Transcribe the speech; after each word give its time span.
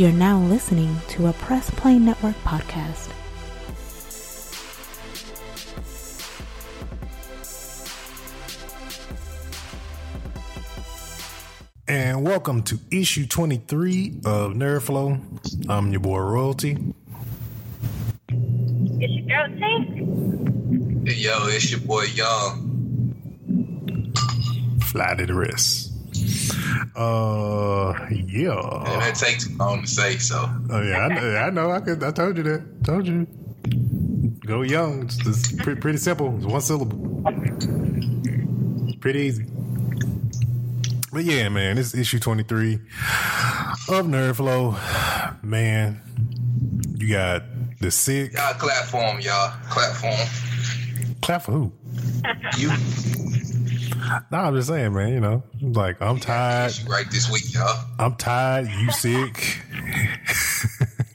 You're 0.00 0.12
now 0.12 0.38
listening 0.38 0.96
to 1.08 1.26
a 1.26 1.34
Press 1.34 1.68
Play 1.68 1.98
Network 1.98 2.34
podcast. 2.36 3.10
And 11.86 12.26
welcome 12.26 12.62
to 12.62 12.78
issue 12.90 13.26
23 13.26 14.20
of 14.24 14.52
Nerd 14.52 14.80
Flow. 14.80 15.18
I'm 15.68 15.90
your 15.90 16.00
boy 16.00 16.20
Royalty. 16.20 16.78
It's 18.30 19.12
your 19.12 19.26
girl 19.26 19.48
Tank. 19.58 21.06
Hey, 21.06 21.14
yo, 21.16 21.46
it's 21.48 21.70
your 21.70 21.80
boy 21.80 22.04
Young. 22.14 23.22
Fly 24.80 25.14
to 25.16 25.26
the 25.26 25.34
rest. 25.34 25.89
Uh, 26.96 27.90
And 28.08 28.28
yeah. 28.30 28.52
that 29.00 29.14
takes 29.14 29.46
too 29.48 29.56
long 29.56 29.82
to 29.82 29.86
say, 29.86 30.16
so. 30.18 30.48
Oh 30.70 30.82
yeah, 30.82 30.98
I 30.98 31.08
know. 31.08 31.36
I 31.36 31.50
know. 31.50 31.70
I 31.70 31.80
could. 31.80 32.02
I 32.02 32.10
told 32.10 32.36
you 32.36 32.42
that. 32.44 32.84
Told 32.84 33.06
you. 33.06 33.26
Go 34.46 34.62
young. 34.62 35.04
It's, 35.04 35.26
it's 35.26 35.52
pretty, 35.52 35.80
pretty 35.80 35.98
simple. 35.98 36.34
It's 36.36 36.46
one 36.46 36.60
syllable. 36.60 37.22
Pretty 39.00 39.20
easy. 39.20 39.44
But 41.12 41.24
yeah, 41.24 41.48
man, 41.48 41.76
this 41.76 41.94
is 41.94 42.00
issue 42.00 42.18
23 42.20 42.74
of 42.74 44.06
Nerd 44.06 44.36
Flow. 44.36 44.76
Man, 45.42 46.00
you 46.98 47.08
got 47.08 47.42
the 47.80 47.90
sick. 47.90 48.32
Y'all 48.34 48.54
clap 48.54 48.84
for 48.84 49.02
him, 49.02 49.20
y'all. 49.20 49.52
Clap 49.70 49.96
for 49.96 50.06
him. 50.06 50.28
Clap 51.22 51.42
for 51.42 51.52
who? 51.52 51.72
You 52.58 52.70
Nah, 53.96 54.48
I'm 54.48 54.54
just 54.54 54.68
saying, 54.68 54.92
man. 54.92 55.12
You 55.12 55.20
know, 55.20 55.42
like 55.60 56.00
I'm 56.00 56.18
tired. 56.18 56.72
right 56.88 57.06
this 57.10 57.30
week, 57.30 57.52
y'all. 57.52 57.84
I'm 57.98 58.16
tired. 58.16 58.68
You 58.68 58.90
sick? 58.92 59.58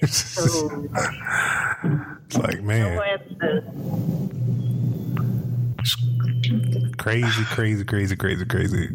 it's 0.01 0.37
like 2.37 2.61
man, 2.63 2.97
crazy, 6.97 7.43
crazy, 7.45 7.85
crazy, 7.85 8.15
crazy, 8.15 8.45
crazy, 8.45 8.89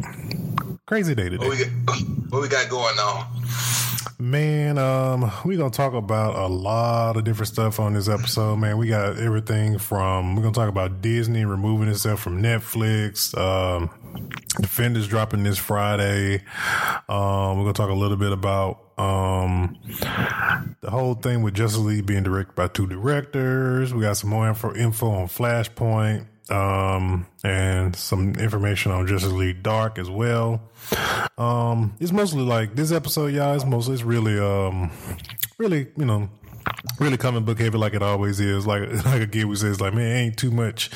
crazy 0.90 1.14
day 1.14 1.28
What 1.36 1.48
we 1.48 1.56
today. 1.56 1.70
got, 1.86 2.00
what 2.30 2.42
we 2.42 2.48
got 2.48 2.68
going 2.68 2.98
on? 2.98 3.24
Man, 4.18 4.76
um, 4.76 5.30
we 5.44 5.56
gonna 5.56 5.70
talk 5.70 5.92
about 5.94 6.34
a 6.34 6.48
lot 6.48 7.16
of 7.16 7.22
different 7.22 7.46
stuff 7.46 7.78
on 7.78 7.94
this 7.94 8.08
episode. 8.08 8.56
Man, 8.56 8.76
we 8.76 8.88
got 8.88 9.16
everything 9.16 9.78
from 9.78 10.34
we're 10.34 10.42
gonna 10.42 10.52
talk 10.52 10.68
about 10.68 11.00
Disney 11.00 11.44
removing 11.44 11.86
itself 11.86 12.18
from 12.18 12.42
Netflix. 12.42 13.38
Um, 13.38 13.88
Defenders 14.60 15.06
dropping 15.06 15.44
this 15.44 15.58
Friday. 15.58 16.42
Um, 17.08 17.58
we're 17.58 17.62
gonna 17.66 17.72
talk 17.72 17.90
a 17.90 17.94
little 17.94 18.16
bit 18.16 18.32
about 18.32 18.80
um 18.98 19.78
the 20.80 20.90
whole 20.90 21.14
thing 21.14 21.42
with 21.42 21.54
Justice 21.54 21.78
League 21.78 22.04
being 22.04 22.24
directed 22.24 22.56
by 22.56 22.66
two 22.66 22.88
directors. 22.88 23.94
We 23.94 24.00
got 24.00 24.16
some 24.16 24.30
more 24.30 24.48
info, 24.48 24.74
info 24.74 25.08
on 25.12 25.28
Flashpoint. 25.28 26.26
Um, 26.50 27.26
and 27.44 27.94
some 27.94 28.34
information 28.34 28.92
on 28.92 29.06
Justice 29.06 29.32
League 29.32 29.62
Dark 29.62 29.98
as 29.98 30.10
well. 30.10 30.60
Um, 31.38 31.94
it's 32.00 32.12
mostly 32.12 32.42
like 32.42 32.74
this 32.74 32.90
episode, 32.92 33.32
y'all. 33.32 33.54
It's 33.54 33.64
mostly 33.64 33.94
it's 33.94 34.02
really, 34.02 34.38
um, 34.38 34.90
really, 35.58 35.86
you 35.96 36.04
know, 36.04 36.28
really 36.98 37.16
comic 37.16 37.44
book 37.44 37.58
heavy 37.58 37.78
like 37.78 37.94
it 37.94 38.02
always 38.02 38.40
is. 38.40 38.66
Like 38.66 38.82
like 39.04 39.22
again, 39.22 39.48
we 39.48 39.56
says 39.56 39.80
like 39.80 39.94
man, 39.94 40.16
ain't 40.16 40.36
too 40.36 40.50
much 40.50 40.90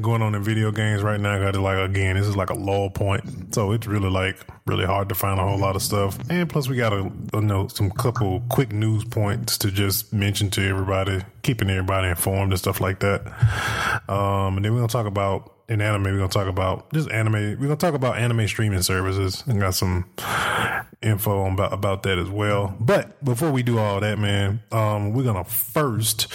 going 0.00 0.22
on 0.22 0.34
in 0.34 0.42
video 0.42 0.70
games 0.70 1.02
right 1.02 1.20
now. 1.20 1.38
Got 1.38 1.54
to 1.54 1.60
like 1.60 1.78
again, 1.78 2.16
this 2.16 2.26
is 2.26 2.36
like 2.36 2.50
a 2.50 2.54
low 2.54 2.90
point, 2.90 3.54
so 3.54 3.72
it's 3.72 3.86
really 3.86 4.10
like 4.10 4.38
really 4.66 4.84
hard 4.84 5.08
to 5.08 5.14
find 5.14 5.40
a 5.40 5.42
whole 5.42 5.58
lot 5.58 5.76
of 5.76 5.82
stuff. 5.82 6.18
And 6.30 6.48
plus, 6.48 6.68
we 6.68 6.76
got 6.76 6.92
a 6.92 7.10
you 7.32 7.40
know 7.40 7.68
some 7.68 7.90
couple 7.90 8.42
quick 8.48 8.72
news 8.72 9.04
points 9.04 9.58
to 9.58 9.70
just 9.70 10.12
mention 10.12 10.50
to 10.50 10.68
everybody, 10.68 11.22
keeping 11.42 11.70
everybody 11.70 12.08
informed 12.08 12.52
and 12.52 12.58
stuff 12.58 12.80
like 12.80 13.00
that. 13.00 13.26
Um, 14.08 14.56
and 14.56 14.64
then 14.64 14.72
we're 14.72 14.80
gonna 14.80 14.88
talk 14.88 15.06
about 15.06 15.59
in 15.70 15.80
anime, 15.80 16.02
we're 16.02 16.16
gonna 16.16 16.28
talk 16.28 16.48
about 16.48 16.92
just 16.92 17.08
anime. 17.10 17.32
We're 17.32 17.56
gonna 17.56 17.76
talk 17.76 17.94
about 17.94 18.18
anime 18.18 18.48
streaming 18.48 18.82
services 18.82 19.44
and 19.46 19.60
got 19.60 19.76
some 19.76 20.04
info 21.00 21.46
about, 21.46 21.72
about 21.72 22.02
that 22.02 22.18
as 22.18 22.28
well. 22.28 22.74
But 22.80 23.24
before 23.24 23.52
we 23.52 23.62
do 23.62 23.78
all 23.78 24.00
that, 24.00 24.18
man, 24.18 24.60
um, 24.72 25.14
we're 25.14 25.22
gonna 25.22 25.44
first 25.44 26.26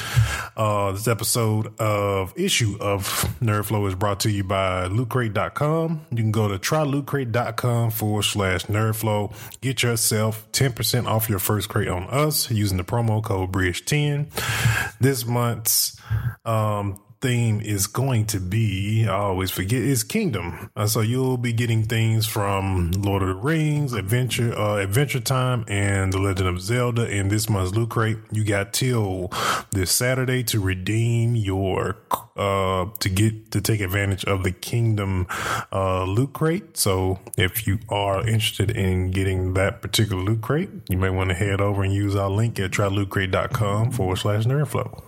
uh 0.55 0.93
this 0.93 1.09
episode 1.09 1.77
of 1.81 2.33
issue 2.37 2.77
of 2.79 3.03
Nerd 3.41 3.65
Flow 3.65 3.85
is 3.87 3.95
brought 3.95 4.21
to 4.21 4.31
you 4.31 4.45
by 4.45 4.87
lootcrate.com. 4.87 6.05
You 6.11 6.17
can 6.17 6.31
go 6.31 6.47
to 6.47 6.57
trylootcrate.com 6.57 7.91
forward 7.91 8.23
slash 8.23 8.65
nerdflow. 8.67 9.33
Get 9.59 9.83
yourself 9.83 10.49
10% 10.53 11.07
off 11.07 11.29
your 11.29 11.39
first 11.39 11.67
crate 11.67 11.89
on 11.89 12.03
us 12.05 12.49
using 12.49 12.77
the 12.77 12.85
promo 12.85 13.21
code 13.21 13.51
Bridge10. 13.51 14.97
This 14.99 15.25
month's 15.25 15.99
um 16.45 17.01
theme 17.25 17.59
is 17.59 17.87
going 17.87 18.23
to 18.23 18.39
be, 18.39 19.07
I 19.07 19.15
always 19.15 19.49
forget, 19.49 19.81
is 19.81 20.03
Kingdom. 20.03 20.69
Uh, 20.75 20.85
so 20.85 21.01
you'll 21.01 21.37
be 21.37 21.53
getting 21.53 21.81
things 21.81 22.27
from 22.27 22.91
Lord 22.91 23.23
of 23.23 23.29
the 23.29 23.33
Rings, 23.33 23.93
Adventure, 23.93 24.55
uh, 24.55 24.75
Adventure 24.75 25.19
Time, 25.19 25.65
and 25.67 26.13
The 26.13 26.19
Legend 26.19 26.47
of 26.47 26.61
Zelda 26.61 27.09
in 27.09 27.29
this 27.29 27.49
month's 27.49 27.73
Loot 27.73 27.89
Crate. 27.89 28.17
You 28.31 28.43
got 28.43 28.73
till 28.73 29.31
this 29.71 29.89
Saturday 29.89 30.43
to 30.43 30.59
redeem 30.59 31.35
your, 31.35 31.97
uh, 32.37 32.85
to 32.99 33.09
get, 33.09 33.49
to 33.49 33.59
take 33.59 33.81
advantage 33.81 34.23
of 34.25 34.43
the 34.43 34.51
Kingdom, 34.51 35.25
uh, 35.73 36.03
Loot 36.03 36.33
Crate. 36.33 36.77
So 36.77 37.21
if 37.39 37.65
you 37.65 37.79
are 37.89 38.19
interested 38.19 38.69
in 38.69 39.09
getting 39.09 39.55
that 39.55 39.81
particular 39.81 40.21
Loot 40.21 40.41
Crate, 40.41 40.69
you 40.89 40.99
may 40.99 41.09
want 41.09 41.31
to 41.31 41.35
head 41.35 41.59
over 41.59 41.81
and 41.81 41.91
use 41.91 42.15
our 42.15 42.29
link 42.29 42.59
at 42.59 42.69
trylootcrate.com 42.69 43.93
forward 43.93 44.17
slash 44.17 44.43
nerdflow. 44.43 45.01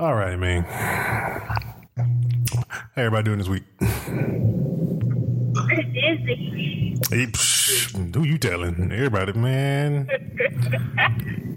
All 0.00 0.14
right, 0.14 0.38
man. 0.38 0.62
How 0.62 2.06
everybody 2.96 3.24
doing 3.24 3.36
this 3.36 3.48
week? 3.48 3.64
Disney. 5.92 6.96
Hey, 7.10 7.26
psh, 7.26 8.14
who 8.14 8.24
you 8.24 8.38
telling? 8.38 8.90
Everybody, 8.90 9.34
man. 9.34 10.08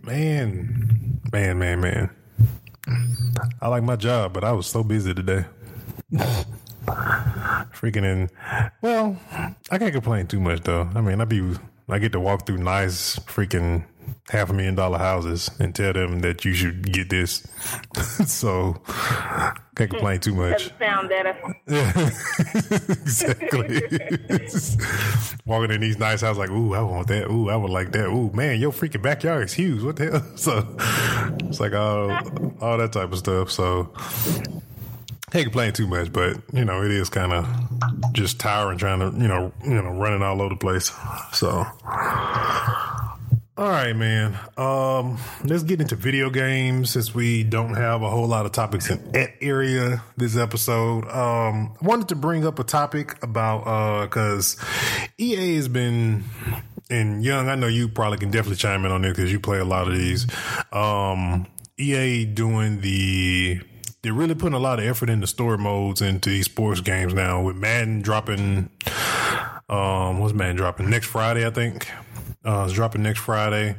Man. 0.03 1.21
Man, 1.31 1.57
man, 1.57 1.79
man. 1.79 2.09
I 3.61 3.69
like 3.69 3.83
my 3.83 3.95
job, 3.95 4.33
but 4.33 4.43
I 4.43 4.51
was 4.51 4.67
so 4.67 4.83
busy 4.83 5.13
today. 5.13 5.45
Freaking 7.71 8.03
in. 8.03 8.29
Well, 8.81 9.17
I 9.71 9.77
can't 9.77 9.93
complain 9.93 10.27
too 10.27 10.41
much 10.41 10.63
though. 10.63 10.89
I 10.93 10.99
mean, 10.99 11.21
I 11.21 11.25
be 11.25 11.55
I 11.87 11.97
get 11.97 12.11
to 12.11 12.19
walk 12.19 12.45
through 12.45 12.57
nice 12.57 13.17
freaking 13.19 13.85
half 14.29 14.49
a 14.49 14.53
million 14.53 14.75
dollar 14.75 14.97
houses 14.97 15.51
and 15.59 15.75
tell 15.75 15.93
them 15.93 16.19
that 16.19 16.45
you 16.45 16.53
should 16.53 16.91
get 16.91 17.09
this. 17.09 17.45
so 18.25 18.81
can't 19.75 19.89
complain 19.89 20.19
too 20.19 20.33
much. 20.33 20.69
Doesn't 20.69 20.79
sound 20.79 21.09
better. 21.09 21.35
exactly. 23.01 23.81
Walking 25.45 25.71
in 25.71 25.81
these 25.81 25.97
nice 25.97 26.21
houses, 26.21 26.37
like, 26.37 26.51
ooh, 26.51 26.73
I 26.73 26.81
want 26.81 27.07
that. 27.07 27.29
Ooh, 27.29 27.49
I 27.49 27.55
would 27.55 27.71
like 27.71 27.91
that. 27.91 28.07
Ooh, 28.07 28.31
man, 28.31 28.59
your 28.59 28.71
freaking 28.71 29.01
backyard 29.01 29.45
is 29.45 29.53
huge. 29.53 29.83
What 29.83 29.97
the 29.97 30.11
hell? 30.11 30.37
So 30.37 30.75
it's 31.47 31.59
like 31.59 31.73
all 31.73 32.11
all 32.61 32.77
that 32.77 32.93
type 32.93 33.11
of 33.11 33.17
stuff. 33.17 33.51
So 33.51 33.91
can't 35.31 35.45
complain 35.45 35.73
too 35.73 35.87
much, 35.87 36.13
but 36.13 36.37
you 36.53 36.63
know, 36.63 36.83
it 36.83 36.91
is 36.91 37.09
kind 37.09 37.33
of 37.33 38.13
just 38.13 38.39
tiring 38.39 38.77
trying 38.77 38.99
to, 38.99 39.17
you 39.19 39.27
know, 39.27 39.51
you 39.65 39.73
know, 39.73 39.89
running 39.89 40.21
all 40.21 40.41
over 40.41 40.53
the 40.53 40.59
place. 40.59 40.91
So 41.31 41.65
all 43.55 43.69
right, 43.69 43.95
man. 43.95 44.37
Um, 44.57 45.19
let's 45.43 45.61
get 45.61 45.79
into 45.79 45.95
video 45.95 46.31
games 46.31 46.89
since 46.89 47.13
we 47.13 47.43
don't 47.43 47.75
have 47.75 48.01
a 48.01 48.09
whole 48.09 48.27
lot 48.27 48.47
of 48.47 48.51
topics 48.51 48.89
in 48.89 49.11
that 49.11 49.35
area 49.41 50.03
this 50.17 50.35
episode. 50.35 51.05
Um, 51.05 51.75
I 51.79 51.85
wanted 51.85 52.07
to 52.09 52.15
bring 52.15 52.47
up 52.47 52.57
a 52.57 52.63
topic 52.63 53.21
about 53.21 53.67
uh, 53.67 54.05
because 54.05 54.57
EA 55.19 55.55
has 55.55 55.67
been 55.67 56.23
and 56.89 57.23
young. 57.23 57.47
I 57.47 57.55
know 57.55 57.67
you 57.67 57.89
probably 57.89 58.17
can 58.17 58.31
definitely 58.31 58.57
chime 58.57 58.85
in 58.85 58.91
on 58.91 59.03
there 59.03 59.11
because 59.11 59.31
you 59.31 59.39
play 59.39 59.59
a 59.59 59.65
lot 59.65 59.87
of 59.87 59.93
these. 59.93 60.25
Um, 60.71 61.45
EA 61.77 62.25
doing 62.25 62.81
the 62.81 63.61
they're 64.01 64.13
really 64.13 64.35
putting 64.35 64.55
a 64.55 64.59
lot 64.59 64.79
of 64.79 64.85
effort 64.85 65.09
into 65.09 65.27
story 65.27 65.57
modes 65.57 66.01
into 66.01 66.29
these 66.29 66.45
sports 66.45 66.81
games 66.81 67.13
now 67.13 67.41
with 67.41 67.55
Madden 67.55 68.01
dropping. 68.01 68.69
Um, 69.69 70.19
what's 70.19 70.33
Madden 70.33 70.55
dropping 70.55 70.89
next 70.89 71.05
Friday? 71.07 71.45
I 71.45 71.51
think. 71.51 71.87
Uh, 72.45 72.63
it's 72.65 72.73
dropping 72.73 73.03
next 73.03 73.19
Friday. 73.19 73.75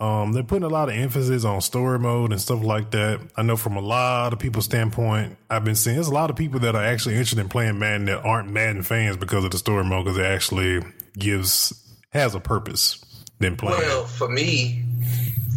Um, 0.00 0.32
they're 0.32 0.42
putting 0.42 0.64
a 0.64 0.68
lot 0.68 0.88
of 0.88 0.94
emphasis 0.94 1.44
on 1.44 1.60
story 1.60 1.98
mode 1.98 2.32
and 2.32 2.40
stuff 2.40 2.62
like 2.62 2.90
that. 2.92 3.20
I 3.36 3.42
know 3.42 3.56
from 3.56 3.76
a 3.76 3.80
lot 3.80 4.32
of 4.32 4.38
people's 4.38 4.64
standpoint, 4.64 5.36
I've 5.50 5.64
been 5.64 5.74
seeing 5.74 5.96
there's 5.96 6.08
a 6.08 6.14
lot 6.14 6.30
of 6.30 6.36
people 6.36 6.58
that 6.60 6.74
are 6.74 6.82
actually 6.82 7.14
interested 7.14 7.38
in 7.38 7.48
playing 7.50 7.78
Madden 7.78 8.06
that 8.06 8.24
aren't 8.24 8.50
Madden 8.50 8.82
fans 8.82 9.18
because 9.18 9.44
of 9.44 9.50
the 9.50 9.58
story 9.58 9.84
mode 9.84 10.06
because 10.06 10.18
it 10.18 10.24
actually 10.24 10.80
gives 11.18 11.78
has 12.10 12.34
a 12.34 12.40
purpose 12.40 13.04
than 13.40 13.56
playing. 13.56 13.78
Well, 13.78 14.04
for 14.04 14.28
me, 14.28 14.84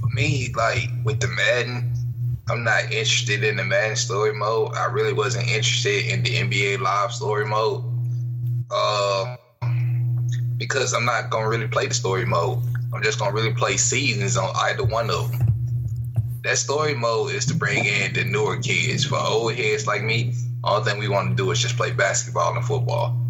for 0.02 0.08
me, 0.10 0.52
like 0.56 0.90
with 1.06 1.22
the 1.22 1.28
Madden, 1.28 1.94
I'm 2.50 2.64
not 2.64 2.84
interested 2.84 3.44
in 3.44 3.56
the 3.56 3.64
Madden 3.64 3.96
story 3.96 4.34
mode. 4.34 4.76
I 4.76 4.86
really 4.86 5.14
wasn't 5.14 5.48
interested 5.48 6.06
in 6.08 6.24
the 6.24 6.36
NBA 6.36 6.80
Live 6.82 7.14
story 7.14 7.46
mode. 7.46 7.84
Um, 8.72 9.38
because 10.58 10.94
I'm 10.94 11.06
not 11.06 11.30
gonna 11.30 11.50
really 11.50 11.68
play 11.68 11.88
the 11.88 11.94
story 11.94 12.26
mode. 12.26 12.64
I'm 12.94 13.04
just 13.04 13.20
gonna 13.20 13.34
really 13.34 13.54
play 13.54 13.78
seasons 13.78 14.38
on 14.38 14.52
either 14.56 14.84
one 14.84 15.10
of 15.10 15.32
them. 15.32 15.42
That 16.44 16.58
story 16.58 16.94
mode 16.94 17.32
is 17.32 17.46
to 17.48 17.56
bring 17.56 17.86
in 17.86 18.14
the 18.14 18.24
newer 18.24 18.58
kids. 18.58 19.06
For 19.06 19.18
old 19.18 19.56
heads 19.56 19.88
like 19.88 20.04
me, 20.04 20.36
all 20.64 20.84
thing 20.84 21.00
we 21.00 21.08
want 21.08 21.30
to 21.30 21.36
do 21.36 21.50
is 21.52 21.60
just 21.60 21.76
play 21.76 21.92
basketball 21.92 22.56
and 22.56 22.64
football. 22.64 23.25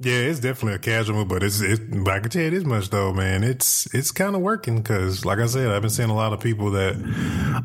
Yeah, 0.00 0.12
it's 0.12 0.38
definitely 0.38 0.74
a 0.74 0.78
casual 0.78 1.16
move, 1.16 1.26
but 1.26 1.42
it's, 1.42 1.60
it's 1.60 1.80
I 1.80 2.20
can 2.20 2.30
tell 2.30 2.42
you 2.42 2.50
this 2.50 2.62
much 2.62 2.88
though, 2.90 3.12
man. 3.12 3.42
It's 3.42 3.92
it's 3.92 4.12
kind 4.12 4.36
of 4.36 4.42
working 4.42 4.76
because, 4.76 5.24
like 5.24 5.40
I 5.40 5.46
said, 5.46 5.72
I've 5.72 5.82
been 5.82 5.90
seeing 5.90 6.08
a 6.08 6.14
lot 6.14 6.32
of 6.32 6.38
people 6.38 6.70
that 6.70 6.94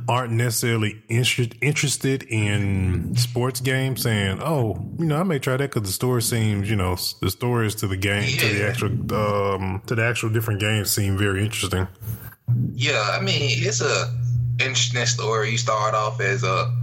aren't 0.10 0.34
necessarily 0.34 1.04
interested 1.10 1.56
interested 1.62 2.24
in 2.24 3.16
sports 3.18 3.60
games 3.60 4.02
saying, 4.02 4.42
"Oh, 4.42 4.84
you 4.98 5.06
know, 5.06 5.20
I 5.20 5.24
may 5.24 5.38
try 5.38 5.58
that 5.58 5.70
because 5.70 5.88
the 5.88 5.94
story 5.94 6.24
seems, 6.24 6.68
you 6.68 6.76
know, 6.76 6.96
the 7.22 7.30
stories 7.30 7.76
to 7.76 7.88
the 7.88 7.98
game 7.98 8.24
to 8.24 8.48
the 8.48 8.68
actual 8.68 8.90
um 9.14 9.84
to 9.86 9.94
the 9.94 10.04
actual 10.04 10.30
different 10.30 10.60
games 10.60 10.90
seem 10.90 11.16
very 11.20 11.44
interesting." 11.44 11.88
Yeah, 12.74 13.12
I 13.14 13.22
mean, 13.22 13.42
it's 13.44 13.82
a 13.82 14.12
interesting 14.60 15.06
story. 15.06 15.52
You 15.52 15.60
start 15.60 15.94
off 15.94 16.20
as 16.20 16.44
a 16.44 16.74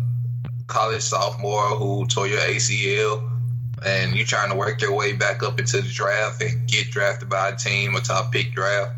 college 0.69 1.03
sophomore 1.03 1.70
who 1.70 2.06
tore 2.06 2.29
your 2.29 2.38
ACL, 2.38 3.39
and 3.85 4.15
you're 4.15 4.27
trying 4.27 4.50
to 4.50 4.56
work 4.56 4.81
your 4.81 4.94
way 4.94 5.12
back 5.12 5.43
up 5.43 5.59
into 5.59 5.81
the 5.81 5.88
draft 5.88 6.43
and 6.43 6.69
get 6.69 6.91
drafted 6.91 7.29
by 7.29 7.50
a 7.50 7.56
team, 7.56 7.94
a 7.94 8.00
top 8.00 8.32
pick 8.32 8.53
draft. 8.53 8.93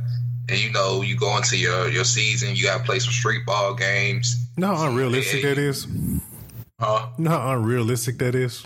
And 0.48 0.58
you 0.58 0.70
know, 0.72 1.02
you 1.02 1.16
go 1.16 1.36
into 1.36 1.56
your 1.56 1.88
your 1.88 2.04
season, 2.04 2.54
you 2.56 2.64
got 2.64 2.78
to 2.78 2.84
play 2.84 2.98
some 2.98 3.12
street 3.12 3.46
ball 3.46 3.74
games. 3.74 4.44
No, 4.56 4.74
how 4.74 4.88
unrealistic 4.88 5.42
that 5.42 5.58
is. 5.58 5.86
Huh? 6.78 7.06
How 7.24 7.52
unrealistic 7.52 8.18
that 8.18 8.34
is. 8.34 8.64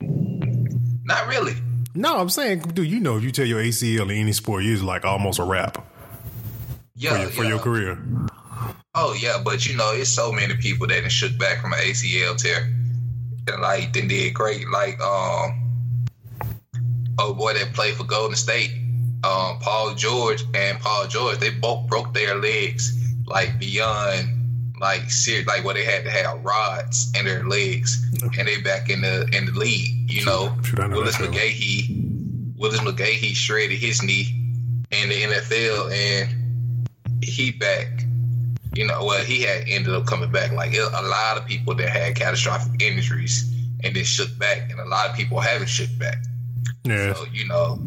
Not 0.00 1.28
really. 1.28 1.54
No, 1.94 2.18
I'm 2.18 2.28
saying, 2.28 2.60
dude, 2.60 2.88
you 2.88 3.00
know, 3.00 3.16
if 3.16 3.24
you 3.24 3.30
tell 3.30 3.46
your 3.46 3.60
ACL 3.62 4.02
in 4.04 4.10
any 4.16 4.32
sport, 4.32 4.62
you're 4.62 4.78
like 4.82 5.04
almost 5.04 5.38
a 5.38 5.44
wrap 5.44 5.84
Yeah, 6.94 7.10
for, 7.10 7.18
your, 7.18 7.30
for 7.30 7.42
yeah. 7.42 7.48
your 7.48 7.58
career. 7.58 7.98
Oh 8.94 9.16
yeah, 9.20 9.40
but 9.44 9.66
you 9.66 9.76
know, 9.76 9.92
it's 9.92 10.10
so 10.10 10.32
many 10.32 10.54
people 10.56 10.86
that 10.88 11.10
shook 11.10 11.36
back 11.38 11.60
from 11.60 11.72
an 11.72 11.78
ACL 11.80 12.36
tear, 12.36 12.68
like 13.60 13.92
then 13.92 14.08
did 14.08 14.34
great. 14.34 14.68
Like 14.68 15.00
um, 15.00 15.64
oh 17.18 17.34
boy, 17.34 17.54
that 17.54 17.72
played 17.74 17.94
for 17.94 18.04
Golden 18.04 18.36
State, 18.36 18.70
um, 19.24 19.58
Paul 19.60 19.94
George 19.94 20.44
and 20.54 20.78
Paul 20.78 21.06
George, 21.06 21.38
they 21.38 21.50
both 21.50 21.88
broke 21.88 22.14
their 22.14 22.36
legs 22.36 22.94
like 23.26 23.58
beyond 23.58 24.38
like 24.80 25.10
ser- 25.10 25.44
like 25.46 25.64
where 25.64 25.74
they 25.74 25.84
had 25.84 26.04
to 26.04 26.10
have 26.10 26.44
rods 26.44 27.12
in 27.18 27.24
their 27.24 27.44
legs, 27.44 28.04
and 28.38 28.46
they 28.46 28.60
back 28.60 28.90
in 28.90 29.00
the 29.00 29.28
in 29.32 29.46
the 29.46 29.52
league. 29.52 30.10
You 30.10 30.24
know, 30.24 30.56
shoot, 30.62 30.78
know 30.78 30.88
Willis. 30.88 31.16
McGahee, 31.16 32.56
Willis 32.56 32.80
McGahee 32.80 33.34
shredded 33.34 33.78
his 33.78 34.02
knee 34.02 34.34
in 34.90 35.08
the 35.08 35.22
NFL, 35.22 35.92
and 35.92 36.88
he 37.22 37.50
back 37.50 38.04
you 38.78 38.86
know, 38.86 39.04
well, 39.04 39.24
he 39.24 39.42
had 39.42 39.64
ended 39.66 39.92
up 39.92 40.06
coming 40.06 40.30
back. 40.30 40.52
Like 40.52 40.72
a 40.72 41.02
lot 41.02 41.36
of 41.36 41.44
people 41.46 41.74
that 41.74 41.88
had 41.88 42.14
catastrophic 42.14 42.80
injuries 42.80 43.52
and 43.82 43.96
then 43.96 44.04
shook 44.04 44.38
back, 44.38 44.70
and 44.70 44.78
a 44.78 44.84
lot 44.84 45.10
of 45.10 45.16
people 45.16 45.40
haven't 45.40 45.68
shook 45.68 45.88
back. 45.98 46.18
Yeah. 46.84 47.12
So 47.12 47.24
you 47.32 47.48
know, 47.48 47.80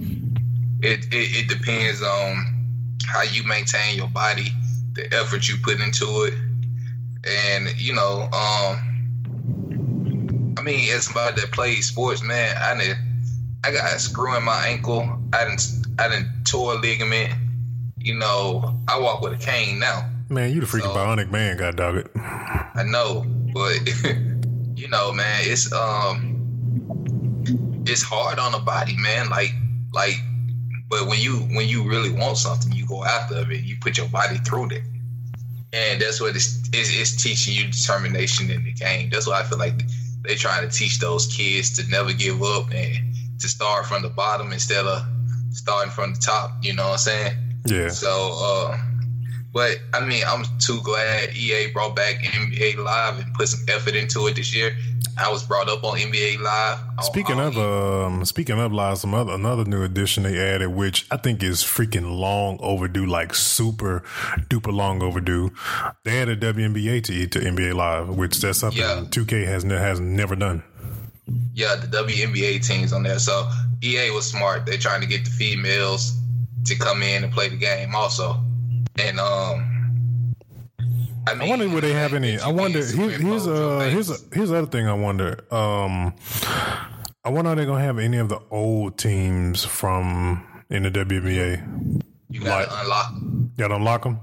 it, 0.82 1.06
it 1.06 1.14
it 1.14 1.48
depends 1.48 2.02
on 2.02 2.84
how 3.06 3.22
you 3.22 3.48
maintain 3.48 3.96
your 3.96 4.10
body, 4.10 4.52
the 4.92 5.06
effort 5.14 5.48
you 5.48 5.56
put 5.64 5.80
into 5.80 6.28
it, 6.28 6.34
and 7.26 7.74
you 7.80 7.96
know, 7.96 8.24
um, 8.34 8.76
I 10.58 10.62
mean, 10.62 10.92
as 10.92 11.06
somebody 11.06 11.40
that 11.40 11.54
plays 11.54 11.86
sports, 11.86 12.22
man, 12.22 12.54
I 12.58 12.78
did, 12.78 12.98
I 13.64 13.72
got 13.72 13.96
a 13.96 13.98
screw 13.98 14.36
in 14.36 14.44
my 14.44 14.68
ankle. 14.68 15.08
I 15.32 15.46
didn't 15.46 15.86
I 15.98 16.10
didn't 16.10 16.44
tore 16.44 16.74
a 16.74 16.76
ligament. 16.80 17.32
You 17.98 18.16
know, 18.16 18.78
I 18.90 19.00
walk 19.00 19.22
with 19.22 19.32
a 19.32 19.38
cane 19.38 19.80
now. 19.80 20.10
Man, 20.32 20.54
you 20.54 20.62
the 20.62 20.66
freaking 20.66 20.84
So- 20.84 20.96
bionic 20.96 21.30
man, 21.30 21.58
god 21.58 21.76
dog 21.76 21.98
it. 21.98 22.10
I 22.16 22.84
know, 22.86 23.26
but 23.54 23.86
you 24.78 24.88
know, 24.88 25.12
man, 25.12 25.42
it's 25.44 25.72
um, 25.74 27.84
it's 27.86 28.02
hard 28.02 28.40
on 28.40 28.54
the 28.54 28.60
body, 28.60 28.96
man. 28.98 29.30
Like, 29.30 29.52
like, 29.94 30.16
but 30.88 31.08
when 31.08 31.20
you 31.20 31.40
when 31.52 31.68
you 31.68 31.84
really 31.84 32.12
want 32.12 32.38
something, 32.38 32.72
you 32.72 32.88
go 32.88 33.04
after 33.04 33.40
it. 33.52 33.64
You 33.64 33.76
put 33.82 33.98
your 33.98 34.08
body 34.08 34.38
through 34.38 34.70
it, 34.70 34.84
and 35.74 36.02
that's 36.02 36.22
what 36.22 36.34
it's 36.34 36.62
it's, 36.72 36.98
it's 36.98 37.22
teaching 37.22 37.54
you 37.54 37.70
determination 37.70 38.50
in 38.50 38.64
the 38.64 38.72
game. 38.72 39.10
That's 39.10 39.28
why 39.28 39.42
I 39.42 39.44
feel 39.44 39.58
like 39.58 39.84
they 40.22 40.36
trying 40.36 40.66
to 40.66 40.74
teach 40.74 41.00
those 41.00 41.28
kids 41.36 41.76
to 41.76 41.86
never 41.90 42.14
give 42.14 42.42
up 42.42 42.72
and 42.74 42.96
to 43.40 43.50
start 43.50 43.86
from 43.86 44.02
the 44.02 44.10
bottom 44.10 44.54
instead 44.54 44.86
of 44.86 45.04
starting 45.50 45.92
from 45.92 46.14
the 46.14 46.20
top. 46.22 46.52
You 46.62 46.74
know 46.74 46.86
what 46.86 46.92
I'm 46.94 46.98
saying? 47.00 47.34
Yeah. 47.66 47.90
So, 47.90 48.38
uh, 48.42 48.78
but 49.54 49.78
I 49.94 50.06
mean, 50.06 50.24
I'm 50.28 50.46
too 50.60 50.80
glad 50.84 51.36
EA 51.36 51.72
brought 51.72 51.96
back 51.96 52.16
NBA 52.24 52.78
Live 52.78 53.20
and 53.20 53.34
put 53.34 53.48
some 53.50 53.66
effort 53.68 53.96
into 53.96 54.28
it 54.28 54.36
this 54.36 54.56
year. 54.56 54.76
I 55.18 55.30
was 55.30 55.44
brought 55.44 55.68
up 55.68 55.84
on 55.84 55.98
NBA 55.98 56.40
Live. 56.40 56.80
Speaking 57.04 57.40
of 57.40 57.58
um, 57.58 58.24
speaking 58.24 58.60
of 58.60 58.72
live, 58.72 58.98
some 59.00 59.14
other 59.14 59.34
another 59.34 59.66
new 59.66 59.84
addition 59.84 60.24
they 60.24 60.40
added, 60.40 60.70
which 60.70 61.06
I 61.12 61.18
think 61.18 61.44
is 61.44 61.62
freaking 61.64 62.18
long 62.18 62.58
overdue, 62.62 63.06
like 63.06 63.34
super 63.36 64.04
duper 64.50 64.72
long 64.74 65.04
overdue. 65.04 65.52
They 66.06 66.22
added 66.22 66.40
WNBA 66.40 67.04
to 67.04 67.28
to 67.28 67.40
NBA 67.40 67.74
Live, 67.76 68.10
which 68.10 68.40
that's 68.40 68.60
something 68.60 68.80
Yeah. 68.80 69.04
2K 69.10 69.46
has 69.46 69.66
ne- 69.66 69.76
has 69.78 70.00
never 70.00 70.36
done. 70.36 70.64
yeah, 71.54 71.76
the 71.76 71.88
WNBA 71.88 72.66
teams 72.66 72.94
on 72.94 73.04
there. 73.04 73.20
So 73.20 73.50
EA 73.84 74.12
was 74.12 74.26
smart. 74.28 74.66
They're 74.66 74.78
trying 74.78 75.02
to 75.02 75.08
get 75.08 75.26
the 75.26 75.32
females 75.32 76.18
to 76.66 76.76
come 76.78 77.04
in 77.04 77.24
and 77.24 77.34
play 77.34 77.50
the 77.50 77.58
game 77.58 77.96
also. 77.96 78.42
And 79.00 79.20
um, 79.20 80.36
I, 81.28 81.34
I 81.40 81.48
wonder 81.48 81.70
would 81.70 81.84
they 81.84 81.94
have 81.94 82.14
any. 82.14 82.40
I 82.40 82.50
wonder. 82.50 82.86
Here, 82.86 83.10
here's 83.12 83.48
a 83.48 83.90
here's 83.90 84.10
a 84.10 84.16
here's 84.34 84.50
the 84.50 84.58
other 84.58 84.68
thing. 84.68 84.88
I 84.88 84.94
wonder. 84.94 85.40
Um, 85.54 86.14
I 87.24 87.30
wonder 87.30 87.52
are 87.52 87.56
they 87.56 87.66
gonna 87.66 87.84
have 87.84 88.00
any 88.00 88.18
of 88.18 88.30
the 88.30 88.40
old 88.50 88.98
teams 88.98 89.64
from 89.64 90.44
in 90.70 90.84
the 90.84 90.92
WBA? 90.92 92.04
you 92.30 92.40
got 92.42 92.66
to 92.66 92.74
like- 92.74 92.84
unlock. 92.84 93.14
gotta 93.58 93.76
unlock 93.76 94.04
them? 94.04 94.20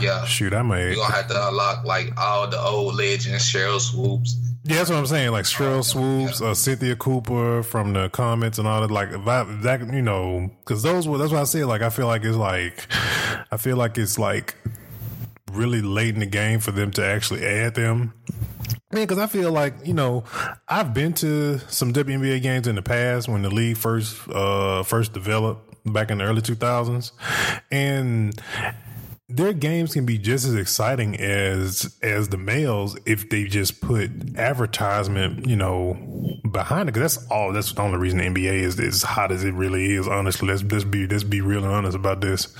Yeah, 0.00 0.24
Shoot, 0.26 0.52
I 0.52 0.60
may. 0.62 0.86
you're 0.88 0.96
gonna 0.96 1.14
have 1.14 1.28
to 1.28 1.48
unlock 1.48 1.84
like 1.84 2.12
all 2.18 2.46
the 2.48 2.60
old 2.60 2.94
legends, 2.96 3.50
Sheryl 3.50 3.80
Swoopes. 3.80 4.36
Yeah, 4.68 4.78
that's 4.78 4.90
what 4.90 4.98
I'm 4.98 5.06
saying. 5.06 5.30
Like 5.30 5.44
Sheryl 5.44 5.84
Swoopes, 5.84 6.42
uh, 6.42 6.52
Cynthia 6.52 6.96
Cooper 6.96 7.62
from 7.62 7.92
the 7.92 8.08
Comets 8.08 8.58
and 8.58 8.66
all 8.66 8.80
that. 8.80 8.90
Like 8.90 9.12
I, 9.12 9.44
that, 9.62 9.92
you 9.92 10.02
know, 10.02 10.50
because 10.60 10.82
those 10.82 11.06
were. 11.06 11.18
That's 11.18 11.32
why 11.32 11.40
I 11.40 11.44
say. 11.44 11.64
Like 11.64 11.82
I 11.82 11.90
feel 11.90 12.08
like 12.08 12.24
it's 12.24 12.36
like, 12.36 12.86
I 13.52 13.56
feel 13.58 13.76
like 13.76 13.96
it's 13.96 14.18
like 14.18 14.56
really 15.52 15.82
late 15.82 16.14
in 16.14 16.20
the 16.20 16.26
game 16.26 16.58
for 16.58 16.72
them 16.72 16.90
to 16.92 17.04
actually 17.04 17.46
add 17.46 17.76
them. 17.76 18.12
Man, 18.92 19.04
because 19.04 19.18
I 19.18 19.28
feel 19.28 19.52
like 19.52 19.74
you 19.84 19.94
know 19.94 20.24
I've 20.68 20.92
been 20.92 21.12
to 21.14 21.58
some 21.68 21.92
WNBA 21.92 22.42
games 22.42 22.66
in 22.66 22.74
the 22.74 22.82
past 22.82 23.28
when 23.28 23.42
the 23.42 23.50
league 23.50 23.76
first 23.76 24.28
uh 24.28 24.82
first 24.82 25.12
developed 25.12 25.62
back 25.92 26.10
in 26.10 26.18
the 26.18 26.24
early 26.24 26.42
2000s, 26.42 27.12
and 27.70 28.40
their 29.28 29.52
games 29.52 29.92
can 29.94 30.06
be 30.06 30.18
just 30.18 30.46
as 30.46 30.54
exciting 30.54 31.16
as 31.20 31.96
as 32.02 32.28
the 32.28 32.36
males 32.36 32.96
if 33.06 33.28
they 33.28 33.44
just 33.44 33.80
put 33.80 34.10
advertisement, 34.38 35.46
you 35.48 35.56
know, 35.56 35.94
behind 36.52 36.88
it. 36.88 36.92
Because 36.92 37.16
that's 37.16 37.26
all. 37.28 37.52
That's 37.52 37.72
the 37.72 37.82
only 37.82 37.98
reason 37.98 38.18
the 38.18 38.24
NBA 38.24 38.52
is 38.60 38.78
as 38.78 39.02
hot 39.02 39.32
as 39.32 39.42
it 39.42 39.52
really 39.54 39.92
is. 39.94 40.06
Honestly, 40.06 40.46
let's 40.48 40.62
let's 40.64 40.84
be 40.84 41.06
let's 41.08 41.24
be 41.24 41.40
real 41.40 41.64
and 41.64 41.72
honest 41.72 41.96
about 41.96 42.20
this. 42.20 42.54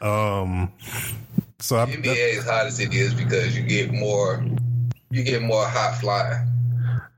Um, 0.00 0.72
so 1.60 1.76
I, 1.76 1.86
NBA 1.86 2.38
is 2.38 2.44
hot 2.44 2.66
as 2.66 2.80
it 2.80 2.92
is 2.92 3.14
because 3.14 3.56
you 3.56 3.62
get 3.62 3.92
more, 3.92 4.44
you 5.10 5.22
get 5.22 5.42
more 5.42 5.64
hot 5.64 6.00
flying. 6.00 6.44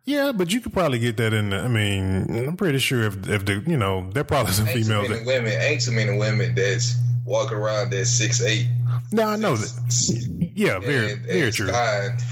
yeah, 0.04 0.32
but 0.32 0.52
you 0.52 0.60
could 0.60 0.72
probably 0.74 0.98
get 0.98 1.16
that 1.16 1.32
in. 1.32 1.50
The, 1.50 1.58
I 1.60 1.68
mean, 1.68 2.28
I'm 2.46 2.56
pretty 2.58 2.78
sure 2.78 3.04
if 3.04 3.26
if 3.28 3.46
the 3.46 3.62
you 3.66 3.76
know 3.78 4.10
there 4.12 4.24
probably 4.24 4.52
some 4.52 4.68
Ain't 4.68 4.78
too 4.78 4.84
females. 4.84 5.08
many 5.08 5.20
That, 5.20 5.26
women. 5.26 5.52
Ain't 5.62 5.80
too 5.80 5.92
many 5.92 6.18
women 6.18 6.54
that's 6.54 6.96
walking 7.24 7.56
around 7.56 7.90
that 7.90 8.04
six 8.06 8.42
eight. 8.42 8.66
No, 9.12 9.28
I 9.28 9.36
know 9.36 9.56
that. 9.56 10.52
Yeah, 10.54 10.78
very 10.78 11.12
and, 11.12 11.22
very 11.26 11.42
and 11.42 11.54
true. 11.54 11.72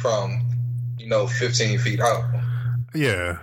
from 0.01 0.47
you 0.99 1.09
know 1.09 1.27
fifteen 1.27 1.79
feet 1.79 2.01
out. 2.01 2.25
Yeah, 2.95 3.39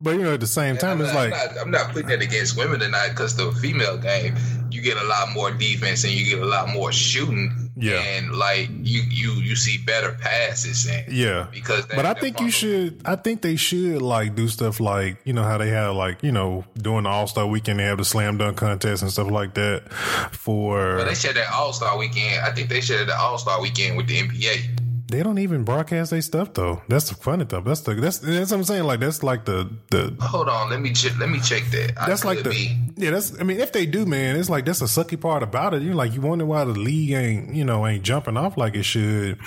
but 0.00 0.16
you 0.16 0.22
know 0.22 0.34
at 0.34 0.40
the 0.40 0.46
same 0.46 0.76
time, 0.76 0.98
I'm 0.98 1.04
it's 1.04 1.14
not, 1.14 1.30
like 1.30 1.32
I'm 1.32 1.54
not, 1.54 1.58
I'm 1.62 1.70
not 1.70 1.92
putting 1.92 2.08
that 2.08 2.22
against 2.22 2.56
women 2.56 2.80
tonight 2.80 3.10
because 3.10 3.36
the 3.36 3.52
female 3.52 3.96
game, 3.96 4.36
you 4.70 4.82
get 4.82 4.96
a 4.96 5.04
lot 5.04 5.32
more 5.32 5.50
defense 5.50 6.04
and 6.04 6.12
you 6.12 6.24
get 6.24 6.42
a 6.42 6.46
lot 6.46 6.68
more 6.68 6.92
shooting. 6.92 7.63
Yeah. 7.76 8.00
and 8.00 8.32
like 8.36 8.68
you 8.70 9.02
you 9.10 9.32
you 9.32 9.56
see 9.56 9.78
better 9.78 10.12
passes 10.12 10.86
and 10.86 11.12
Yeah. 11.12 11.48
because 11.52 11.86
that- 11.88 11.96
But 11.96 12.06
I 12.06 12.14
think 12.14 12.38
you 12.40 12.48
should 12.50 13.00
I 13.04 13.16
think 13.16 13.42
they 13.42 13.56
should 13.56 14.00
like 14.00 14.36
do 14.36 14.46
stuff 14.48 14.78
like, 14.78 15.16
you 15.24 15.32
know, 15.32 15.42
how 15.42 15.58
they 15.58 15.70
have 15.70 15.96
like, 15.96 16.22
you 16.22 16.30
know, 16.30 16.64
during 16.78 17.02
the 17.02 17.08
All 17.10 17.26
Star 17.26 17.46
weekend 17.46 17.80
they 17.80 17.84
have 17.84 17.98
the 17.98 18.04
slam 18.04 18.38
dunk 18.38 18.56
contest 18.58 19.02
and 19.02 19.10
stuff 19.10 19.28
like 19.30 19.54
that 19.54 19.92
for 20.32 20.98
But 20.98 21.06
they 21.06 21.14
said 21.14 21.34
that 21.36 21.48
All 21.52 21.72
Star 21.72 21.98
weekend. 21.98 22.44
I 22.44 22.52
think 22.52 22.68
they 22.68 22.80
said 22.80 23.06
the 23.08 23.16
All 23.18 23.38
Star 23.38 23.60
weekend 23.60 23.96
with 23.96 24.06
the 24.06 24.18
NBA. 24.20 24.80
They 25.06 25.22
don't 25.22 25.38
even 25.38 25.64
broadcast 25.64 26.10
their 26.10 26.22
stuff 26.22 26.54
though. 26.54 26.82
That's 26.88 27.08
the 27.08 27.14
funny 27.14 27.44
stuff. 27.44 27.64
That's 27.64 27.80
the 27.82 27.94
that's 27.94 28.18
that's 28.18 28.50
what 28.50 28.58
I'm 28.58 28.64
saying. 28.64 28.84
Like 28.84 29.00
that's 29.00 29.22
like 29.22 29.44
the 29.44 29.70
the 29.90 30.16
Hold 30.20 30.48
on, 30.48 30.70
let 30.70 30.80
me 30.80 30.92
check. 30.92 31.18
Let 31.18 31.28
me 31.28 31.40
check 31.40 31.64
that. 31.72 31.92
I 31.98 32.08
that's 32.08 32.24
like 32.24 32.42
the 32.42 32.50
be. 32.50 32.76
yeah. 32.96 33.10
That's 33.10 33.38
I 33.38 33.44
mean, 33.44 33.60
if 33.60 33.72
they 33.72 33.86
do, 33.86 34.06
man, 34.06 34.36
it's 34.36 34.48
like 34.48 34.64
that's 34.64 34.80
a 34.80 34.84
sucky 34.84 35.20
part 35.20 35.42
about 35.42 35.74
it. 35.74 35.82
You 35.82 35.92
like 35.92 36.14
you 36.14 36.20
wonder 36.20 36.46
why 36.46 36.64
the 36.64 36.72
league 36.72 37.10
ain't 37.10 37.54
you 37.54 37.64
know 37.64 37.86
ain't 37.86 38.02
jumping 38.02 38.36
off 38.36 38.56
like 38.56 38.74
it 38.74 38.84
should 38.84 39.38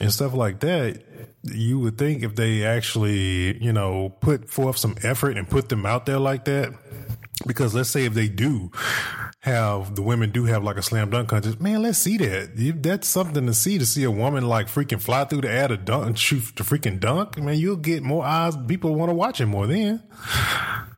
and 0.00 0.12
stuff 0.12 0.34
like 0.34 0.60
that. 0.60 1.02
You 1.42 1.78
would 1.78 1.96
think 1.96 2.22
if 2.22 2.36
they 2.36 2.66
actually 2.66 3.62
you 3.62 3.72
know 3.72 4.10
put 4.20 4.50
forth 4.50 4.76
some 4.76 4.96
effort 5.02 5.38
and 5.38 5.48
put 5.48 5.70
them 5.70 5.86
out 5.86 6.04
there 6.04 6.18
like 6.18 6.44
that. 6.44 6.74
Because 7.46 7.74
let's 7.74 7.90
say 7.90 8.04
if 8.04 8.14
they 8.14 8.28
do 8.28 8.70
have 9.40 9.96
the 9.96 10.02
women 10.02 10.30
do 10.30 10.44
have 10.44 10.62
like 10.62 10.76
a 10.76 10.82
slam 10.82 11.10
dunk 11.10 11.28
contest, 11.28 11.60
man, 11.60 11.82
let's 11.82 11.98
see 11.98 12.18
that. 12.18 12.82
That's 12.82 13.08
something 13.08 13.46
to 13.46 13.54
see 13.54 13.78
to 13.78 13.86
see 13.86 14.04
a 14.04 14.10
woman 14.10 14.46
like 14.46 14.66
freaking 14.66 15.00
fly 15.00 15.24
through 15.24 15.42
the 15.42 15.50
air 15.50 15.68
to 15.68 15.76
dunk 15.76 16.16
shoot 16.16 16.44
the 16.56 16.62
freaking 16.62 17.00
dunk. 17.00 17.38
Man, 17.38 17.58
you'll 17.58 17.76
get 17.76 18.02
more 18.02 18.24
eyes. 18.24 18.56
People 18.68 18.94
want 18.94 19.10
to 19.10 19.14
watch 19.14 19.40
it 19.40 19.46
more 19.46 19.66
then. 19.66 20.02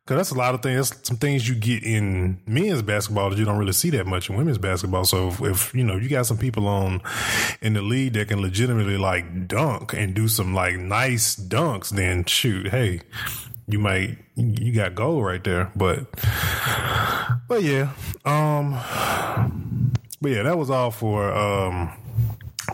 Cause 0.05 0.17
that's 0.17 0.31
a 0.33 0.35
lot 0.35 0.53
of 0.53 0.63
things. 0.63 0.91
That's 0.91 1.09
some 1.09 1.17
things 1.17 1.49
you 1.49 1.55
get 1.55 1.85
in 1.85 2.43
men's 2.45 2.83
basketball 2.83 3.31
that 3.31 3.39
you 3.39 3.45
don't 3.45 3.57
really 3.57 3.73
see 3.73 3.91
that 3.91 4.05
much 4.05 4.29
in 4.29 4.37
women's 4.37 4.59
basketball. 4.59 5.05
So 5.05 5.29
if, 5.29 5.41
if 5.41 5.75
you 5.77 5.85
know 5.85 5.97
you 5.97 6.09
got 6.09 6.27
some 6.27 6.39
people 6.39 6.67
on 6.67 7.03
in 7.61 7.75
the 7.75 7.83
league 7.83 8.15
that 8.15 8.27
can 8.27 8.43
legitimately 8.43 8.97
like 8.97 9.47
dunk 9.47 9.93
and 9.93 10.13
do 10.13 10.27
some 10.27 10.55
like 10.55 10.77
nice 10.77 11.37
dunks, 11.37 11.91
then 11.91 12.25
shoot, 12.25 12.69
hey, 12.69 13.03
you 13.73 13.79
might 13.79 14.19
you 14.37 14.73
got 14.73 14.95
gold 14.95 15.25
right 15.25 15.43
there. 15.43 15.71
But 15.75 16.07
but 17.49 17.63
yeah, 17.63 17.91
um, 18.25 18.73
but 20.21 20.31
yeah, 20.31 20.43
that 20.43 20.59
was 20.59 20.71
all 20.71 20.91
for 20.91 21.33
um 21.33 21.91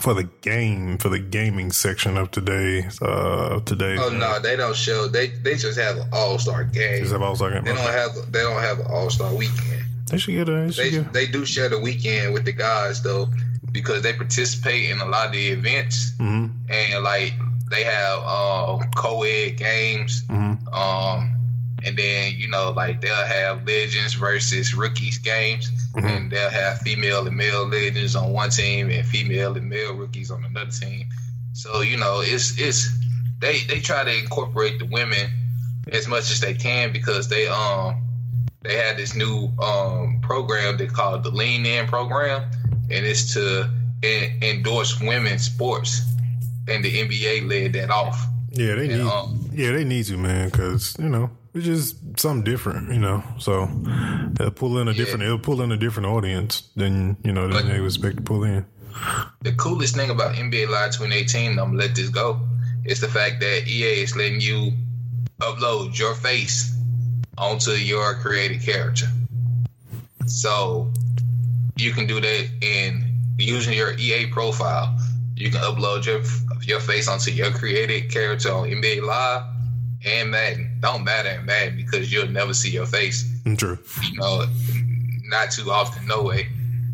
for 0.00 0.14
the 0.14 0.25
game 0.43 0.99
for 0.99 1.09
the 1.09 1.19
gaming 1.19 1.73
section 1.73 2.17
of 2.17 2.31
today. 2.31 2.88
Uh, 3.00 3.61
today. 3.61 3.97
Oh 3.99 4.11
no, 4.11 4.38
they 4.40 4.57
don't 4.57 4.76
show. 4.76 5.09
They 5.09 5.28
they 5.28 5.55
just 5.57 5.78
have 5.78 5.97
an 5.97 6.09
all 6.12 6.38
star 6.38 6.64
game. 6.64 7.02
Is 7.05 7.11
that 7.11 7.23
all 7.23 7.37
second? 7.37 7.64
They 7.67 7.75
don't 7.75 7.83
have. 7.93 8.33
They 8.33 8.40
don't 8.40 8.61
have 8.61 8.81
an 8.81 8.87
all 8.88 9.11
star 9.11 9.33
weekend. 9.35 9.85
They 10.11 10.19
should 10.19 10.35
get 10.35 10.49
a. 10.49 10.67
They 10.67 10.71
They 10.71 10.90
get, 10.90 11.12
they 11.12 11.26
do 11.26 11.45
share 11.45 11.69
the 11.69 11.78
weekend 11.78 12.33
with 12.35 12.45
the 12.45 12.52
guys 12.52 13.02
though, 13.02 13.28
because 13.73 14.02
they 14.02 14.12
participate 14.12 14.90
in 14.90 14.99
a 15.00 15.05
lot 15.07 15.26
of 15.26 15.33
the 15.33 15.49
events 15.49 16.12
Mhm. 16.19 16.50
and 16.71 17.05
like 17.05 17.35
they 17.71 17.85
have 17.85 18.19
uh, 18.25 18.79
co-ed 18.97 19.57
games. 19.57 20.25
Mhm. 20.29 20.73
Um, 20.75 21.35
and 21.85 21.97
then 21.97 22.35
you 22.37 22.49
know 22.49 22.71
like 22.73 23.01
they'll 23.01 23.15
have 23.27 23.65
legends 23.67 24.15
versus 24.15 24.75
rookies 24.75 25.19
games, 25.19 25.71
Mhm. 25.95 26.05
and 26.17 26.31
they'll 26.31 26.51
have 26.51 26.79
female 26.81 27.27
and 27.27 27.37
male 27.37 27.67
legends 27.67 28.17
on 28.17 28.33
one 28.33 28.51
team 28.51 28.91
and 28.91 29.07
female 29.07 29.57
and 29.57 29.69
male 29.69 29.95
rookies 29.95 30.31
on 30.31 30.45
another 30.45 30.71
team. 30.71 31.09
So 31.53 31.81
you 31.83 31.97
know 31.97 32.21
it's 32.25 32.59
it's 32.59 32.89
they 33.41 33.61
they 33.69 33.81
try 33.81 34.03
to 34.05 34.17
incorporate 34.19 34.79
the 34.81 34.87
women 34.87 35.31
as 35.93 36.09
much 36.09 36.31
as 36.31 36.41
they 36.41 36.55
can 36.55 36.93
because 36.93 37.29
they 37.29 37.47
um 37.49 38.03
they 38.63 38.75
had 38.77 38.97
this 38.97 39.15
new 39.15 39.51
um 39.63 40.19
program 40.21 40.77
they 40.77 40.87
call 40.89 41.15
it 41.15 41.23
the 41.23 41.31
Lean 41.31 41.65
In 41.65 41.87
program, 41.87 42.43
and 42.91 43.07
it's 43.07 43.33
to 43.35 43.71
en- 44.03 44.43
endorse 44.43 45.01
women's 45.01 45.43
sports, 45.45 46.03
and 46.69 46.85
the 46.85 46.93
NBA 47.03 47.49
led 47.49 47.73
that 47.75 47.91
off. 47.91 48.25
Yeah, 48.53 48.75
they 48.77 48.89
And, 48.91 49.03
need. 49.03 49.11
um, 49.11 49.51
yeah, 49.53 49.73
they 49.73 49.85
need 49.85 50.05
to, 50.07 50.17
man, 50.17 50.49
because 50.49 50.97
you 50.99 51.09
know 51.09 51.31
it's 51.55 51.65
just 51.67 51.97
something 52.19 52.45
different, 52.45 52.93
you 52.93 52.99
know. 52.99 53.23
So 53.39 53.67
they'll 54.33 54.51
pull 54.51 54.79
in 54.79 54.89
a 54.89 54.95
different. 54.95 55.23
It'll 55.23 55.39
pull 55.39 55.61
in 55.63 55.71
a 55.73 55.77
different 55.77 56.07
audience 56.09 56.63
than 56.77 57.17
you 57.25 57.33
know 57.33 57.43
than 57.49 57.53
But- 57.53 57.67
they 57.67 57.81
would 57.81 57.87
expect 57.89 58.17
to 58.17 58.23
pull 58.23 58.45
in. 58.45 58.65
the 59.43 59.53
coolest 59.53 59.95
thing 59.95 60.11
about 60.11 60.35
NBA 60.35 60.67
Live 60.69 60.91
2018, 60.93 61.51
I'm 61.53 61.57
gonna 61.57 61.79
let 61.79 61.95
this 61.95 62.09
go, 62.09 62.41
is 62.85 63.01
the 63.01 63.07
fact 63.09 63.39
that 63.41 63.69
EA 63.69 64.03
is 64.03 64.17
letting 64.17 64.41
you 64.41 64.73
upload 65.41 65.97
your 65.97 66.15
face 66.15 66.75
onto 67.37 67.71
your 67.73 68.15
created 68.17 68.61
character. 68.63 69.07
So 70.27 70.91
you 71.77 71.93
can 71.93 72.07
do 72.07 72.21
that 72.21 72.49
in 72.61 73.05
using 73.39 73.75
your 73.75 73.93
EA 73.99 74.27
profile. 74.27 74.99
You 75.40 75.50
can 75.50 75.61
upload 75.61 76.04
your 76.07 76.21
your 76.62 76.80
face 76.80 77.09
onto 77.09 77.30
your 77.30 77.50
created 77.50 78.11
character 78.11 78.52
on 78.52 78.68
NBA 78.68 79.02
Live 79.02 79.42
and 80.04 80.30
Madden. 80.30 80.78
Don't 80.80 81.04
matter 81.04 81.30
in 81.30 81.47
Madden 81.47 81.76
because 81.76 82.12
you'll 82.12 82.28
never 82.28 82.54
see 82.54 82.71
your 82.71 82.87
face 82.87 83.25
Mm, 83.45 83.57
True. 83.59 83.78
you 84.02 84.18
know, 84.18 84.45
not 85.25 85.50
too 85.50 85.71
often, 85.71 86.07
no 86.07 86.23
way. 86.23 86.47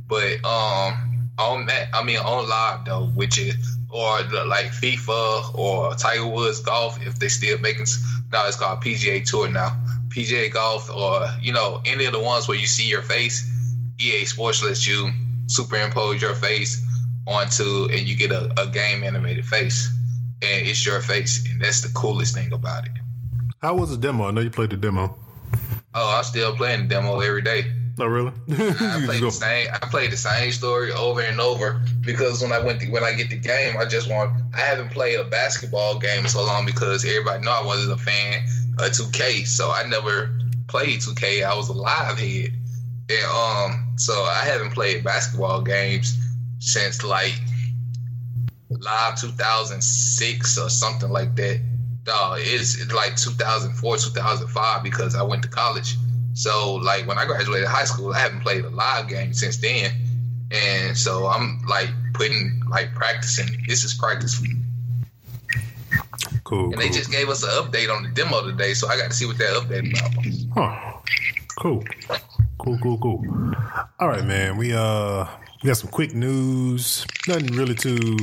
But 0.06 0.44
um, 0.44 1.30
on 1.38 1.66
that, 1.66 1.88
I 1.92 2.04
mean, 2.04 2.18
on 2.18 2.48
live 2.48 2.84
though, 2.84 3.06
which 3.14 3.38
is 3.38 3.56
or 3.90 4.22
the, 4.24 4.44
like 4.44 4.66
FIFA 4.66 5.54
or 5.54 5.94
Tiger 5.94 6.26
Woods 6.26 6.60
golf, 6.60 6.98
if 7.06 7.18
they 7.18 7.28
still 7.28 7.58
making 7.58 7.86
now 8.32 8.46
it's 8.46 8.56
called 8.56 8.80
PGA 8.82 9.24
Tour 9.24 9.48
now, 9.48 9.76
PGA 10.08 10.52
Golf 10.52 10.90
or 10.90 11.26
you 11.40 11.52
know 11.52 11.80
any 11.86 12.04
of 12.04 12.12
the 12.12 12.20
ones 12.20 12.46
where 12.48 12.58
you 12.58 12.66
see 12.66 12.86
your 12.88 13.02
face, 13.02 13.48
EA 14.00 14.24
Sports 14.24 14.62
lets 14.62 14.86
you 14.86 15.10
superimpose 15.46 16.20
your 16.22 16.34
face 16.34 16.84
onto 17.26 17.88
and 17.90 18.00
you 18.00 18.16
get 18.16 18.30
a, 18.30 18.52
a 18.60 18.66
game 18.66 19.02
animated 19.02 19.46
face, 19.46 19.92
and 20.42 20.66
it's 20.66 20.84
your 20.84 21.00
face, 21.00 21.44
and 21.50 21.60
that's 21.60 21.80
the 21.80 21.92
coolest 21.94 22.34
thing 22.34 22.52
about 22.52 22.84
it. 22.86 22.92
How 23.60 23.74
was 23.74 23.90
the 23.90 23.96
demo? 23.96 24.28
I 24.28 24.30
know 24.30 24.42
you 24.42 24.50
played 24.50 24.70
the 24.70 24.76
demo. 24.76 25.16
Oh, 25.94 26.16
I'm 26.16 26.24
still 26.24 26.54
playing 26.56 26.82
the 26.82 26.88
demo 26.88 27.20
every 27.20 27.42
day. 27.42 27.64
Oh, 27.98 28.06
really? 28.06 28.32
I 28.50 29.02
played 29.06 29.22
the 29.22 29.30
same. 29.30 29.68
I 29.72 29.78
played 29.86 30.10
the 30.10 30.16
same 30.16 30.50
story 30.50 30.92
over 30.92 31.20
and 31.20 31.40
over 31.40 31.80
because 32.00 32.42
when 32.42 32.52
I 32.52 32.58
went 32.58 32.80
to, 32.80 32.90
when 32.90 33.04
I 33.04 33.12
get 33.12 33.30
the 33.30 33.38
game, 33.38 33.76
I 33.78 33.84
just 33.84 34.10
want. 34.10 34.32
I 34.52 34.58
haven't 34.58 34.90
played 34.90 35.18
a 35.18 35.24
basketball 35.24 35.98
game 35.98 36.26
so 36.26 36.44
long 36.44 36.66
because 36.66 37.04
everybody 37.04 37.44
know 37.44 37.52
I 37.52 37.64
wasn't 37.64 37.98
a 37.98 38.02
fan 38.02 38.44
of 38.78 38.90
2K, 38.90 39.46
so 39.46 39.70
I 39.70 39.86
never 39.86 40.36
played 40.66 41.00
2K. 41.00 41.44
I 41.44 41.56
was 41.56 41.68
a 41.68 41.72
live 41.72 42.18
head, 42.18 42.52
and 43.08 43.24
um, 43.26 43.92
so 43.96 44.12
I 44.12 44.42
haven't 44.44 44.72
played 44.72 45.04
basketball 45.04 45.62
games 45.62 46.18
since 46.58 47.04
like 47.04 47.34
live 48.70 49.20
2006 49.20 50.58
or 50.58 50.68
something 50.68 51.10
like 51.10 51.34
that. 51.36 51.60
Dog, 52.04 52.38
it's, 52.42 52.78
it's 52.80 52.92
like 52.92 53.16
2004, 53.16 53.96
2005 53.96 54.82
because 54.82 55.14
I 55.14 55.22
went 55.22 55.42
to 55.42 55.48
college. 55.48 55.96
So 56.34 56.74
like 56.74 57.06
when 57.06 57.16
I 57.16 57.24
graduated 57.24 57.68
high 57.68 57.84
school, 57.84 58.12
I 58.12 58.18
haven't 58.18 58.40
played 58.40 58.64
a 58.64 58.70
live 58.70 59.08
game 59.08 59.32
since 59.32 59.56
then, 59.58 59.92
and 60.50 60.96
so 60.98 61.26
I'm 61.26 61.62
like 61.66 61.88
putting 62.12 62.60
like 62.68 62.92
practicing. 62.94 63.64
This 63.68 63.84
is 63.84 63.94
practice 63.94 64.34
for 64.34 64.42
me. 64.42 64.56
cool. 66.42 66.72
And 66.72 66.80
they 66.80 66.88
cool. 66.88 66.96
just 66.96 67.10
gave 67.12 67.28
us 67.28 67.44
an 67.44 67.50
update 67.50 67.94
on 67.94 68.02
the 68.02 68.08
demo 68.10 68.44
today, 68.44 68.74
so 68.74 68.88
I 68.88 68.96
got 68.96 69.12
to 69.12 69.16
see 69.16 69.26
what 69.26 69.38
that 69.38 69.54
update 69.54 69.92
about. 69.92 70.70
Huh. 70.72 71.00
Cool. 71.58 71.84
Cool, 72.58 72.78
cool, 72.82 72.98
cool. 72.98 73.54
All 74.00 74.08
right, 74.08 74.24
man. 74.24 74.56
We 74.56 74.72
uh 74.74 75.26
we 75.64 75.68
got 75.68 75.78
some 75.78 75.90
quick 75.90 76.14
news. 76.14 77.06
Nothing 77.26 77.46
really 77.56 77.74
to 77.76 78.18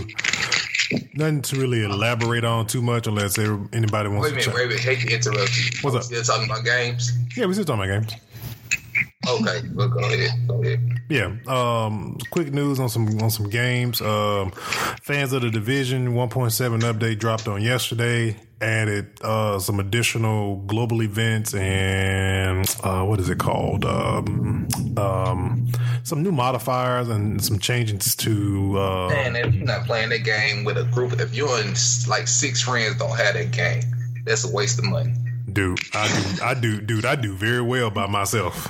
nothing 1.15 1.41
to 1.41 1.59
really 1.59 1.83
elaborate 1.83 2.43
on 2.43 2.67
too 2.67 2.83
much 2.83 3.07
unless 3.07 3.37
anybody 3.39 4.09
wants 4.09 4.23
Wait 4.23 4.27
a 4.27 4.29
to 4.29 4.35
minute, 4.35 4.43
chat. 4.43 4.53
wait 4.53 4.65
a 4.65 4.67
minute. 4.67 4.81
Hate 4.81 4.99
to 4.99 5.15
interrupt 5.15 5.57
you. 5.57 5.63
What's 5.81 5.95
up? 5.95 6.03
Still 6.03 6.21
talking 6.23 6.45
about 6.45 6.63
games? 6.63 7.11
Yeah, 7.35 7.47
we 7.47 7.53
still 7.53 7.65
talking 7.65 7.89
about 7.89 8.07
games. 8.07 8.21
Okay, 9.27 9.67
well 9.73 9.87
go 9.87 9.99
ahead. 9.99 10.47
Go 10.47 10.61
ahead. 10.63 10.79
Yeah. 11.09 11.35
Um 11.47 12.17
quick 12.29 12.53
news 12.53 12.79
on 12.79 12.89
some 12.89 13.07
on 13.21 13.31
some 13.31 13.49
games. 13.49 14.01
Um 14.01 14.51
fans 15.01 15.33
of 15.33 15.41
the 15.41 15.49
division 15.49 16.13
1.7 16.13 16.81
update 16.81 17.17
dropped 17.17 17.47
on 17.47 17.63
yesterday. 17.63 18.35
Added 18.61 19.07
uh 19.23 19.57
some 19.57 19.79
additional 19.79 20.57
global 20.67 21.01
events 21.01 21.55
and 21.55 22.63
uh 22.83 23.03
what 23.03 23.19
is 23.19 23.27
it 23.27 23.39
called? 23.39 23.85
Um 23.85 24.67
um 24.97 25.67
some 26.03 26.21
new 26.21 26.31
modifiers 26.31 27.09
and 27.09 27.43
some 27.43 27.57
changes 27.57 28.15
to 28.17 28.77
uh 28.77 29.09
Man, 29.09 29.35
if 29.35 29.53
you're 29.55 29.65
not 29.65 29.85
playing 29.87 30.09
that 30.09 30.23
game 30.23 30.63
with 30.63 30.77
a 30.77 30.83
group, 30.85 31.19
if 31.19 31.35
you 31.35 31.51
and 31.55 31.75
like 32.07 32.27
six 32.27 32.61
friends 32.61 32.97
don't 32.99 33.17
have 33.17 33.33
that 33.33 33.49
game, 33.49 33.81
that's 34.25 34.43
a 34.47 34.53
waste 34.53 34.77
of 34.77 34.85
money. 34.85 35.11
dude, 35.51 35.79
I 35.95 36.07
do 36.07 36.43
I 36.43 36.53
do 36.53 36.81
dude, 36.81 37.05
I 37.05 37.15
do 37.15 37.35
very 37.35 37.61
well 37.63 37.89
by 37.89 38.05
myself. 38.05 38.67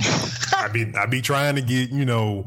I 0.00 0.68
be 0.72 0.92
I 0.94 1.06
be 1.06 1.20
trying 1.22 1.56
to 1.56 1.62
get 1.62 1.90
you 1.90 2.04
know 2.04 2.44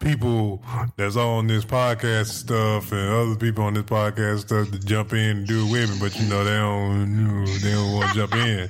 people 0.00 0.62
that's 0.96 1.16
on 1.16 1.46
this 1.46 1.64
podcast 1.64 2.26
stuff 2.26 2.90
and 2.92 3.08
other 3.08 3.36
people 3.36 3.64
on 3.64 3.74
this 3.74 3.84
podcast 3.84 4.40
stuff 4.40 4.70
to 4.70 4.78
jump 4.78 5.12
in 5.12 5.38
and 5.38 5.46
do 5.46 5.66
it 5.66 5.72
with 5.72 5.90
me, 5.90 5.96
but 6.00 6.18
you 6.18 6.28
know 6.28 6.44
they 6.44 6.56
don't 6.56 7.44
they 7.60 7.72
don't 7.72 7.92
want 7.92 8.08
to 8.10 8.14
jump 8.14 8.34
in. 8.34 8.68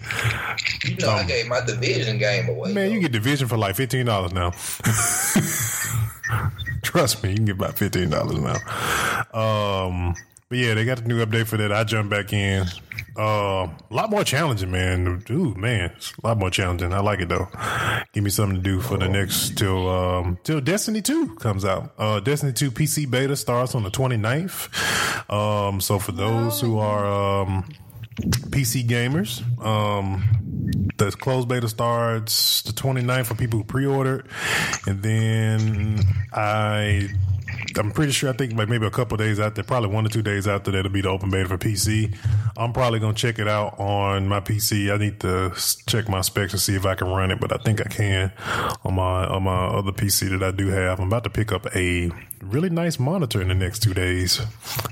You 0.84 0.96
know, 0.96 1.10
I 1.10 1.24
gave 1.24 1.48
my 1.48 1.60
division 1.64 2.18
game 2.18 2.48
away. 2.48 2.72
Man, 2.72 2.88
though. 2.88 2.94
you 2.94 3.00
get 3.00 3.12
division 3.12 3.48
for 3.48 3.56
like 3.56 3.76
fifteen 3.76 4.06
dollars 4.06 4.32
now. 4.32 4.50
Trust 6.82 7.22
me, 7.22 7.30
you 7.30 7.36
can 7.36 7.44
get 7.46 7.56
about 7.56 7.78
fifteen 7.78 8.10
dollars 8.10 8.38
now. 8.38 8.56
Um, 9.32 10.14
but 10.52 10.58
yeah, 10.58 10.74
they 10.74 10.84
got 10.84 10.98
the 10.98 11.08
new 11.08 11.24
update 11.24 11.46
for 11.46 11.56
that. 11.56 11.72
I 11.72 11.82
jumped 11.82 12.10
back 12.10 12.30
in, 12.34 12.66
Uh, 13.16 13.22
a 13.68 13.70
lot 13.90 14.10
more 14.10 14.22
challenging, 14.22 14.70
man. 14.70 15.20
Dude, 15.24 15.56
man, 15.56 15.92
it's 15.96 16.12
a 16.22 16.26
lot 16.26 16.36
more 16.36 16.50
challenging. 16.50 16.92
I 16.92 17.00
like 17.00 17.20
it 17.20 17.30
though. 17.30 17.48
Give 18.12 18.22
me 18.22 18.28
something 18.28 18.56
to 18.56 18.62
do 18.62 18.80
for 18.82 18.98
the 18.98 19.08
next 19.08 19.56
till 19.56 19.88
um 19.88 20.36
till 20.44 20.60
Destiny 20.60 21.00
Two 21.00 21.34
comes 21.36 21.64
out. 21.64 21.94
Uh, 21.96 22.20
Destiny 22.20 22.52
Two 22.52 22.70
PC 22.70 23.10
beta 23.10 23.34
starts 23.34 23.74
on 23.74 23.82
the 23.82 23.90
29th. 23.90 24.68
Um, 25.32 25.80
so 25.80 25.98
for 25.98 26.12
those 26.12 26.60
who 26.60 26.78
are 26.78 27.06
um 27.06 27.64
PC 28.16 28.86
gamers, 28.86 29.42
um, 29.64 30.22
the 30.98 31.10
closed 31.12 31.48
beta 31.48 31.68
starts 31.68 32.62
the 32.62 32.72
29th 32.72 33.26
for 33.26 33.34
people 33.34 33.58
who 33.58 33.64
pre-ordered, 33.64 34.28
and 34.86 35.02
then 35.02 36.00
I 36.32 37.08
I'm 37.76 37.90
pretty 37.90 38.12
sure. 38.12 38.30
I 38.30 38.32
think 38.32 38.52
like 38.54 38.68
maybe 38.68 38.86
a 38.86 38.90
couple 38.90 39.16
days 39.16 39.38
there, 39.38 39.50
probably 39.50 39.88
one 39.88 40.06
or 40.06 40.08
two 40.08 40.22
days 40.22 40.46
after 40.46 40.70
that, 40.70 40.80
it'll 40.80 40.92
be 40.92 41.00
the 41.00 41.08
open 41.08 41.30
beta 41.30 41.48
for 41.48 41.58
PC. 41.58 42.14
I'm 42.56 42.72
probably 42.72 42.98
gonna 42.98 43.14
check 43.14 43.38
it 43.38 43.48
out 43.48 43.78
on 43.78 44.28
my 44.28 44.40
PC. 44.40 44.92
I 44.92 44.98
need 44.98 45.20
to 45.20 45.52
check 45.86 46.08
my 46.08 46.20
specs 46.20 46.52
to 46.52 46.58
see 46.58 46.74
if 46.74 46.86
I 46.86 46.94
can 46.94 47.08
run 47.08 47.30
it, 47.30 47.40
but 47.40 47.52
I 47.52 47.62
think 47.62 47.80
I 47.80 47.88
can 47.88 48.32
on 48.84 48.94
my 48.94 49.26
on 49.26 49.44
my 49.44 49.66
other 49.66 49.92
PC 49.92 50.30
that 50.30 50.42
I 50.42 50.50
do 50.50 50.68
have. 50.68 51.00
I'm 51.00 51.08
about 51.08 51.24
to 51.24 51.30
pick 51.30 51.52
up 51.52 51.66
a 51.74 52.10
really 52.42 52.70
nice 52.70 52.98
monitor 52.98 53.40
in 53.40 53.48
the 53.48 53.54
next 53.54 53.82
two 53.82 53.94
days, 53.94 54.40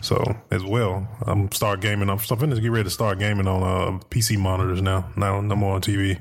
so 0.02 0.22
as 0.50 0.64
well, 0.64 1.08
I'm 1.26 1.50
start 1.52 1.80
gaming. 1.80 2.08
I'm, 2.08 2.18
I'm 2.18 2.38
finna 2.38 2.60
get 2.60 2.70
ready 2.70 2.84
to 2.84 2.90
start 2.90 3.18
gaming 3.18 3.46
on 3.46 3.62
uh, 3.62 3.98
PC 4.10 4.38
monitors 4.38 4.80
now. 4.82 5.10
Now 5.16 5.40
no 5.40 5.56
more 5.56 5.74
on 5.74 5.80
TV. 5.82 6.18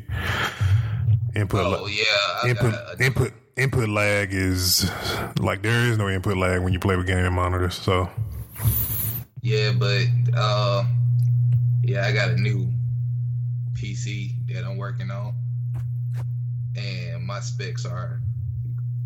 Input. 1.36 1.65
Oh 1.65 1.86
yeah, 1.88 2.50
input 2.50 2.71
got- 2.71 3.01
input 3.01 3.33
input 3.55 3.89
lag 3.89 4.29
is 4.33 4.89
like 5.39 5.62
there 5.62 5.86
is 5.86 5.98
no 5.98 6.09
input 6.09 6.38
lag 6.38 6.62
when 6.62 6.74
you 6.74 6.79
play 6.79 6.95
with 6.95 7.05
gaming 7.07 7.33
monitors. 7.33 7.75
So 7.75 8.09
Yeah, 9.41 9.71
but 9.74 10.05
uh, 10.36 10.83
yeah, 11.83 12.05
I 12.05 12.12
got 12.12 12.29
a 12.29 12.36
new 12.36 12.71
PC 13.74 14.31
that 14.53 14.65
I'm 14.65 14.77
working 14.77 15.12
on, 15.12 15.33
and 16.75 17.25
my 17.25 17.39
specs 17.39 17.86
are 17.86 18.19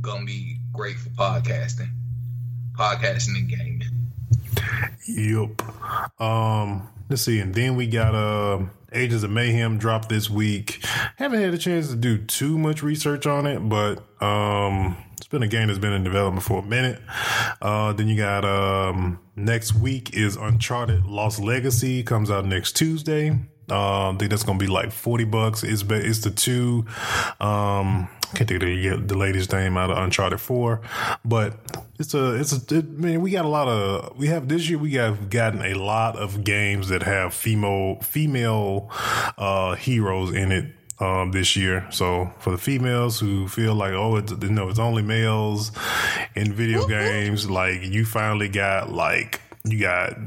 gonna 0.01 0.25
be 0.25 0.60
great 0.72 0.98
for 0.98 1.10
podcasting, 1.10 1.89
podcasting 2.77 3.36
and 3.36 3.50
gaming. 3.50 3.82
yep. 5.08 6.22
Um, 6.22 6.89
let's 7.10 7.22
see, 7.22 7.39
and 7.39 7.53
then 7.53 7.75
we 7.75 7.88
got 7.88 8.15
uh 8.15 8.65
Agents 8.96 9.24
of 9.24 9.32
Mayhem 9.32 9.77
dropped 9.80 10.10
this 10.10 10.30
week. 10.30 10.86
Haven't 11.15 11.42
had 11.42 11.53
a 11.53 11.58
chance 11.58 11.89
to 11.89 11.96
do 11.96 12.18
too 12.20 12.58
much 12.60 12.84
research 12.84 13.25
on 13.25 13.48
it, 13.48 13.60
but 13.60 14.03
um 14.22 14.96
it's 15.18 15.27
been 15.27 15.42
a 15.44 15.48
game 15.48 15.68
that's 15.68 15.80
been 15.80 15.94
in 15.94 16.03
development 16.03 16.44
for 16.44 16.60
a 16.60 16.65
minute. 16.65 17.01
Uh 17.62 17.94
then 17.94 18.08
you 18.08 18.15
got 18.15 18.46
um 18.46 19.20
next 19.36 19.74
week 19.74 20.13
is 20.15 20.36
Uncharted 20.36 21.06
Lost 21.06 21.39
Legacy 21.39 22.03
comes 22.03 22.30
out 22.30 22.46
next 22.46 22.74
Tuesday. 22.74 23.39
Um, 23.70 24.15
I 24.15 24.17
think 24.17 24.32
that's 24.32 24.43
gonna 24.43 24.60
be 24.60 24.67
like 24.67 24.91
forty 24.91 25.24
bucks. 25.24 25.63
It's 25.63 25.84
it's 25.88 26.20
the 26.20 26.32
two. 26.32 26.86
Um, 27.39 28.10
I 28.34 28.38
can't 28.38 28.50
think 28.50 28.63
of 28.63 28.67
the, 28.67 29.13
the 29.13 29.17
lady's 29.17 29.51
name 29.51 29.77
out 29.77 29.91
of 29.91 29.98
Uncharted 29.98 30.41
Four, 30.41 30.82
but 31.24 31.55
it's 32.00 32.13
a 32.13 32.34
it's 32.36 32.51
a. 32.51 32.77
It, 32.77 32.89
man, 32.89 33.22
we 33.22 33.32
got 33.32 33.46
a 33.46 33.50
lot 33.50 33.67
of 33.67 34.17
we 34.17 34.27
have 34.27 34.48
this 34.48 34.70
year. 34.70 34.77
We 34.79 34.93
have 34.93 35.29
gotten 35.29 35.62
a 35.62 35.75
lot 35.75 36.17
of 36.17 36.43
games 36.43 36.89
that 36.89 37.03
have 37.03 37.34
female 37.34 38.00
female 38.01 38.89
uh, 39.38 39.75
heroes 39.75 40.34
in 40.34 40.51
it 40.51 40.74
um, 41.00 41.32
this 41.32 41.55
year. 41.55 41.88
So 41.91 42.32
for 42.39 42.51
the 42.51 42.58
females 42.58 43.20
who 43.20 43.48
feel 43.48 43.75
like, 43.75 43.93
oh, 43.93 44.17
it's, 44.17 44.32
you 44.32 44.50
know, 44.50 44.70
it's 44.70 44.79
only 44.79 45.01
males 45.01 45.72
in 46.36 46.53
video 46.53 46.88
games, 46.88 47.50
like 47.50 47.82
you 47.84 48.05
finally 48.05 48.50
got 48.50 48.91
like 48.91 49.41
you 49.65 49.79
got 49.79 50.17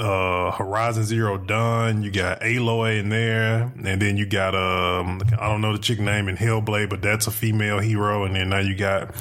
uh, 0.00 0.52
Horizon 0.52 1.04
Zero 1.04 1.36
Dawn, 1.36 2.02
you 2.02 2.10
got 2.10 2.40
Aloy 2.40 2.98
in 2.98 3.10
there, 3.10 3.70
and 3.84 4.00
then 4.00 4.16
you 4.16 4.24
got 4.24 4.54
um 4.54 5.20
I 5.38 5.48
don't 5.48 5.60
know 5.60 5.72
the 5.74 5.78
chick 5.78 6.00
name 6.00 6.28
in 6.28 6.36
Hellblade, 6.36 6.88
but 6.88 7.02
that's 7.02 7.26
a 7.26 7.30
female 7.30 7.78
hero, 7.78 8.24
and 8.24 8.34
then 8.34 8.48
now 8.48 8.60
you 8.60 8.74
got 8.74 9.14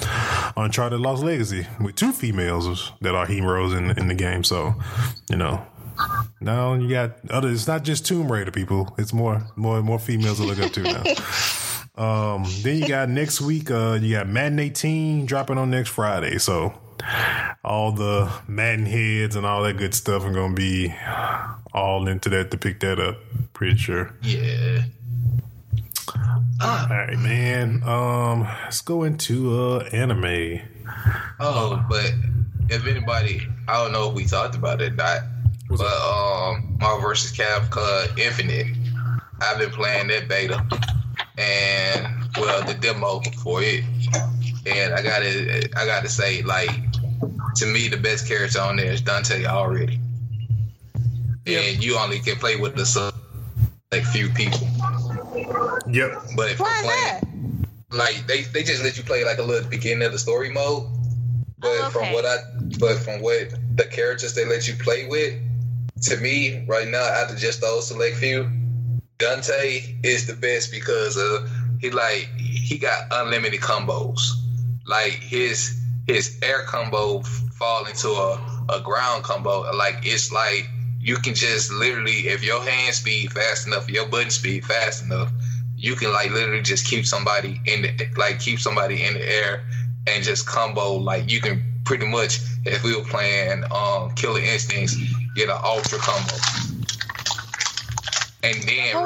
Uncharted 0.56 1.02
Lost 1.02 1.24
Legacy 1.24 1.68
with 1.82 1.96
two 1.96 2.14
females 2.14 2.94
that 3.02 3.16
are 3.16 3.26
heroes 3.26 3.74
in 3.74 3.92
in 4.00 4.08
the 4.08 4.16
game. 4.16 4.44
So 4.44 4.76
you 5.30 5.38
know. 5.38 5.66
Now 6.42 6.74
you 6.74 6.90
got 6.90 7.12
other. 7.30 7.50
It's 7.50 7.68
not 7.68 7.84
just 7.84 8.06
Tomb 8.06 8.30
Raider 8.30 8.52
people. 8.52 8.94
It's 8.98 9.14
more, 9.14 9.42
more, 9.56 9.82
more 9.82 9.98
females 9.98 10.40
to 10.40 10.44
look 10.44 10.60
up 10.60 10.74
to 10.74 10.84
now. 10.84 11.04
Um, 11.98 12.44
then 12.62 12.80
you 12.80 12.88
got 12.90 13.08
next 13.08 13.40
week. 13.40 13.72
Uh, 13.72 13.98
you 14.02 14.18
got 14.18 14.28
Madden 14.28 14.60
18 14.60 15.26
dropping 15.26 15.58
on 15.58 15.70
next 15.70 15.92
Friday. 15.92 16.40
So 16.40 16.74
all 17.64 17.92
the 17.92 18.32
Madden 18.48 18.86
heads 18.86 19.36
and 19.36 19.46
all 19.46 19.64
that 19.64 19.78
good 19.78 19.94
stuff 19.94 20.24
are 20.24 20.34
gonna 20.34 20.54
be 20.54 20.94
all 21.74 22.08
into 22.08 22.30
that 22.30 22.52
to 22.52 22.58
pick 22.58 22.80
that 22.82 23.00
up. 23.00 23.18
Pretty 23.54 23.78
sure. 23.78 24.14
Yeah. 24.22 24.84
All 26.62 26.88
right, 26.88 27.18
man. 27.18 27.84
Um, 27.84 28.44
let's 28.64 28.82
go 28.82 29.04
into 29.04 29.60
uh 29.60 29.80
anime. 29.92 30.62
Oh, 31.40 31.84
but 31.90 32.12
if 32.70 32.88
anybody, 32.88 33.42
I 33.68 33.84
don't 33.84 33.92
know 33.92 34.10
if 34.10 34.16
we 34.16 34.26
talked 34.26 34.56
about 34.56 34.82
it 34.82 34.94
or 34.94 34.96
not, 34.96 35.20
but 35.70 35.82
um, 35.82 36.78
Marvel 36.80 37.10
vs. 37.10 37.38
Capcom 37.38 38.18
Infinite, 38.18 38.68
I've 39.42 39.60
been 39.60 39.72
playing 39.72 40.08
that 40.08 40.28
beta, 40.28 40.66
and 41.38 42.08
well, 42.38 42.64
the 42.66 42.74
demo 42.74 43.22
for 43.44 43.62
it, 43.62 43.84
and 44.66 44.94
I 44.94 45.02
gotta, 45.02 45.70
I 45.78 45.86
gotta 45.86 46.10
say, 46.10 46.42
like, 46.44 46.70
to 47.56 47.66
me, 47.66 47.88
the 47.88 47.98
best 47.98 48.28
character 48.28 48.60
on 48.60 48.76
there 48.78 48.92
is 48.92 49.02
Dante 49.02 49.46
already, 49.46 50.00
and 51.48 51.84
you 51.84 51.98
only 51.98 52.20
can 52.20 52.36
play 52.38 52.56
with 52.56 52.76
the 52.76 52.86
select 52.86 53.16
few 54.12 54.30
people, 54.30 54.68
Yep. 55.88 56.12
but 56.36 56.52
if 56.52 56.60
Why 56.60 56.82
you're 56.84 56.92
playing, 56.92 57.66
like 57.92 58.28
they, 58.28 58.42
they 58.44 58.64
just 58.64 58.84
let 58.84 58.98
you 58.98 59.04
play 59.04 59.24
like 59.24 59.38
a 59.38 59.44
little 59.44 59.70
beginning 59.70 60.04
of 60.06 60.12
the 60.12 60.20
story 60.20 60.52
mode. 60.52 60.84
But 61.60 61.72
Oh, 61.80 61.90
from 61.92 62.12
what 62.12 62.26
I 62.26 62.38
but 62.80 62.98
from 63.00 63.22
what 63.22 63.54
the 63.76 63.86
characters 63.86 64.34
they 64.34 64.46
let 64.46 64.68
you 64.68 64.76
play 64.76 65.08
with, 65.08 65.40
to 66.04 66.18
me 66.18 66.66
right 66.68 66.88
now, 66.88 67.04
after 67.04 67.36
just 67.36 67.62
those 67.62 67.88
select 67.88 68.18
few, 68.18 68.50
Dante 69.18 69.82
is 70.04 70.28
the 70.28 70.34
best 70.36 70.72
because 70.72 71.18
uh 71.18 71.48
he 71.80 71.90
like 71.92 72.30
he 72.38 72.78
got 72.78 73.04
unlimited 73.12 73.62
combos. 73.62 74.20
Like 74.86 75.14
his 75.14 75.80
his 76.08 76.38
air 76.44 76.64
combo 76.64 77.24
fall 77.56 77.86
into 77.86 78.10
a, 78.10 78.66
a 78.70 78.82
ground 78.82 79.24
combo. 79.24 79.62
Like 79.76 80.00
it's 80.04 80.32
like 80.32 80.70
you 81.00 81.16
can 81.18 81.34
just 81.34 81.72
literally 81.72 82.28
if 82.28 82.44
your 82.44 82.62
hand 82.62 82.94
speed 82.94 83.32
fast 83.32 83.68
enough, 83.68 83.90
your 83.90 84.08
button 84.08 84.30
speed 84.30 84.66
fast 84.66 85.04
enough, 85.04 85.32
you 85.76 85.96
can 85.96 86.12
like 86.12 86.32
literally 86.32 86.62
just 86.62 86.86
keep 86.86 87.06
somebody 87.06 87.60
in 87.66 87.84
the 87.84 88.08
like 88.18 88.40
keep 88.40 88.60
somebody 88.60 89.04
in 89.04 89.14
the 89.14 89.26
air 89.26 89.64
and 90.08 90.24
just 90.24 90.46
combo 90.46 90.94
like 90.94 91.32
you 91.32 91.42
can 91.42 91.64
pretty 91.84 92.08
much 92.08 92.40
if 92.66 92.84
we 92.84 92.96
were 92.96 93.04
playing 93.04 93.64
um 93.72 94.12
Killer 94.16 94.40
Instincts 94.42 94.96
get 95.36 95.50
an 95.50 95.58
ultra 95.64 96.00
combo. 96.00 96.34
And 98.44 98.56
then 98.64 98.96
Oh, 98.96 99.04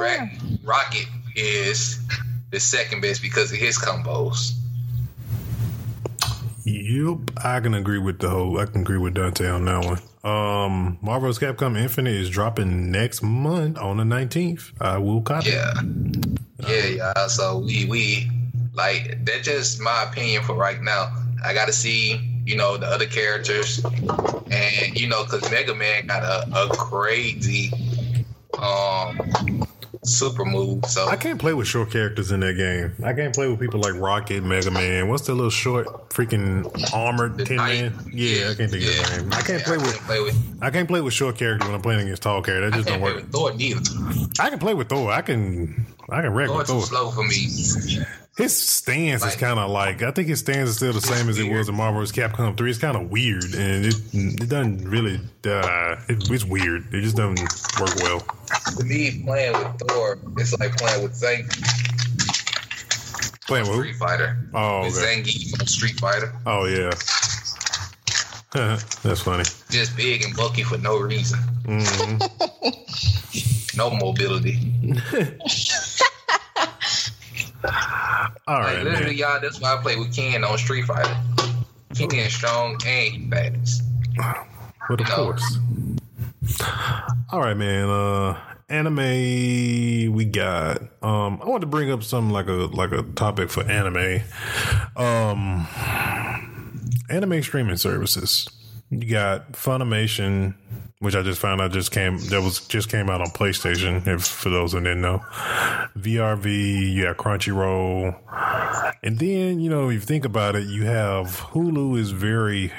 Rocket 0.64 1.08
is 1.36 2.00
the 2.52 2.60
second 2.60 3.02
best 3.02 3.22
because 3.22 3.52
of 3.52 3.58
his 3.58 3.78
combos. 3.78 4.52
Yep, 6.70 7.32
I 7.44 7.60
can 7.60 7.74
agree 7.74 7.98
with 7.98 8.20
the 8.20 8.30
whole. 8.30 8.60
I 8.60 8.66
can 8.66 8.82
agree 8.82 9.00
with 9.00 9.16
Dante 9.16 9.48
on 9.50 9.66
that 9.66 9.86
one. 9.86 10.00
Um, 10.24 11.00
Marvel's 11.02 11.40
Capcom 11.40 11.78
Infinite 11.78 12.14
is 12.14 12.30
dropping 12.30 12.92
next 12.92 13.24
month 13.24 13.78
on 13.78 13.98
the 13.98 14.06
nineteenth. 14.06 14.72
I 14.80 14.98
will 15.00 15.22
copy. 15.22 15.50
Yeah. 15.50 15.74
Yeah, 16.68 16.86
yeah. 16.86 17.28
So 17.28 17.60
we 17.60 17.86
we 17.86 18.30
like 18.74 19.26
that's 19.26 19.48
just 19.48 19.82
my 19.82 20.04
opinion 20.04 20.44
for 20.44 20.56
right 20.56 20.82
now. 20.82 21.16
I 21.44 21.54
gotta 21.54 21.74
see, 21.74 22.20
you 22.46 22.56
know, 22.56 22.78
the 22.78 22.86
other 22.86 23.08
characters 23.08 23.84
and 24.52 25.00
you 25.00 25.08
know, 25.08 25.24
cause 25.24 25.50
Mega 25.50 25.74
Man 25.74 26.06
got 26.06 26.24
a, 26.24 26.48
a 26.54 26.70
crazy 26.76 27.72
um 28.62 29.66
super 30.04 30.46
move. 30.46 30.86
So 30.86 31.08
I 31.08 31.16
can't 31.16 31.40
play 31.40 31.54
with 31.54 31.68
short 31.68 31.92
characters 31.92 32.32
in 32.32 32.40
that 32.42 32.54
game. 32.56 32.94
I 33.06 33.14
can't 33.14 33.34
play 33.34 33.48
with 33.50 33.60
people 33.60 33.80
like 33.82 33.94
Rocket, 33.96 34.44
Mega 34.44 34.72
Man. 34.72 35.08
What's 35.10 35.28
the 35.28 35.34
little 35.34 35.50
short 35.50 36.10
freaking 36.10 36.66
armored 36.94 37.38
the 37.38 37.46
tin 37.46 37.58
knight- 37.58 37.82
man? 37.94 38.12
Yeah, 38.14 38.50
I 38.52 38.56
can't 38.56 38.72
think 38.72 38.74
of 38.76 38.82
yeah. 38.82 38.90
his 39.10 39.18
name. 39.24 39.34
I 39.34 39.42
can't 39.42 39.60
Yeah, 39.60 39.66
play 39.66 39.78
with. 39.78 39.94
can't 39.94 40.06
play 40.06 40.20
with 40.22 40.58
I 40.62 40.70
can't 40.70 40.88
play 40.88 41.02
with 41.02 41.14
short 41.14 41.38
characters 41.38 41.68
when 41.68 41.76
I'm 41.76 41.82
playing 41.82 42.02
against 42.02 42.22
tall 42.24 42.42
characters. 42.42 42.72
That 42.72 42.76
I 42.76 42.78
just 42.78 42.88
don't 42.90 43.02
work. 43.02 43.16
with 43.16 43.32
Thor 43.32 43.54
neither. 43.54 43.82
I 44.40 44.50
can 44.50 44.60
play 44.60 44.74
with 44.74 44.90
Thor. 44.90 45.12
I 45.12 45.22
can. 45.22 45.86
I 46.10 46.22
can 46.22 46.34
wreck 46.34 46.48
Thor 46.48 46.58
with 46.60 46.68
too 46.68 46.74
Thor. 46.74 46.82
slow 46.84 47.12
for 47.12 47.24
me. 47.24 47.48
His 48.40 48.56
stance 48.56 49.26
is 49.26 49.36
kind 49.36 49.60
of 49.60 49.70
like 49.70 50.02
I 50.02 50.12
think 50.12 50.30
his 50.30 50.40
stance 50.40 50.70
is 50.70 50.78
still 50.78 50.94
the 50.94 51.02
same 51.02 51.28
as 51.28 51.38
it 51.38 51.52
was 51.52 51.68
in 51.68 51.76
Marvel's 51.76 52.14
Capcom 52.14 52.56
Three. 52.56 52.70
It's 52.70 52.80
kind 52.80 52.96
of 52.96 53.12
weird, 53.12 53.44
and 53.54 53.86
it 53.86 53.96
it 54.14 54.48
doesn't 54.48 54.88
really. 54.88 55.20
Uh, 55.46 55.98
it, 56.08 56.30
it's 56.32 56.46
weird. 56.46 56.94
It 56.94 57.02
just 57.02 57.18
doesn't 57.18 57.38
work 57.82 57.94
well. 57.98 58.22
To 58.78 58.84
me, 58.86 59.22
playing 59.26 59.52
with 59.52 59.80
Thor, 59.90 60.18
it's 60.38 60.58
like 60.58 60.78
playing 60.78 61.04
with 61.04 61.12
Zangief 61.22 61.50
Playing 63.46 63.68
with 63.68 63.76
Street? 63.80 63.96
Fighter. 63.98 64.38
Oh, 64.54 64.84
With 64.86 64.98
okay. 64.98 65.22
Zangief 65.22 65.58
from 65.58 65.68
Street 65.68 66.00
Fighter. 66.00 66.32
Oh 66.46 66.64
yeah. 66.66 66.92
That's 69.04 69.20
funny. 69.22 69.44
Just 69.70 69.98
big 69.98 70.24
and 70.24 70.34
bulky 70.34 70.64
for 70.64 70.78
no 70.78 70.98
reason. 70.98 71.40
hmm 71.66 72.18
no 73.78 73.90
mobility. 73.92 74.74
All 77.64 77.72
Like 78.60 78.66
right, 78.78 78.84
literally, 78.84 79.06
man. 79.08 79.18
y'all. 79.18 79.40
That's 79.42 79.60
why 79.60 79.76
I 79.76 79.82
play 79.82 79.96
with 79.98 80.16
Ken 80.16 80.44
on 80.44 80.58
Street 80.58 80.86
Fighter. 80.86 81.16
Ken 81.96 82.10
is 82.14 82.34
strong 82.34 82.78
and 82.86 83.14
he 83.14 83.30
fast. 83.30 83.84
But 84.88 85.02
of 85.02 85.08
No. 85.10 85.16
course. 85.16 85.60
All 87.32 87.40
right, 87.42 87.58
man. 87.58 87.90
Uh 87.90 88.40
anime 88.70 90.14
we 90.14 90.26
got 90.26 90.80
um 91.02 91.40
I 91.42 91.46
want 91.46 91.62
to 91.62 91.68
bring 91.68 91.90
up 91.92 92.04
some 92.04 92.30
like 92.30 92.48
a 92.48 92.52
like 92.54 92.92
a 92.92 93.02
topic 93.04 93.50
for 93.50 93.64
anime. 93.64 94.22
Um 94.96 95.68
anime 97.10 97.42
streaming 97.44 97.78
services. 97.78 98.48
You 98.90 99.00
got 99.10 99.52
Funimation, 99.54 100.56
which 101.00 101.16
I 101.16 101.22
just 101.22 101.40
found 101.40 101.62
out 101.62 101.72
just 101.72 101.92
came 101.92 102.18
that 102.30 102.42
was 102.42 102.60
just 102.68 102.90
came 102.90 103.10
out 103.10 103.22
on 103.22 103.28
PlayStation, 103.28 104.06
if 104.06 104.26
for 104.26 104.50
those 104.50 104.74
who 104.74 104.80
didn't 104.80 105.02
know. 105.02 105.20
VRV, 105.98 106.94
you 106.94 107.04
got 107.04 107.18
Crunchyroll. 107.18 108.16
And 109.02 109.18
then, 109.18 109.62
you 109.62 109.70
know, 109.70 109.90
if 109.90 109.94
you 109.94 110.00
think 110.02 110.26
about 110.26 110.56
it, 110.58 110.68
you 110.68 110.86
have 110.86 111.38
Hulu 111.38 111.98
is 111.98 112.12
very 112.12 112.74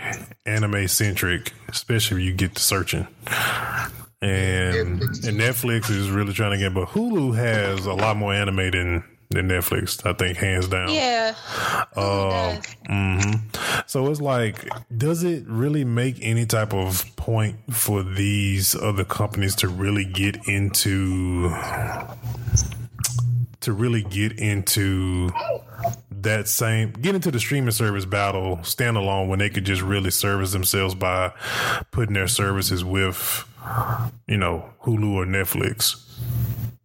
anime 0.45 0.87
centric, 0.89 1.53
especially 1.69 2.23
if 2.23 2.27
you 2.27 2.35
get 2.35 2.55
to 2.57 2.63
searching. 2.63 3.07
And 4.23 5.01
and 5.01 5.41
Netflix 5.41 5.89
is 5.89 6.11
really 6.11 6.35
trying 6.35 6.53
to 6.53 6.59
get 6.59 6.75
but 6.75 6.89
Hulu 6.89 7.35
has 7.37 7.87
a 7.87 7.95
lot 7.95 8.19
more 8.19 8.35
anime 8.35 8.71
than 8.71 9.05
than 9.31 9.49
Netflix, 9.49 10.05
I 10.05 10.13
think, 10.13 10.39
hands 10.39 10.69
down. 10.69 10.91
Yeah. 10.91 11.35
Um, 11.97 12.61
hmm 12.87 13.37
So 13.87 14.11
it's 14.11 14.21
like, 14.21 14.69
does 14.97 15.23
it 15.23 15.45
really 15.47 15.85
make 15.85 16.19
any 16.21 16.47
type 16.47 16.75
of 16.75 17.05
point 17.17 17.57
for 17.73 18.03
these 18.03 18.75
other 18.75 19.05
companies 19.05 19.55
to 19.57 19.69
really 19.69 20.05
get 20.05 20.49
into 20.49 21.49
to 23.61 23.73
really 23.73 24.03
get 24.03 24.39
into 24.39 25.31
that 26.11 26.49
same 26.49 26.93
get 26.93 27.15
into 27.15 27.31
the 27.31 27.39
streaming 27.39 27.71
service 27.71 28.05
battle 28.05 28.57
standalone 28.59 29.29
when 29.29 29.39
they 29.39 29.49
could 29.49 29.65
just 29.65 29.83
really 29.83 30.11
service 30.11 30.53
themselves 30.53 30.95
by 30.95 31.33
putting 31.91 32.15
their 32.15 32.29
services 32.29 32.83
with 32.85 33.45
you 34.27 34.37
know 34.37 34.69
Hulu 34.83 35.15
or 35.15 35.27
Netflix. 35.27 36.07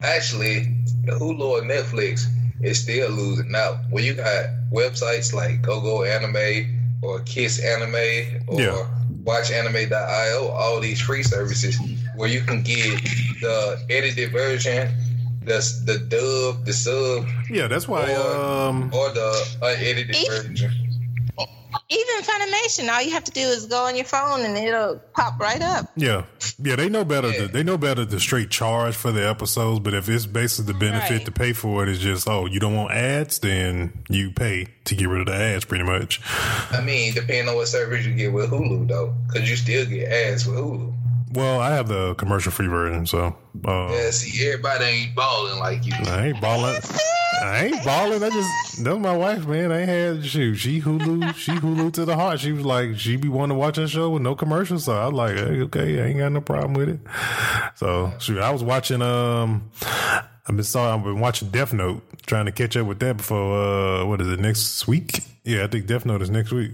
Actually, 0.01 0.75
Hulu 1.05 1.39
or 1.41 1.61
Netflix 1.61 2.25
is 2.61 2.79
still 2.81 3.09
losing 3.11 3.53
out. 3.55 3.77
When 3.89 4.03
you 4.03 4.13
got 4.13 4.45
websites 4.71 5.33
like 5.33 5.61
GoGo 5.61 6.03
Anime 6.03 6.99
or 7.01 7.19
Kiss 7.21 7.59
Anime 7.63 8.43
or 8.47 8.61
Yeah. 8.61 8.85
WatchAnime.io, 9.23 10.47
all 10.49 10.79
these 10.79 10.99
free 11.01 11.23
services 11.23 11.77
where 12.15 12.29
you 12.29 12.41
can 12.41 12.61
get 12.61 13.01
the 13.41 13.83
edited 13.89 14.31
version, 14.31 14.93
the 15.43 15.61
the 15.85 15.97
dub, 15.99 16.65
the 16.65 16.73
sub, 16.73 17.25
Yeah, 17.49 17.67
that's 17.67 17.87
why. 17.87 18.11
Or- 18.13 18.67
Um, 18.69 18.89
or 18.93 19.09
the 19.11 19.47
unedited 19.61 20.15
version. 20.27 20.84
Even 21.89 22.21
Funimation, 22.23 22.89
all 22.89 23.01
you 23.01 23.11
have 23.11 23.23
to 23.25 23.31
do 23.31 23.41
is 23.41 23.65
go 23.65 23.85
on 23.85 23.95
your 23.95 24.05
phone 24.05 24.41
and 24.41 24.57
it'll 24.57 24.97
pop 25.13 25.39
right 25.39 25.61
up. 25.61 25.89
Yeah, 25.95 26.25
yeah, 26.61 26.75
they 26.75 26.89
know 26.89 27.03
better. 27.05 27.29
Yeah. 27.31 27.41
To, 27.41 27.47
they 27.47 27.63
know 27.63 27.77
better 27.77 28.05
to 28.05 28.19
straight 28.19 28.49
charge 28.49 28.95
for 28.95 29.11
the 29.11 29.27
episodes. 29.27 29.79
But 29.79 29.93
if 29.93 30.09
it's 30.09 30.25
basically 30.25 30.73
the 30.73 30.79
benefit 30.79 31.11
Right. 31.11 31.25
to 31.25 31.31
pay 31.31 31.53
for 31.53 31.83
it 31.83 31.89
is 31.89 31.99
just 31.99 32.27
oh 32.29 32.45
you 32.45 32.59
don't 32.59 32.75
want 32.75 32.91
ads, 32.91 33.39
then 33.39 34.03
you 34.09 34.31
pay 34.31 34.67
to 34.85 34.95
get 34.95 35.07
rid 35.09 35.21
of 35.21 35.27
the 35.27 35.33
ads, 35.35 35.65
pretty 35.65 35.83
much. 35.83 36.21
I 36.71 36.81
mean, 36.81 37.13
depending 37.13 37.49
on 37.49 37.55
what 37.55 37.67
service 37.67 38.05
you 38.05 38.13
get 38.15 38.31
with 38.31 38.49
Hulu, 38.51 38.87
though, 38.87 39.13
because 39.27 39.49
you 39.49 39.55
still 39.55 39.85
get 39.85 40.11
ads 40.11 40.45
with 40.45 40.57
Hulu. 40.57 40.93
Well, 41.35 41.59
I 41.59 41.71
have 41.75 41.87
the 41.87 42.15
commercial 42.15 42.51
free 42.51 42.67
version, 42.67 43.05
so 43.05 43.35
uh, 43.67 43.89
Yeah, 43.91 44.09
see, 44.11 44.45
everybody 44.47 44.85
ain't 44.85 45.15
balling 45.15 45.59
like 45.59 45.85
you. 45.85 45.93
I 46.05 46.27
ain't 46.27 46.41
balling. 46.41 46.79
I 47.43 47.65
ain't 47.65 47.83
balling. 47.83 48.23
I 48.23 48.29
just 48.29 48.83
that's 48.83 48.97
my 48.99 49.15
wife, 49.15 49.45
man. 49.45 49.71
I 49.71 49.79
ain't 49.81 49.89
had 49.89 50.25
shoot. 50.25 50.55
She 50.55 50.81
Hulu, 50.81 51.35
she 51.35 51.51
Hulu 51.51 51.91
to 51.93 52.05
the 52.05 52.15
heart. 52.15 52.39
She 52.39 52.53
was 52.53 52.65
like, 52.65 52.97
she 52.97 53.17
be 53.17 53.27
wanting 53.27 53.55
to 53.55 53.59
watch 53.59 53.75
her 53.75 53.87
show 53.87 54.09
with 54.11 54.21
no 54.21 54.35
commercials. 54.35 54.85
So 54.85 54.93
I 54.97 55.05
was 55.05 55.13
like, 55.13 55.35
hey, 55.35 55.61
okay, 55.63 56.01
I 56.01 56.05
ain't 56.07 56.19
got 56.19 56.31
no 56.31 56.39
problem 56.41 56.73
with 56.73 56.87
it. 56.89 56.99
So 57.75 58.13
shoot, 58.19 58.39
I 58.39 58.51
was 58.51 58.63
watching. 58.63 59.01
Um, 59.01 59.69
I've 60.47 60.55
been 60.55 60.63
sorry, 60.63 60.91
I've 60.91 61.03
been 61.03 61.19
watching 61.19 61.49
Death 61.49 61.73
Note, 61.73 62.03
trying 62.27 62.45
to 62.45 62.51
catch 62.51 62.77
up 62.77 62.85
with 62.87 62.99
that 62.99 63.17
before. 63.17 63.57
Uh, 64.01 64.05
what 64.05 64.21
is 64.21 64.27
it 64.29 64.39
next 64.39 64.87
week? 64.87 65.19
Yeah, 65.43 65.63
I 65.63 65.67
think 65.67 65.85
Death 65.87 66.05
Note 66.05 66.21
is 66.21 66.29
next 66.29 66.51
week. 66.51 66.71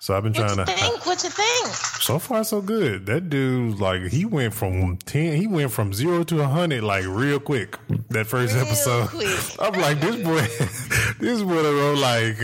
So 0.00 0.14
I've 0.16 0.22
been 0.22 0.32
What 0.32 0.54
trying 0.54 0.58
you 0.58 0.64
to. 0.64 0.66
think? 0.66 1.06
What 1.06 1.22
you 1.24 1.30
think? 1.30 1.68
So 2.04 2.18
far, 2.18 2.44
so 2.44 2.60
good. 2.60 3.06
That 3.06 3.30
dude, 3.30 3.80
like, 3.80 4.08
he 4.08 4.26
went 4.26 4.52
from 4.52 4.98
ten, 4.98 5.38
he 5.38 5.46
went 5.46 5.72
from 5.72 5.94
zero 5.94 6.22
to 6.24 6.42
a 6.42 6.46
hundred, 6.46 6.84
like, 6.84 7.06
real 7.06 7.40
quick. 7.40 7.78
That 8.10 8.26
first 8.26 8.52
Real 8.54 8.66
episode, 8.66 9.08
quick. 9.08 9.38
I'm 9.58 9.72
like, 9.80 10.00
this 10.02 10.16
boy, 10.16 10.42
this 11.18 11.40
boy 11.40 11.62
wrote 11.62 11.96
like 11.96 12.36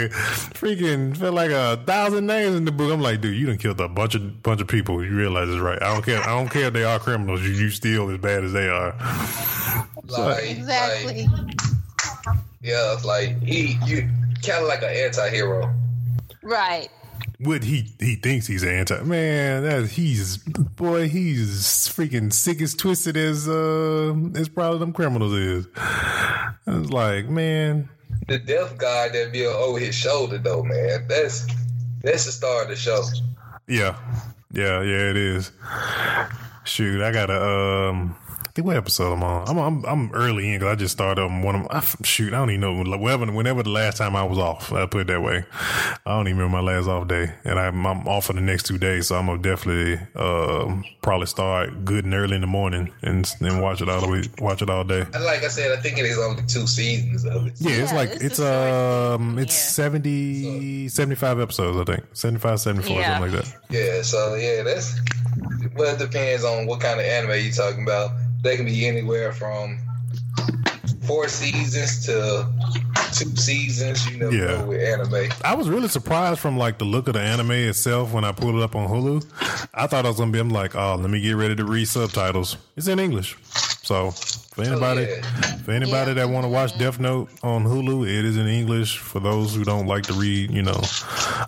freaking 0.56 1.14
felt 1.14 1.34
like 1.34 1.50
a 1.50 1.76
thousand 1.86 2.26
names 2.26 2.56
in 2.56 2.64
the 2.64 2.72
book. 2.72 2.90
I'm 2.90 3.02
like, 3.02 3.20
dude, 3.20 3.36
you 3.36 3.44
done 3.44 3.58
killed 3.58 3.82
a 3.82 3.88
bunch 3.88 4.14
of 4.14 4.42
bunch 4.42 4.62
of 4.62 4.66
people. 4.66 5.04
You 5.04 5.14
realize 5.14 5.50
it's 5.50 5.58
right. 5.58 5.80
I 5.82 5.92
don't 5.92 6.06
care. 6.06 6.22
I 6.22 6.28
don't 6.28 6.48
care 6.48 6.68
if 6.68 6.72
they 6.72 6.84
are 6.84 6.98
criminals. 6.98 7.42
You, 7.42 7.50
you 7.50 7.68
still 7.68 8.08
as 8.08 8.16
bad 8.16 8.42
as 8.44 8.54
they 8.54 8.66
are. 8.66 8.96
Like, 10.08 10.44
Exactly. 10.44 11.26
Like, 11.26 11.50
yeah, 12.62 12.94
it's 12.94 13.04
like 13.04 13.38
he, 13.42 13.78
you 13.84 14.08
kind 14.42 14.62
of 14.62 14.68
like 14.68 14.80
an 14.80 14.88
anti-hero. 14.88 15.70
right. 16.42 16.88
What 17.38 17.64
he 17.64 17.92
he 17.98 18.16
thinks 18.16 18.46
he's 18.46 18.64
anti 18.64 19.02
man. 19.02 19.62
That 19.62 19.86
he's 19.88 20.38
boy. 20.38 21.08
He's 21.08 21.88
freaking 21.88 22.32
sick 22.32 22.60
as 22.60 22.74
twisted 22.74 23.16
as 23.16 23.48
uh 23.48 24.14
as 24.36 24.48
probably 24.48 24.78
them 24.78 24.92
criminals 24.92 25.32
is. 25.32 25.66
I 25.76 26.52
was 26.66 26.90
like, 26.92 27.28
man, 27.28 27.88
The 28.28 28.38
deaf 28.38 28.76
guy 28.76 29.08
that 29.08 29.32
be 29.32 29.46
over 29.46 29.78
his 29.78 29.94
shoulder, 29.94 30.38
though, 30.38 30.62
man. 30.62 31.06
That's 31.08 31.46
that's 32.02 32.26
the 32.26 32.32
star 32.32 32.62
of 32.62 32.68
the 32.68 32.76
show. 32.76 33.02
Yeah, 33.66 33.98
yeah, 34.52 34.82
yeah. 34.82 35.10
It 35.10 35.16
is. 35.16 35.52
Shoot, 36.64 37.02
I 37.02 37.10
gotta. 37.12 37.42
Um, 37.42 38.16
think 38.54 38.66
what 38.66 38.76
episode 38.76 39.12
I'm 39.12 39.22
on. 39.22 39.48
I'm 39.48 39.58
I'm, 39.58 39.84
I'm 39.86 40.12
early 40.12 40.48
in 40.52 40.58
because 40.58 40.72
I 40.72 40.76
just 40.76 40.92
started 40.92 41.22
on 41.22 41.42
one 41.42 41.54
of. 41.56 41.66
I, 41.70 41.78
f- 41.78 41.96
shoot, 42.04 42.32
I 42.34 42.38
don't 42.38 42.50
even 42.50 42.60
know. 42.60 42.98
Whenever, 42.98 43.30
whenever 43.32 43.62
the 43.62 43.70
last 43.70 43.96
time 43.98 44.16
I 44.16 44.24
was 44.24 44.38
off, 44.38 44.72
I 44.72 44.86
put 44.86 45.02
it 45.02 45.06
that 45.08 45.22
way. 45.22 45.44
I 46.06 46.10
don't 46.16 46.28
even 46.28 46.38
remember 46.38 46.62
my 46.62 46.72
last 46.74 46.86
off 46.88 47.08
day, 47.08 47.32
and 47.44 47.58
I'm, 47.58 47.86
I'm 47.86 48.08
off 48.08 48.26
for 48.26 48.32
the 48.32 48.40
next 48.40 48.66
two 48.66 48.78
days, 48.78 49.08
so 49.08 49.16
I'm 49.16 49.26
gonna 49.26 49.40
definitely 49.42 49.98
um 50.16 50.84
probably 51.02 51.26
start 51.26 51.84
good 51.84 52.04
and 52.04 52.14
early 52.14 52.34
in 52.34 52.40
the 52.40 52.46
morning 52.46 52.92
and 53.02 53.24
then 53.40 53.60
watch 53.60 53.80
it 53.80 53.88
all 53.88 54.00
the 54.00 54.08
way, 54.08 54.22
watch 54.38 54.62
it 54.62 54.70
all 54.70 54.84
day. 54.84 55.00
And 55.14 55.24
like 55.24 55.42
I 55.44 55.48
said, 55.48 55.76
I 55.76 55.80
think 55.80 55.98
it 55.98 56.04
is 56.04 56.18
only 56.18 56.42
two 56.46 56.66
seasons 56.66 57.24
of 57.24 57.46
it. 57.46 57.54
Yeah, 57.58 57.82
it's 57.82 57.92
like 57.92 58.10
it's 58.10 58.22
it's 58.24 58.38
a 58.38 58.42
short 58.42 59.20
um 59.20 59.38
it's 59.38 59.54
yeah. 59.78 59.84
70, 59.84 60.88
75 60.88 61.40
episodes, 61.40 61.78
I 61.78 61.84
think 61.94 62.04
75, 62.12 62.60
74, 62.60 62.96
Yeah. 62.96 63.18
something 63.18 63.32
like 63.34 63.44
that. 63.44 63.56
Yeah, 63.70 64.02
so 64.02 64.34
yeah, 64.34 64.62
that's 64.62 64.98
well. 65.76 65.94
It 65.94 65.98
depends 65.98 66.44
on 66.44 66.66
what 66.66 66.80
kind 66.80 66.98
of 67.00 67.06
anime 67.06 67.42
you're 67.42 67.52
talking 67.52 67.82
about. 67.82 68.10
They 68.42 68.56
can 68.56 68.66
be 68.66 68.86
anywhere 68.86 69.32
from 69.32 69.78
four 71.06 71.28
seasons 71.28 72.06
to 72.06 72.46
two 73.12 73.34
seasons. 73.36 74.08
You 74.10 74.18
know, 74.18 74.30
Yeah. 74.30 74.62
with 74.62 74.80
anime. 74.80 75.30
I 75.44 75.54
was 75.54 75.68
really 75.68 75.88
surprised 75.88 76.40
from 76.40 76.56
like 76.56 76.78
the 76.78 76.84
look 76.84 77.08
of 77.08 77.14
the 77.14 77.20
anime 77.20 77.50
itself 77.52 78.12
when 78.12 78.24
I 78.24 78.32
pulled 78.32 78.54
it 78.56 78.62
up 78.62 78.74
on 78.76 78.88
Hulu. 78.88 79.24
I 79.74 79.86
thought 79.86 80.04
I 80.04 80.08
was 80.08 80.18
gonna 80.18 80.32
be. 80.32 80.38
I'm 80.38 80.50
like, 80.50 80.74
oh, 80.74 80.96
let 80.96 81.10
me 81.10 81.20
get 81.20 81.32
ready 81.32 81.56
to 81.56 81.64
read 81.64 81.88
subtitles. 81.88 82.56
It's 82.76 82.86
in 82.86 82.98
English, 82.98 83.36
so 83.82 84.10
for 84.10 84.62
oh, 84.62 84.64
anybody, 84.64 85.02
yeah. 85.02 85.22
for 85.58 85.72
anybody 85.72 86.14
that 86.14 86.28
want 86.28 86.44
to 86.44 86.48
watch 86.48 86.78
Death 86.78 87.00
Note 87.00 87.28
on 87.42 87.64
Hulu, 87.64 88.04
it 88.06 88.24
is 88.24 88.36
in 88.36 88.46
English. 88.46 88.98
For 88.98 89.20
those 89.20 89.54
who 89.54 89.64
don't 89.64 89.86
like 89.86 90.04
to 90.04 90.12
read, 90.12 90.50
you 90.50 90.62
know, 90.62 90.80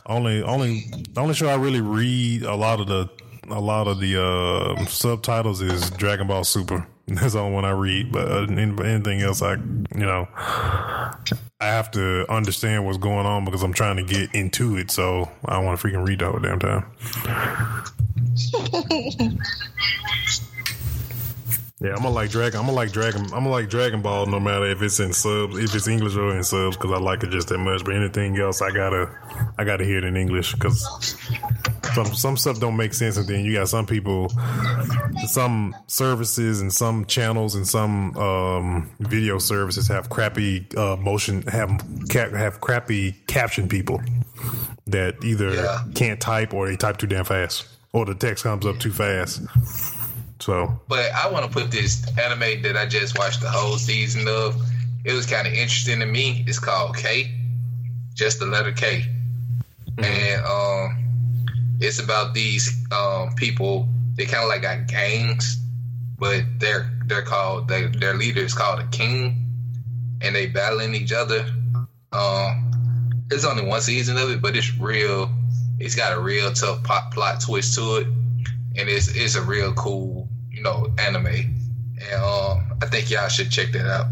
only 0.07 0.43
only 0.43 0.91
the 1.13 1.21
only 1.21 1.35
show 1.35 1.49
I 1.49 1.55
really 1.55 1.81
read 1.81 2.43
a 2.43 2.55
lot 2.55 2.81
of 2.81 2.87
the 2.89 3.09
a 3.53 3.61
lot 3.61 3.87
of 3.87 4.01
the 4.01 4.23
uh, 4.23 4.85
subtitles 4.87 5.61
is 5.61 5.91
Dragon 5.91 6.27
Ball 6.27 6.45
Super. 6.45 6.87
That's 7.07 7.35
the 7.35 7.41
only 7.41 7.55
one 7.55 7.65
I 7.65 7.71
read, 7.71 8.13
but 8.13 8.31
uh, 8.31 8.47
anything 8.51 9.21
else, 9.21 9.43
I 9.43 9.55
you 9.55 10.07
know. 10.07 10.29
I 10.35 11.67
have 11.67 11.91
to 11.93 12.27
understand 12.31 12.87
what's 12.87 12.99
going 12.99 13.27
on 13.27 13.45
because 13.45 13.63
I'm 13.63 13.73
trying 13.73 13.97
to 13.97 14.03
get 14.03 14.35
into 14.35 14.77
it, 14.77 14.91
so 14.91 15.31
I 15.45 15.59
want 15.59 15.79
to 15.79 15.87
freaking 15.87 16.07
read 16.07 16.21
the 16.21 16.31
whole 16.31 16.41
damn 16.41 16.59
time. 16.59 16.87
yeah, 21.83 21.91
I'm 21.91 22.03
gonna 22.03 22.11
like 22.11 22.31
Dragon. 22.31 22.61
I'm 22.61 22.67
gonna 22.67 22.77
like 22.77 22.93
Dragon. 22.93 23.23
I'm 23.25 23.31
gonna 23.31 23.51
like 23.51 23.69
Dragon 23.69 24.03
Ball, 24.03 24.27
no 24.27 24.39
matter 24.39 24.67
if 24.67 24.81
it's 24.83 25.01
in 25.01 25.13
subs, 25.13 25.59
if 25.59 25.75
it's 25.75 25.89
English 25.89 26.15
or 26.17 26.35
in 26.37 26.45
subs, 26.45 26.77
because 26.77 26.93
I 26.93 26.99
like 26.99 27.23
it 27.25 27.31
just 27.31 27.49
that 27.49 27.59
much. 27.59 27.85
But 27.85 27.95
anything 27.97 28.39
else, 28.39 28.63
I 28.63 28.71
gotta, 28.71 29.11
I 29.59 29.65
gotta 29.65 29.85
hear 29.85 29.99
it 29.99 30.05
in 30.05 30.17
English 30.17 30.53
because 30.55 30.81
some 31.95 32.07
some 32.15 32.37
stuff 32.37 32.61
don't 32.61 32.77
make 32.77 32.95
sense, 32.95 33.17
and 33.17 33.27
then 33.27 33.45
you 33.45 33.55
got 33.55 33.69
some 33.69 33.87
people, 33.87 34.29
some 35.27 35.75
services 35.87 36.61
and 36.61 36.73
some 36.73 37.05
channels 37.07 37.55
and 37.55 37.67
some 37.67 38.17
um, 38.17 38.91
video 39.01 39.39
services 39.39 39.89
have 39.89 40.09
crappy 40.09 40.67
uh, 40.77 40.97
motion 40.97 41.43
have 41.43 41.71
have 42.13 42.61
crappy 42.61 43.13
caption 43.27 43.69
people 43.69 44.01
that 44.87 45.23
either 45.25 45.55
Yeah. 45.55 45.85
can't 45.95 46.21
type 46.21 46.53
or 46.55 46.69
they 46.69 46.77
type 46.77 46.97
too 46.99 47.07
damn 47.07 47.25
fast 47.25 47.67
or 47.93 48.05
the 48.05 48.15
text 48.15 48.45
comes 48.45 48.67
up 48.67 48.79
too 48.79 48.91
fast. 48.93 49.41
So 50.43 50.81
But 50.89 51.13
I 51.15 51.31
want 51.31 51.45
to 51.47 51.51
put 51.51 51.71
this 51.71 52.05
anime 52.19 52.63
that 52.63 52.77
I 52.77 52.85
just 52.85 53.17
watched 53.17 53.41
the 53.41 53.49
whole 53.49 53.79
season 53.79 54.27
of. 54.27 54.61
It 55.05 55.13
was 55.13 55.25
kind 55.25 55.47
of 55.47 55.53
interesting 55.53 56.01
to 56.01 56.07
me. 56.07 56.45
It's 56.49 56.59
called 56.59 56.97
K, 56.97 57.33
just 58.15 58.41
the 58.41 58.47
letter 58.47 58.73
K, 58.73 59.05
and 59.99 60.45
um, 60.45 61.77
it's 61.79 62.01
about 62.01 62.35
these 62.35 62.85
um, 62.91 63.35
people. 63.37 63.89
They 64.17 64.27
kind 64.27 64.43
of 64.43 64.49
like 64.49 64.63
got 64.63 64.89
gangs, 64.89 65.61
but 66.19 66.43
they're 66.59 66.91
they're 67.07 67.23
called 67.23 67.69
they, 67.69 67.87
their 67.87 68.15
leader 68.15 68.41
is 68.41 68.53
called 68.53 68.81
a 68.81 68.87
king, 68.89 69.47
and 70.23 70.35
they 70.35 70.47
battling 70.47 70.97
each 70.97 71.13
other. 71.13 71.47
Um, 72.13 73.13
there's 73.29 73.45
only 73.45 73.65
one 73.65 73.81
season 73.81 74.17
of 74.17 74.29
it, 74.31 74.43
but 74.43 74.57
it's 74.57 74.77
real. 74.77 75.31
It's 75.79 75.95
got 75.95 76.17
a 76.17 76.21
real 76.21 76.53
tough 76.53 76.83
plot 76.83 77.41
twist 77.41 77.77
to 77.77 77.97
it, 77.99 78.07
and 78.77 78.89
it's 78.89 79.09
it's 79.15 79.35
a 79.35 79.43
real 79.43 79.73
cool 79.75 80.29
you 80.51 80.63
know 80.63 80.89
anime. 80.99 81.27
And 81.27 82.23
um, 82.23 82.79
I 82.83 82.87
think 82.87 83.11
y'all 83.11 83.29
should 83.29 83.51
check 83.51 83.73
that 83.73 83.87
out. 83.87 84.07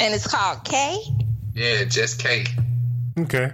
And 0.00 0.14
it's 0.14 0.26
called 0.26 0.64
K. 0.64 0.98
Yeah, 1.54 1.84
just 1.84 2.20
K. 2.20 2.44
okay. 3.18 3.52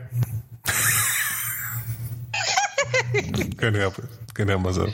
Couldn't 3.56 3.80
help 3.80 3.98
it. 3.98 4.06
Couldn't 4.34 4.48
help 4.48 4.62
myself. 4.62 4.90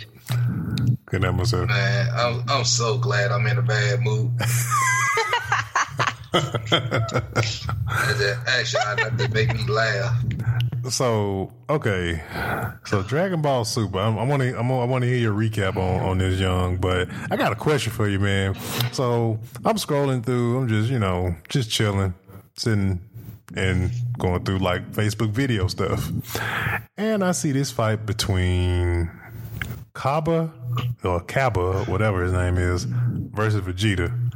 Couldn't 1.06 1.24
help 1.24 1.36
myself. 1.36 1.68
Man, 1.68 2.08
I'm 2.14 2.44
I'm 2.48 2.64
so 2.64 2.98
glad 2.98 3.32
I'm 3.32 3.46
in 3.46 3.58
a 3.58 3.62
bad 3.62 4.00
mood. 4.00 4.30
Actually, 6.32 6.72
I 8.80 8.94
let 8.96 9.18
that 9.18 9.30
make 9.32 9.52
me 9.52 9.66
laugh. 9.66 10.24
So 10.90 11.52
okay, 11.68 12.22
so 12.86 13.02
Dragon 13.02 13.42
Ball 13.42 13.64
Super. 13.64 13.98
I'm, 13.98 14.18
I 14.18 14.22
want 14.24 14.42
to. 14.42 14.56
I 14.56 14.62
want 14.62 15.02
to 15.02 15.08
hear 15.08 15.18
your 15.18 15.34
recap 15.34 15.76
on 15.76 16.00
on 16.00 16.18
this, 16.18 16.38
young. 16.38 16.76
But 16.76 17.08
I 17.30 17.36
got 17.36 17.52
a 17.52 17.56
question 17.56 17.92
for 17.92 18.08
you, 18.08 18.20
man. 18.20 18.54
So 18.92 19.40
I'm 19.64 19.76
scrolling 19.76 20.24
through. 20.24 20.58
I'm 20.58 20.68
just 20.68 20.88
you 20.88 21.00
know 21.00 21.34
just 21.48 21.70
chilling, 21.70 22.14
sitting 22.56 23.00
and 23.56 23.90
going 24.18 24.44
through 24.44 24.58
like 24.58 24.92
Facebook 24.92 25.30
video 25.30 25.66
stuff, 25.66 26.10
and 26.96 27.24
I 27.24 27.32
see 27.32 27.50
this 27.50 27.72
fight 27.72 28.06
between 28.06 29.10
Cabba 29.94 30.52
or 31.02 31.20
Cabba, 31.20 31.84
whatever 31.86 32.22
his 32.22 32.32
name 32.32 32.56
is, 32.56 32.84
versus 32.84 33.60
Vegeta. 33.62 34.29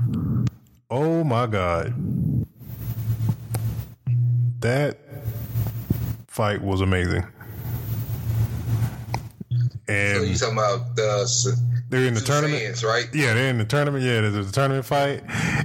Oh 0.90 1.24
my 1.24 1.46
god, 1.46 1.94
that 4.60 4.98
fight 6.28 6.62
was 6.62 6.80
amazing. 6.80 7.24
So 9.88 9.92
you 9.92 9.96
And 9.96 10.38
talking 10.38 10.52
about 10.58 10.96
the 10.96 11.56
they're 11.90 12.06
in 12.06 12.14
the 12.14 12.20
tournament. 12.20 12.62
fans, 12.62 12.82
right? 12.84 13.08
Yeah, 13.12 13.34
they're 13.34 13.50
in 13.50 13.58
the 13.58 13.64
tournament. 13.64 14.04
Yeah, 14.04 14.20
there's 14.22 14.48
a 14.48 14.52
tournament 14.52 14.84
fight, 14.84 15.22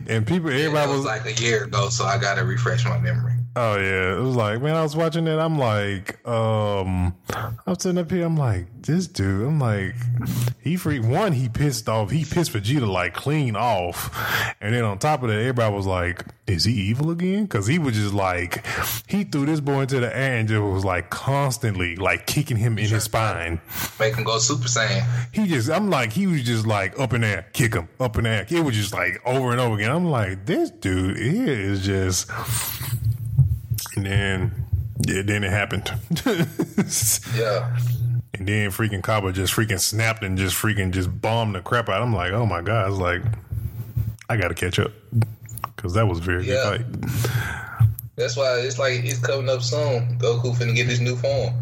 and 0.08 0.28
people, 0.28 0.50
everybody 0.50 0.90
was 0.90 0.98
was 1.00 1.06
like 1.06 1.26
a 1.26 1.34
year 1.42 1.64
ago, 1.66 1.90
so 1.90 2.06
I 2.06 2.18
gotta 2.18 2.44
refresh 2.44 2.86
my 2.86 3.00
memory. 3.00 3.34
Oh 3.62 3.76
yeah, 3.76 4.18
it 4.18 4.22
was 4.22 4.38
like 4.38 4.62
man, 4.62 4.74
I 4.74 4.84
was 4.84 4.96
watching 4.96 5.28
it. 5.28 5.38
I'm 5.38 5.60
like, 5.60 6.26
um, 6.26 7.14
I'm 7.68 7.78
sitting 7.78 7.98
up 7.98 8.10
here. 8.10 8.26
I'm 8.26 8.38
like, 8.38 8.68
this 8.84 9.06
dude. 9.06 9.46
I'm 9.46 9.60
like, 9.60 9.96
he 10.62 10.78
freak. 10.78 11.04
One, 11.04 11.34
he 11.34 11.50
pissed 11.50 11.90
off. 11.90 12.10
He 12.10 12.24
pissed 12.24 12.54
Vegeta 12.54 12.88
like 12.88 13.14
clean 13.14 13.58
off, 13.58 14.18
and 14.62 14.74
then 14.74 14.86
on 14.86 14.98
top 14.98 15.24
of 15.24 15.30
that, 15.30 15.40
everybody 15.40 15.76
was 15.76 15.86
like, 15.86 16.24
is 16.48 16.64
he 16.64 16.72
evil 16.72 17.12
again? 17.12 17.44
Because 17.44 17.68
he 17.68 17.80
was 17.80 17.96
just 17.96 18.14
like, 18.14 18.66
he 19.08 19.26
threw 19.26 19.46
this 19.46 19.60
boy 19.60 19.82
into 19.82 20.00
the 20.00 20.16
air 20.16 20.38
and 20.38 20.48
just 20.48 20.62
was 20.62 20.86
like 20.86 21.10
constantly 21.10 21.98
like 21.98 22.28
kicking 22.28 22.56
him 22.56 22.80
in 22.80 22.88
his 22.88 23.04
spine. 23.04 23.60
Make 24.00 24.16
him 24.16 24.24
go 24.24 24.40
Super 24.40 24.70
Saiyan. 24.70 25.06
He 25.34 25.48
just, 25.48 25.70
I'm 25.70 25.90
like, 25.90 26.14
he 26.14 26.28
was 26.28 26.44
just 26.44 26.66
like 26.66 26.98
up 26.98 27.12
in 27.12 27.20
there, 27.20 27.46
kick 27.52 27.74
him, 27.74 27.90
up 28.00 28.18
in 28.18 28.24
there. 28.24 28.46
It 28.50 28.64
was 28.64 28.74
just 28.74 28.94
like 28.94 29.22
over 29.26 29.52
and 29.52 29.60
over 29.60 29.76
again. 29.76 29.92
I'm 29.92 30.10
like, 30.10 30.46
this 30.46 30.72
dude 30.72 31.18
is 31.18 31.86
just. 31.86 32.32
And 33.96 34.06
then, 34.06 34.66
yeah, 35.08 35.22
then 35.24 35.44
it 35.44 35.52
happened. 35.52 35.92
Yeah. 37.36 37.76
and 38.34 38.48
then 38.48 38.72
freaking 38.72 39.04
Cabba 39.04 39.32
just 39.34 39.54
freaking 39.54 39.80
snapped 39.80 40.24
and 40.24 40.38
just 40.38 40.56
freaking 40.56 40.92
just 40.92 41.22
bombed 41.22 41.56
the 41.56 41.62
crap 41.62 41.90
out. 41.90 42.02
I'm 42.02 42.14
like, 42.14 42.32
oh 42.32 42.46
my 42.46 42.62
god! 42.62 42.86
I 42.86 42.90
was 42.90 43.00
like, 43.00 43.22
I 44.30 44.38
got 44.38 44.48
to 44.50 44.54
catch 44.56 44.80
up 44.80 44.92
because 45.76 45.94
that 45.94 46.08
was 46.08 46.20
very 46.20 46.46
Yeah. 46.48 46.78
good 46.78 47.10
fight. 47.10 47.90
That's 48.16 48.36
why 48.36 48.60
it's 48.60 48.78
like 48.80 49.04
it's 49.06 49.20
coming 49.20 49.50
up 49.50 49.62
soon. 49.62 50.18
Goku 50.20 50.56
finna 50.56 50.76
get 50.76 50.88
his 50.88 51.00
new 51.00 51.16
form. 51.16 51.54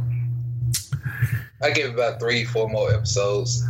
I 1.62 1.71
give 1.71 1.93
about 1.93 2.19
three, 2.19 2.45
four 2.45 2.69
more 2.69 2.91
episodes, 2.93 3.63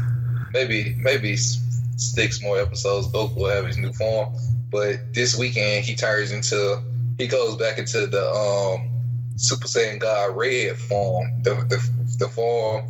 maybe 0.54 0.96
maybe 1.00 1.36
six 1.38 2.42
more 2.42 2.60
episodes. 2.60 3.08
Goku 3.08 3.36
will 3.36 3.50
have 3.50 3.66
his 3.66 3.78
new 3.78 3.94
form, 3.94 4.34
but 4.70 5.14
this 5.14 5.38
weekend 5.38 5.86
he 5.86 5.96
turns 5.96 6.32
into 6.32 6.82
he 7.18 7.28
goes 7.28 7.56
back 7.58 7.78
into 7.80 8.08
the 8.08 8.24
um 8.32 8.90
Super 9.36 9.68
Saiyan 9.68 10.00
God 10.00 10.36
Red 10.36 10.78
form, 10.78 11.44
the 11.44 11.56
the, 11.70 12.16
the 12.20 12.28
form 12.28 12.86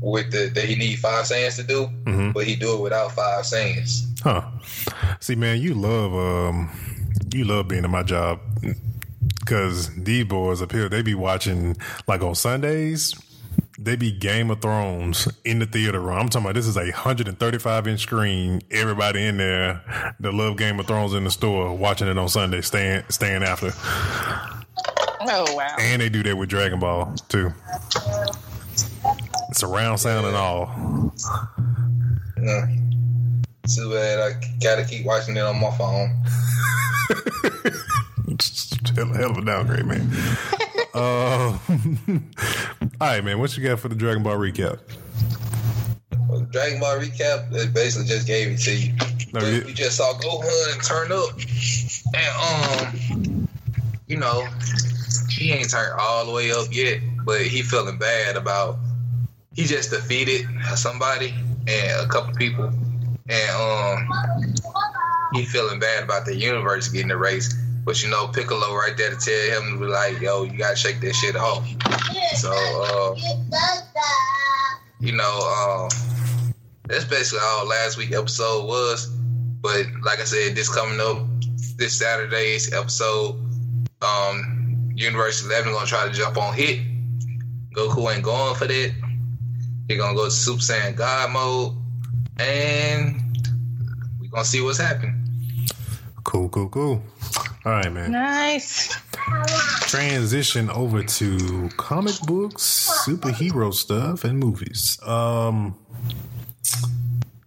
with 0.00 0.30
the 0.32 0.50
that 0.54 0.64
he 0.64 0.74
need 0.74 0.96
five 0.96 1.24
Saiyans 1.24 1.56
to 1.56 1.62
do, 1.62 1.86
Mhm. 2.04 2.32
but 2.34 2.44
he 2.44 2.56
do 2.56 2.74
it 2.74 2.80
without 2.80 3.12
five 3.12 3.44
Saiyans. 3.44 4.20
Huh? 4.20 4.42
See, 5.20 5.34
man, 5.36 5.60
you 5.60 5.74
love 5.74 6.12
um, 6.14 6.70
you 7.32 7.44
love 7.44 7.68
being 7.68 7.84
in 7.84 7.90
my 7.90 8.02
job 8.02 8.40
because 9.40 9.94
these 9.96 10.24
boys 10.24 10.60
up 10.62 10.72
here 10.72 10.88
they 10.88 11.02
be 11.02 11.14
watching 11.14 11.76
like 12.06 12.22
on 12.22 12.34
Sundays. 12.34 13.14
They 13.78 13.96
be 13.96 14.12
Game 14.12 14.50
of 14.50 14.60
Thrones 14.60 15.28
in 15.44 15.58
the 15.58 15.66
theater 15.66 15.98
room. 15.98 16.18
I'm 16.18 16.28
talking 16.28 16.44
about 16.46 16.54
this 16.56 16.66
is 16.66 16.76
a 16.76 16.82
135 16.82 17.88
inch 17.88 18.00
screen. 18.00 18.60
Everybody 18.70 19.24
in 19.26 19.38
there 19.38 20.14
that 20.20 20.34
love 20.34 20.58
Game 20.58 20.78
of 20.78 20.86
Thrones 20.86 21.14
in 21.14 21.24
the 21.24 21.30
store 21.30 21.74
watching 21.74 22.06
it 22.08 22.18
on 22.18 22.28
Sunday, 22.28 22.60
staying 22.60 23.04
staying 23.08 23.42
after. 23.42 23.70
Oh 25.22 25.54
wow. 25.54 25.76
And 25.80 26.02
they 26.02 26.08
do 26.10 26.22
that 26.24 26.36
with 26.36 26.50
Dragon 26.50 26.80
Ball 26.80 27.14
too. 27.28 27.50
It's 29.48 29.58
surround 29.60 30.00
sound 30.00 30.26
and 30.26 30.36
all. 30.36 31.12
Yeah. 32.42 32.66
Too 33.74 33.90
bad 33.90 34.18
I 34.18 34.32
gotta 34.62 34.84
keep 34.84 35.06
watching 35.06 35.36
it 35.36 35.42
on 35.42 35.58
my 35.60 35.70
phone. 35.78 36.10
hell, 38.96 39.14
hell 39.14 39.30
of 39.30 39.38
a 39.38 39.44
downgrade, 39.44 39.86
man. 39.86 40.10
uh, 40.94 41.58
all 41.68 42.18
right, 43.00 43.24
man. 43.24 43.38
What 43.38 43.56
you 43.56 43.62
got 43.64 43.80
for 43.80 43.88
the 43.88 43.94
Dragon 43.94 44.22
Ball 44.22 44.36
recap? 44.36 44.80
Well, 46.28 46.40
Dragon 46.50 46.80
Ball 46.80 46.98
recap, 46.98 47.52
it 47.54 47.72
basically 47.74 48.08
just 48.08 48.26
gave 48.26 48.48
it 48.48 48.58
to 48.58 48.74
you. 48.76 48.92
No, 49.32 49.40
you- 49.48 49.72
just 49.74 49.96
saw 49.96 50.12
Gohan 50.14 50.86
turn 50.86 51.12
up, 51.12 51.38
and 52.14 52.96
um, 53.16 53.48
you 54.06 54.18
know, 54.18 54.46
he 55.30 55.52
ain't 55.52 55.70
turned 55.70 55.98
all 55.98 56.26
the 56.26 56.32
way 56.32 56.52
up 56.52 56.66
yet, 56.70 57.00
but 57.24 57.40
he 57.42 57.62
feeling 57.62 57.98
bad 57.98 58.36
about 58.36 58.76
he 59.54 59.64
just 59.64 59.90
defeated 59.90 60.46
somebody 60.74 61.34
and 61.66 62.00
a 62.00 62.08
couple 62.08 62.34
people, 62.34 62.70
and 63.28 63.50
um, 63.50 64.54
he 65.32 65.44
feeling 65.46 65.78
bad 65.78 66.04
about 66.04 66.26
the 66.26 66.34
universe 66.36 66.88
getting 66.88 67.10
erased. 67.10 67.56
But 67.84 68.02
you 68.02 68.10
know, 68.10 68.28
Piccolo 68.28 68.74
right 68.74 68.96
there 68.96 69.10
to 69.10 69.16
tell 69.16 69.62
him 69.62 69.72
to 69.74 69.78
be 69.80 69.86
like, 69.86 70.20
"Yo, 70.20 70.44
you 70.44 70.56
gotta 70.56 70.76
shake 70.76 71.00
that 71.00 71.14
shit 71.14 71.36
off." 71.36 71.66
So, 72.36 72.52
uh, 72.52 73.16
you 75.00 75.12
know, 75.12 75.24
um, 75.24 76.54
that's 76.84 77.04
basically 77.04 77.40
all 77.44 77.66
last 77.66 77.96
week 77.96 78.12
episode 78.12 78.66
was. 78.66 79.08
But 79.60 79.86
like 80.02 80.20
I 80.20 80.24
said, 80.24 80.54
this 80.54 80.72
coming 80.72 81.00
up 81.00 81.26
this 81.76 81.98
Saturday's 81.98 82.72
episode, 82.72 83.34
um, 84.02 84.92
Universe 84.94 85.44
Eleven 85.44 85.72
gonna 85.72 85.86
try 85.86 86.06
to 86.06 86.12
jump 86.12 86.36
on 86.36 86.54
hit. 86.54 86.80
Goku 87.74 88.12
ain't 88.14 88.22
going 88.22 88.54
for 88.54 88.66
that. 88.66 88.92
He 89.88 89.96
gonna 89.96 90.14
go 90.14 90.26
to 90.26 90.30
Super 90.30 90.60
Saiyan 90.60 90.94
God 90.94 91.30
mode, 91.32 91.76
and 92.38 93.36
we 94.20 94.28
gonna 94.28 94.44
see 94.44 94.60
what's 94.60 94.78
happening. 94.78 95.18
Cool, 96.24 96.48
cool, 96.48 96.68
cool. 96.68 97.02
All 97.64 97.70
right, 97.70 97.92
man. 97.92 98.10
Nice. 98.10 98.96
Transition 99.88 100.68
over 100.70 101.04
to 101.04 101.68
comic 101.76 102.18
books, 102.22 102.90
superhero 103.06 103.72
stuff, 103.72 104.24
and 104.24 104.38
movies. 104.38 104.98
Um, 105.06 105.78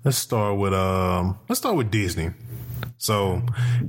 let's 0.06 0.18
start 0.18 0.58
with 0.58 0.74
um, 0.74 1.38
let's 1.50 1.60
start 1.60 1.76
with 1.76 1.92
Disney. 1.92 2.32
So, 3.06 3.40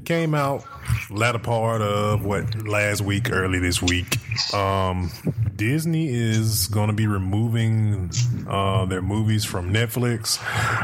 came 0.04 0.34
out 0.34 0.62
latter 1.08 1.38
part 1.38 1.80
of 1.80 2.22
what 2.26 2.66
last 2.66 3.00
week, 3.00 3.30
early 3.32 3.58
this 3.58 3.80
week. 3.80 4.18
Um, 4.52 5.10
Disney 5.56 6.08
is 6.10 6.66
going 6.66 6.88
to 6.88 6.92
be 6.92 7.06
removing 7.06 8.10
uh, 8.46 8.84
their 8.84 9.00
movies 9.00 9.42
from 9.42 9.72
Netflix. 9.72 10.38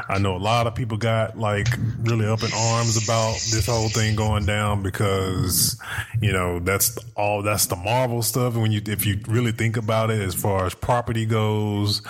I 0.09 0.17
know 0.17 0.35
a 0.35 0.39
lot 0.39 0.67
of 0.67 0.75
people 0.75 0.97
got 0.97 1.39
like 1.39 1.69
really 2.01 2.27
up 2.27 2.43
in 2.43 2.51
arms 2.55 3.03
about 3.05 3.35
this 3.35 3.67
whole 3.67 3.91
thing 3.91 4.17
going 4.17 4.47
down 4.47 4.83
because 4.83 5.79
you 6.23 6.33
know 6.33 6.59
that's 6.59 6.97
all 7.15 7.43
that's 7.43 7.67
the 7.67 7.77
Marvel 7.77 8.23
stuff. 8.23 8.55
When 8.55 8.73
you 8.73 8.81
if 8.87 9.05
you 9.05 9.21
really 9.29 9.53
think 9.53 9.77
about 9.77 10.11
it, 10.11 10.23
as 10.23 10.35
far 10.35 10.65
as 10.65 10.73
property 10.73 11.27
goes, 11.27 12.01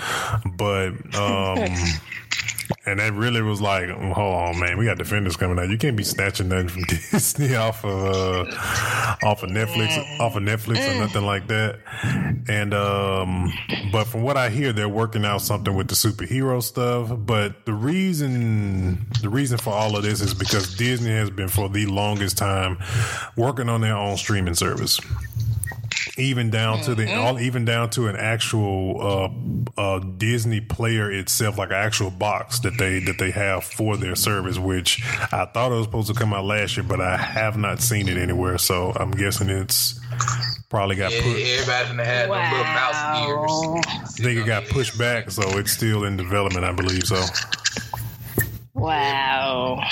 but 0.57 0.91
um, 1.17 1.67
And 2.87 2.99
that 2.99 3.13
really 3.13 3.43
was 3.43 3.61
like, 3.61 3.89
hold 3.89 4.35
on, 4.35 4.59
man, 4.61 4.79
we 4.79 4.85
got 4.85 4.99
defenders 4.99 5.37
coming 5.37 5.59
out. 5.59 5.69
You 5.69 5.79
can't 5.79 5.97
be 5.97 6.05
snatching 6.05 6.49
nothing 6.49 6.69
from 6.69 6.83
Disney 6.89 7.55
off 7.55 7.85
of 7.85 8.47
uh, 8.47 9.27
off 9.27 9.43
of 9.43 9.51
Netflix, 9.51 10.21
off 10.21 10.37
of 10.37 10.43
Netflix 10.43 10.89
or 10.89 10.99
nothing 10.99 11.25
like 11.25 11.47
that. 11.49 11.79
And 12.49 12.75
um, 12.75 13.53
but 13.93 14.05
from 14.05 14.23
what 14.23 14.37
I 14.37 14.51
hear, 14.51 14.73
they're 14.73 14.89
working 14.89 15.25
out 15.25 15.43
something 15.43 15.75
with 15.75 15.89
the 15.89 15.95
superhero 15.95 16.63
stuff. 16.63 17.11
But 17.17 17.67
the 17.67 17.73
reason 17.73 19.07
the 19.21 19.29
reason 19.29 19.59
for 19.59 19.71
all 19.71 19.97
of 19.97 20.03
this 20.03 20.21
is 20.21 20.35
because 20.35 20.77
Disney 20.77 21.11
has 21.11 21.31
been 21.31 21.49
for 21.49 21.69
the 21.69 21.87
longest 21.87 22.39
time 22.39 22.79
working 23.37 23.69
on 23.69 23.81
their 23.81 23.97
own 23.97 24.17
streaming 24.17 24.55
service 24.55 25.01
even 26.19 26.51
down 26.51 26.81
to 26.83 26.95
the 26.95 27.15
all 27.15 27.41
even 27.41 27.65
down 27.65 27.89
to 27.91 28.07
an 28.09 28.17
actual 28.17 29.01
uh, 29.77 29.81
uh, 29.81 29.99
Disney 30.01 30.61
player 30.61 31.11
itself, 31.11 31.59
like 31.59 31.71
an 31.71 31.77
actual 31.77 32.11
box 32.11 32.59
that 32.61 32.77
they 32.79 32.99
that 33.01 33.19
they 33.19 33.31
have 33.31 33.65
for 33.65 33.97
their 33.97 34.15
service. 34.15 34.59
Which 34.59 35.03
I 35.33 35.47
thought 35.47 35.73
it 35.73 35.77
was 35.77 35.85
supposed 35.85 36.09
to 36.09 36.15
come 36.15 36.33
out 36.35 36.45
last 36.45 36.77
year, 36.77 36.85
but 36.85 37.01
I 37.01 37.17
have 37.17 37.57
not 37.57 37.81
seen 37.81 38.09
it 38.09 38.19
anywhere. 38.19 38.59
So 38.59 38.93
I'm 38.95 39.11
guessing 39.11 39.49
it's 39.49 39.99
probably 40.69 40.97
got 40.97 41.13
Yeah, 41.13 41.23
put. 41.23 41.41
everybody 41.41 41.89
done 41.89 41.99
had 41.99 42.31
them 42.31 42.51
little 42.51 42.65
mouse 42.65 43.19
ears. 43.27 44.03
I 44.03 44.23
think 44.23 44.39
it 44.41 44.47
got 44.47 44.65
pushed 44.67 44.99
back, 44.99 45.31
so 45.31 45.43
it's 45.59 45.73
still 45.73 46.05
in 46.05 46.17
development. 46.17 46.65
I 46.65 46.73
believe 46.73 47.05
so. 47.05 47.23
Wow. 48.75 49.83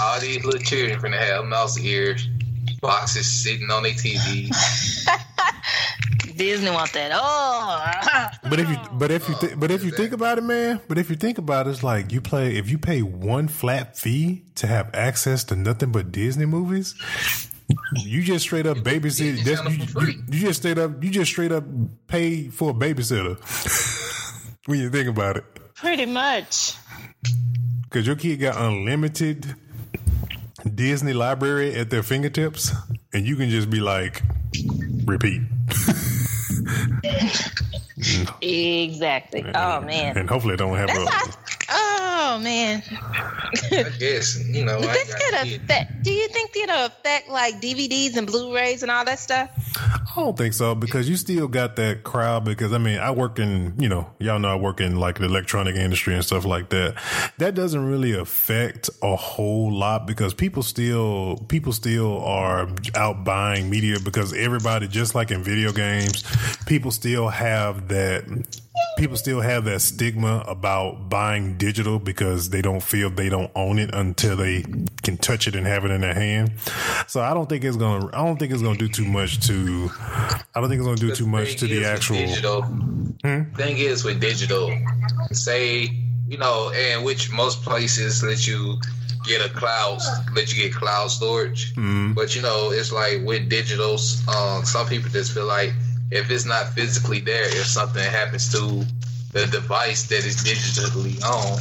All 0.00 0.20
these 0.20 0.44
little 0.44 0.60
children 0.60 0.98
finna 1.00 1.18
have 1.18 1.44
mouse 1.44 1.78
ears, 1.78 2.28
boxes 2.80 3.30
sitting 3.30 3.70
on 3.70 3.82
their 3.82 3.92
TV. 3.92 4.50
Disney 6.36 6.70
want 6.70 6.92
that. 6.94 7.10
Oh. 7.12 8.30
But 8.48 8.60
if 8.60 8.68
you 8.68 8.76
oh. 8.78 8.88
but 8.94 9.10
if 9.10 9.28
you 9.28 9.34
th- 9.34 9.52
oh, 9.52 9.56
but 9.56 9.70
if 9.70 9.84
you 9.84 9.90
think 9.90 10.12
about 10.12 10.38
it, 10.38 10.44
man. 10.44 10.80
But 10.88 10.96
if 10.96 11.10
you 11.10 11.16
think 11.16 11.36
about 11.38 11.66
it, 11.66 11.70
it's 11.70 11.82
like 11.82 12.12
you 12.12 12.20
play 12.20 12.56
if 12.56 12.70
you 12.70 12.78
pay 12.78 13.02
one 13.02 13.46
flat 13.46 13.98
fee 13.98 14.44
to 14.54 14.66
have 14.66 14.90
access 14.94 15.44
to 15.44 15.56
nothing 15.56 15.92
but 15.92 16.10
Disney 16.10 16.46
movies. 16.46 16.94
You 17.94 18.22
just 18.22 18.44
straight 18.46 18.66
up 18.66 18.78
babysit. 18.78 19.44
That's, 19.44 19.62
you, 19.94 20.06
you, 20.06 20.22
you 20.28 20.40
just 20.40 20.60
straight 20.60 20.78
up. 20.78 21.04
You 21.04 21.10
just 21.10 21.30
straight 21.30 21.52
up 21.52 21.64
pay 22.08 22.48
for 22.48 22.70
a 22.70 22.74
babysitter. 22.74 23.38
when 24.66 24.80
you 24.80 24.90
think 24.90 25.08
about 25.08 25.36
it, 25.36 25.44
Pretty 25.74 26.06
much. 26.06 26.74
because 27.84 28.06
your 28.06 28.16
kid 28.16 28.36
got 28.38 28.56
unlimited 28.56 29.54
Disney 30.74 31.12
library 31.12 31.74
at 31.74 31.90
their 31.90 32.02
fingertips, 32.02 32.72
and 33.12 33.26
you 33.26 33.36
can 33.36 33.50
just 33.50 33.70
be 33.70 33.80
like, 33.80 34.22
repeat, 35.04 35.42
Exactly. 38.42 39.44
Oh 39.54 39.80
man. 39.82 40.16
and 40.16 40.28
hopefully 40.28 40.54
they 40.54 40.64
don't 40.64 40.76
have 40.76 40.88
That's 40.88 41.36
a. 41.36 41.49
not, 41.70 42.36
oh 42.36 42.38
man. 42.40 42.82
I 43.72 43.90
guess 43.98 44.44
you 44.46 44.64
know. 44.64 44.78
I 44.78 44.80
this 44.80 45.08
got 45.08 45.20
could 45.20 45.34
affect. 45.34 46.02
Do 46.02 46.12
you 46.12 46.28
think 46.28 46.56
it'll 46.56 46.86
affect 46.86 47.28
like 47.28 47.60
DVDs 47.60 48.16
and 48.16 48.26
Blu-rays 48.26 48.82
and 48.82 48.90
all 48.90 49.04
that 49.04 49.18
stuff? 49.18 49.50
I 49.76 50.12
don't 50.16 50.36
think 50.36 50.54
so 50.54 50.74
because 50.74 51.08
you 51.08 51.16
still 51.16 51.48
got 51.48 51.76
that 51.76 52.02
crowd. 52.04 52.44
Because 52.44 52.72
I 52.72 52.78
mean, 52.78 52.98
I 52.98 53.10
work 53.10 53.38
in, 53.38 53.74
you 53.78 53.88
know, 53.88 54.10
y'all 54.18 54.38
know 54.38 54.48
I 54.48 54.56
work 54.56 54.80
in 54.80 54.96
like 54.96 55.18
the 55.18 55.24
electronic 55.24 55.76
industry 55.76 56.14
and 56.14 56.24
stuff 56.24 56.44
like 56.44 56.70
that. 56.70 56.96
That 57.38 57.54
doesn't 57.54 57.84
really 57.84 58.12
affect 58.12 58.90
a 59.02 59.16
whole 59.16 59.72
lot 59.72 60.06
because 60.06 60.34
people 60.34 60.62
still, 60.62 61.36
people 61.48 61.72
still 61.72 62.20
are 62.22 62.68
out 62.94 63.24
buying 63.24 63.70
media 63.70 63.98
because 64.04 64.32
everybody, 64.32 64.88
just 64.88 65.14
like 65.14 65.30
in 65.30 65.42
video 65.42 65.72
games, 65.72 66.24
people 66.66 66.90
still 66.90 67.28
have 67.28 67.88
that. 67.88 68.24
People 68.98 69.16
still 69.16 69.40
have 69.40 69.64
that 69.64 69.80
stigma 69.80 70.44
about 70.46 71.08
buying 71.08 71.56
digital 71.56 71.98
because 71.98 72.50
they 72.50 72.60
don't 72.60 72.82
feel 72.82 73.10
they 73.10 73.28
don't 73.28 73.50
own 73.54 73.78
it 73.78 73.94
until 73.94 74.36
they 74.36 74.62
can 75.02 75.16
touch 75.16 75.46
it 75.48 75.54
and 75.54 75.66
have 75.66 75.84
it 75.84 75.90
in 75.90 76.02
their 76.02 76.14
hand. 76.14 76.52
So 77.06 77.20
I 77.20 77.32
don't 77.32 77.48
think 77.48 77.64
it's 77.64 77.76
gonna. 77.76 78.06
I 78.08 78.24
don't 78.24 78.38
think 78.38 78.52
it's 78.52 78.62
gonna 78.62 78.78
do 78.78 78.88
too 78.88 79.04
much 79.06 79.46
to. 79.46 79.90
I 79.98 80.60
don't 80.60 80.68
think 80.68 80.80
it's 80.80 80.86
gonna 80.86 80.96
do 80.96 81.14
too 81.14 81.26
much 81.26 81.56
to 81.56 81.66
the 81.66 81.84
actual. 81.84 82.16
digital. 82.16 82.62
Thing 83.22 83.78
is 83.78 84.04
with 84.04 84.20
digital, 84.20 84.70
say 85.32 85.88
you 86.30 86.38
know, 86.38 86.70
and 86.70 87.04
which 87.04 87.32
most 87.32 87.62
places 87.62 88.22
let 88.22 88.46
you 88.46 88.78
get 89.26 89.44
a 89.44 89.52
cloud, 89.52 89.98
let 90.34 90.54
you 90.54 90.62
get 90.62 90.72
cloud 90.72 91.10
storage. 91.10 91.74
Mm-hmm. 91.74 92.12
But 92.12 92.36
you 92.36 92.40
know, 92.40 92.70
it's 92.70 92.92
like 92.92 93.22
with 93.24 93.50
digitals, 93.50 94.26
um, 94.28 94.64
some 94.64 94.86
people 94.86 95.10
just 95.10 95.32
feel 95.32 95.46
like 95.46 95.72
if 96.10 96.30
it's 96.30 96.44
not 96.44 96.68
physically 96.74 97.20
there, 97.20 97.44
if 97.44 97.66
something 97.66 98.02
happens 98.02 98.50
to 98.52 98.84
the 99.32 99.46
device 99.46 100.08
that 100.08 100.24
is 100.24 100.36
digitally 100.42 101.22
on, 101.24 101.60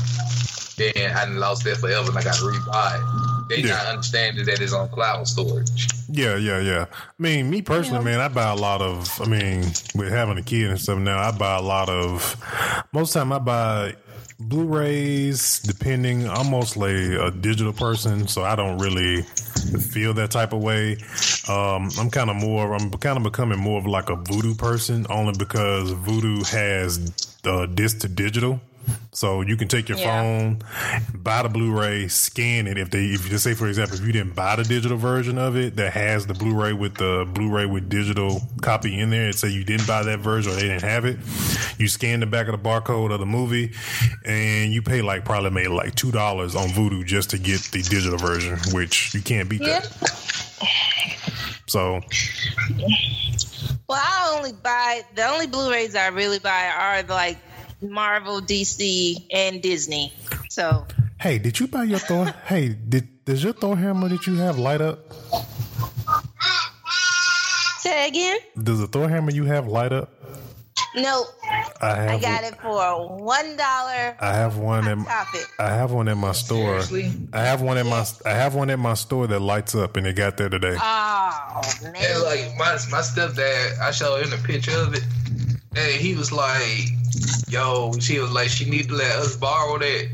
then 0.77 1.15
I 1.15 1.25
lost 1.25 1.63
that 1.65 1.77
forever 1.77 2.09
and 2.09 2.17
I 2.17 2.23
got 2.23 2.35
to 2.35 2.43
rebuy 2.43 2.95
it. 2.95 3.49
They 3.49 3.67
Yeah. 3.67 3.75
not 3.75 3.85
understanding 3.87 4.45
that 4.45 4.61
it's 4.61 4.73
on 4.73 4.89
cloud 4.89 5.27
storage. 5.27 5.87
Yeah, 6.07 6.35
yeah, 6.37 6.59
yeah. 6.59 6.85
I 6.91 7.21
mean, 7.21 7.49
me 7.49 7.61
personally, 7.61 8.03
man, 8.05 8.19
I 8.19 8.27
buy 8.27 8.49
a 8.49 8.55
lot 8.55 8.81
of. 8.81 9.21
I 9.21 9.25
mean, 9.25 9.61
with 9.95 10.09
having 10.09 10.37
a 10.37 10.43
kid 10.43 10.69
and 10.69 10.79
stuff 10.79 10.97
now, 10.99 11.19
I 11.19 11.31
buy 11.31 11.57
a 11.57 11.61
lot 11.61 11.89
of. 11.89 12.35
Most 12.91 13.13
time, 13.13 13.31
I 13.31 13.39
buy 13.39 13.95
Blu-rays. 14.39 15.59
Depending, 15.59 16.29
I'm 16.29 16.49
mostly 16.49 17.15
a 17.15 17.29
digital 17.29 17.73
person, 17.73 18.27
so 18.27 18.43
I 18.43 18.55
don't 18.55 18.77
really 18.77 19.23
feel 19.23 20.13
that 20.15 20.31
type 20.31 20.53
of 20.53 20.61
way. 20.61 20.97
Um, 21.47 21.89
I'm 21.99 22.09
kind 22.09 22.29
of 22.29 22.37
more. 22.37 22.73
I'm 22.73 22.89
kind 22.91 23.17
of 23.17 23.23
becoming 23.23 23.59
more 23.59 23.77
of 23.77 23.85
like 23.85 24.09
a 24.09 24.15
Vudu 24.15 24.57
person, 24.57 25.05
only 25.09 25.33
because 25.37 25.91
Vudu 25.91 26.49
has 26.51 27.11
uh, 27.45 27.65
disc 27.65 27.99
to 27.99 28.07
digital. 28.07 28.61
So 29.11 29.41
you 29.41 29.57
can 29.57 29.67
take 29.67 29.89
your 29.89 29.97
Yeah. 29.97 30.21
phone, 30.21 30.61
buy 31.13 31.41
the 31.43 31.49
Blu-ray, 31.49 32.07
scan 32.07 32.67
it. 32.67 32.77
If 32.77 32.91
they, 32.91 33.05
if 33.05 33.23
you 33.25 33.29
just 33.31 33.43
say, 33.43 33.53
for 33.53 33.67
example, 33.67 33.97
if 33.97 34.05
you 34.05 34.11
didn't 34.11 34.35
buy 34.35 34.55
the 34.55 34.63
digital 34.63 34.97
version 34.97 35.37
of 35.37 35.57
it 35.57 35.75
that 35.77 35.93
has 35.93 36.25
the 36.27 36.33
Blu-ray 36.33 36.73
with 36.73 36.95
the 36.95 37.27
Blu-ray 37.33 37.65
with 37.65 37.89
digital 37.89 38.41
copy 38.61 38.97
in 38.99 39.09
there, 39.09 39.25
and 39.25 39.35
say 39.35 39.49
you 39.49 39.63
didn't 39.63 39.87
buy 39.87 40.03
that 40.03 40.19
version 40.19 40.51
or 40.51 40.55
they 40.55 40.61
didn't 40.67 40.83
have 40.83 41.05
it, 41.05 41.17
you 41.79 41.87
scan 41.87 42.19
the 42.19 42.27
back 42.27 42.47
of 42.47 42.51
the 42.53 42.69
barcode 42.69 43.11
of 43.11 43.19
the 43.19 43.25
movie, 43.25 43.73
and 44.25 44.71
you 44.71 44.81
pay 44.81 45.01
like 45.01 45.25
probably 45.25 45.49
made 45.49 45.67
like 45.69 45.95
two 45.95 46.11
dollars 46.11 46.55
on 46.55 46.69
Vudu 46.69 47.03
just 47.05 47.31
to 47.31 47.37
get 47.37 47.61
the 47.71 47.81
digital 47.81 48.17
version, 48.17 48.57
which 48.73 49.13
you 49.13 49.21
can't 49.21 49.49
beat 49.49 49.61
Yeah. 49.61 49.79
that. 49.79 50.19
So 51.67 51.99
Well, 53.87 53.99
I 54.01 54.35
only 54.37 54.51
buy 54.53 55.01
the 55.15 55.27
only 55.27 55.47
Blu-rays 55.47 55.95
I 55.95 56.07
really 56.07 56.39
buy 56.39 56.67
are 56.69 57.03
like 57.03 57.37
Marvel, 57.81 58.41
DC, 58.41 59.25
and 59.31 59.61
Disney. 59.61 60.13
So 60.49 60.85
hey, 61.19 61.37
did 61.37 61.59
you 61.59 61.67
buy 61.67 61.83
your 61.83 61.99
Thor? 61.99 62.25
hey, 62.45 62.69
did 62.69 63.25
does 63.25 63.43
your 63.43 63.53
Thor 63.53 63.75
hammer 63.75 64.09
that 64.09 64.25
you 64.27 64.35
have 64.35 64.57
light 64.57 64.81
up? 64.81 64.99
say 67.79 68.07
again. 68.07 68.39
Does 68.61 68.79
the 68.79 68.87
Thor 68.87 69.09
hammer 69.09 69.31
you 69.31 69.45
have 69.45 69.67
light 69.67 69.91
up? 69.91 70.13
No, 70.95 71.25
I 71.81 71.95
have. 71.95 72.09
I 72.09 72.19
got 72.19 72.43
it 72.43 72.55
for 72.61 73.17
one 73.19 73.55
dollar. 73.55 74.17
I 74.19 74.33
have 74.33 74.57
one 74.57 74.87
at 74.87 74.97
Profit. 74.97 75.45
I 75.59 75.69
have 75.69 75.91
one 75.91 76.07
in 76.07 76.17
my 76.17 76.31
store. 76.31 76.81
Seriously? 76.81 77.27
I 77.31 77.41
have 77.41 77.61
one 77.61 77.77
in 77.77 77.87
my 77.87 78.05
I 78.25 78.31
have 78.31 78.55
one 78.55 78.69
in 78.69 78.79
my 78.79 78.95
store 78.95 79.27
that 79.27 79.39
lights 79.39 79.75
up, 79.75 79.97
and 79.97 80.07
it 80.07 80.15
got 80.15 80.37
there 80.37 80.49
today. 80.49 80.75
Oh 80.81 81.61
man! 81.83 81.95
And 81.95 82.23
like 82.23 82.57
my 82.57 82.71
my 82.89 83.01
stepdad, 83.01 83.79
I 83.79 83.91
showed 83.91 84.25
him 84.25 84.33
a 84.33 84.41
picture 84.41 84.77
of 84.79 84.95
it, 84.95 85.03
and 85.75 85.91
he 86.01 86.15
was 86.15 86.31
like, 86.31 86.89
"Yo," 87.47 87.91
she 87.99 88.19
was 88.19 88.31
like, 88.31 88.49
"She 88.49 88.69
need 88.69 88.89
to 88.89 88.95
let 88.95 89.15
us 89.17 89.35
borrow 89.35 89.77
that." 89.77 90.09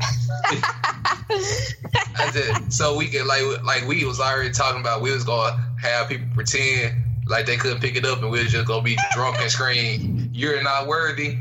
I 2.18 2.30
said, 2.30 2.72
so 2.72 2.96
we 2.96 3.08
could 3.08 3.26
like 3.26 3.42
like 3.62 3.86
we 3.86 4.04
was 4.04 4.20
already 4.20 4.50
talking 4.50 4.80
about 4.80 5.02
we 5.02 5.12
was 5.12 5.24
gonna 5.24 5.56
have 5.80 6.08
people 6.08 6.28
pretend 6.34 6.94
like 7.26 7.46
they 7.46 7.56
couldn't 7.56 7.80
pick 7.80 7.96
it 7.96 8.04
up, 8.04 8.22
and 8.22 8.30
we 8.30 8.42
was 8.42 8.52
just 8.52 8.66
gonna 8.66 8.82
be 8.82 8.96
drunk 9.12 9.38
and 9.40 9.50
scream, 9.50 10.30
"You're 10.32 10.62
not 10.62 10.86
worthy! 10.86 11.38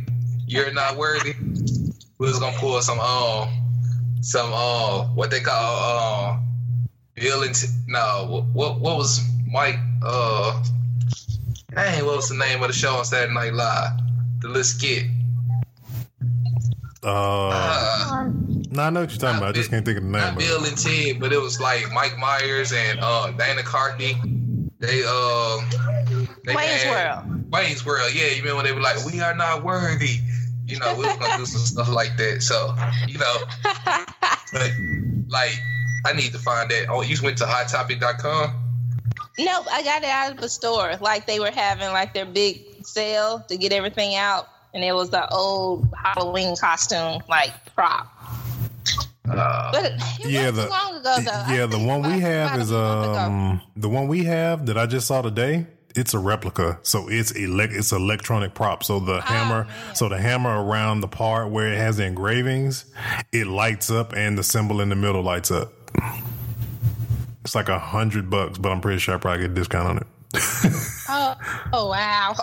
You're 0.47 0.71
not 0.71 0.97
worthy!" 0.97 1.34
We 2.17 2.28
was 2.28 2.39
gonna 2.39 2.58
pull 2.58 2.82
some 2.82 2.99
um 2.99 3.49
some 4.21 4.51
uh 4.54 5.06
what 5.13 5.30
they 5.30 5.41
call 5.41 6.32
um 6.32 6.47
Bill 7.15 7.43
and 7.43 7.54
T- 7.54 7.67
no 7.88 8.25
what, 8.30 8.45
what 8.45 8.80
what 8.80 8.97
was 8.97 9.21
Mike 9.45 9.80
uh 10.01 10.63
dang 11.73 12.06
what 12.06 12.17
was 12.17 12.30
the 12.30 12.36
name 12.36 12.62
of 12.62 12.67
the 12.67 12.73
show 12.73 12.95
on 12.95 13.06
Saturday 13.06 13.34
Night 13.34 13.54
Live 13.54 14.04
the 14.45 14.49
little 14.49 14.63
skit. 14.63 15.05
Uh, 17.03 17.49
uh, 17.49 18.29
no, 18.71 18.81
I 18.84 18.89
know 18.89 19.01
what 19.01 19.12
you're 19.12 19.19
talking 19.19 19.38
about. 19.38 19.49
I 19.49 19.51
just 19.51 19.69
can't 19.69 19.86
think 19.86 19.97
of 19.99 20.03
the 20.03 20.10
name. 20.10 20.21
not 20.21 20.38
Bill 20.39 20.65
and 20.65 20.75
Ted 20.77 21.19
but 21.19 21.31
it 21.31 21.39
was 21.39 21.60
like 21.62 21.91
Mike 21.93 22.17
Myers 22.17 22.73
and 22.73 22.99
uh 22.99 23.32
Dana 23.32 23.61
Carvey 23.61 24.13
they 24.80 25.03
uh 25.07 25.61
they 26.45 26.55
Wayne's 26.55 26.82
had- 26.84 27.28
World. 27.28 27.51
Wayne's 27.51 27.86
World. 27.86 28.11
Yeah 28.13 28.28
you 28.30 28.38
remember 28.41 28.55
when 28.55 28.65
they 28.65 28.72
were 28.72 28.82
like 28.82 29.05
we 29.05 29.22
are 29.22 29.36
not 29.36 29.63
worthy. 29.63 30.17
You 30.65 30.80
know 30.80 30.95
we 30.97 31.05
was 31.05 31.15
gonna 31.17 31.38
do 31.38 31.45
some 31.45 31.61
stuff 31.61 31.89
like 31.89 32.17
that. 32.17 32.41
So 32.41 32.76
you 33.07 33.19
know 33.19 33.36
but 34.51 34.72
like 35.30 35.53
I 36.05 36.13
need 36.13 36.32
to 36.32 36.39
find 36.39 36.72
that. 36.72 36.88
Oh 36.89 37.01
you 37.03 37.09
just 37.09 37.22
went 37.24 37.38
to 37.38 37.43
hottopic.com 37.45 38.64
Nope, 39.38 39.65
I 39.71 39.83
got 39.83 40.03
it 40.03 40.09
out 40.09 40.31
of 40.31 40.38
the 40.38 40.49
store. 40.49 40.95
Like 41.01 41.25
they 41.27 41.39
were 41.39 41.51
having 41.51 41.89
like 41.89 42.13
their 42.13 42.25
big 42.25 42.86
sale 42.86 43.43
to 43.49 43.57
get 43.57 43.73
everything 43.73 44.15
out, 44.15 44.47
and 44.73 44.83
it 44.83 44.93
was 44.93 45.09
the 45.09 45.27
old 45.33 45.88
Halloween 46.01 46.55
costume 46.55 47.21
like 47.27 47.51
prop. 47.75 48.07
Uh, 49.29 49.71
But 49.71 49.86
it 49.86 50.01
Yeah, 50.29 50.51
the 50.51 50.67
long 50.67 50.95
ago 50.97 51.15
though. 51.19 51.53
Yeah 51.53 51.65
the 51.65 51.79
one 51.79 52.03
we 52.03 52.19
have 52.19 52.59
is 52.59 52.71
um 52.71 53.61
the 53.75 53.89
one 53.89 54.07
we 54.07 54.23
have 54.25 54.67
that 54.67 54.77
I 54.77 54.86
just 54.86 55.07
saw 55.07 55.21
today. 55.21 55.67
It's 55.95 56.13
a 56.13 56.19
replica, 56.19 56.77
so 56.83 57.07
it's 57.09 57.31
elect 57.31 57.71
it's 57.73 57.91
electronic 57.93 58.53
prop. 58.53 58.83
So 58.83 58.99
the 58.99 59.21
hammer, 59.21 59.63
man. 59.63 59.95
so 59.95 60.09
the 60.09 60.19
hammer 60.19 60.61
around 60.63 60.99
the 60.99 61.07
part 61.07 61.49
where 61.51 61.71
it 61.71 61.77
has 61.77 61.97
the 61.97 62.05
engravings, 62.05 62.86
it 63.31 63.47
lights 63.47 63.89
up, 63.89 64.11
and 64.13 64.38
the 64.38 64.43
symbol 64.43 64.81
in 64.81 64.89
the 64.89 64.95
middle 64.97 65.23
lights 65.23 65.51
up. 65.51 65.71
It's 67.45 67.53
like 67.53 67.69
a 67.69 67.77
hundred 67.77 68.31
bucks, 68.31 68.57
but 68.57 68.71
I'm 68.71 68.81
pretty 68.81 68.97
sure 68.97 69.13
I 69.13 69.19
probably 69.19 69.41
get 69.43 69.51
a 69.51 69.53
discount 69.53 69.87
on 69.87 69.97
it. 69.99 70.07
Oh, 71.07 71.35
oh 71.71 71.89
wow. 71.89 72.35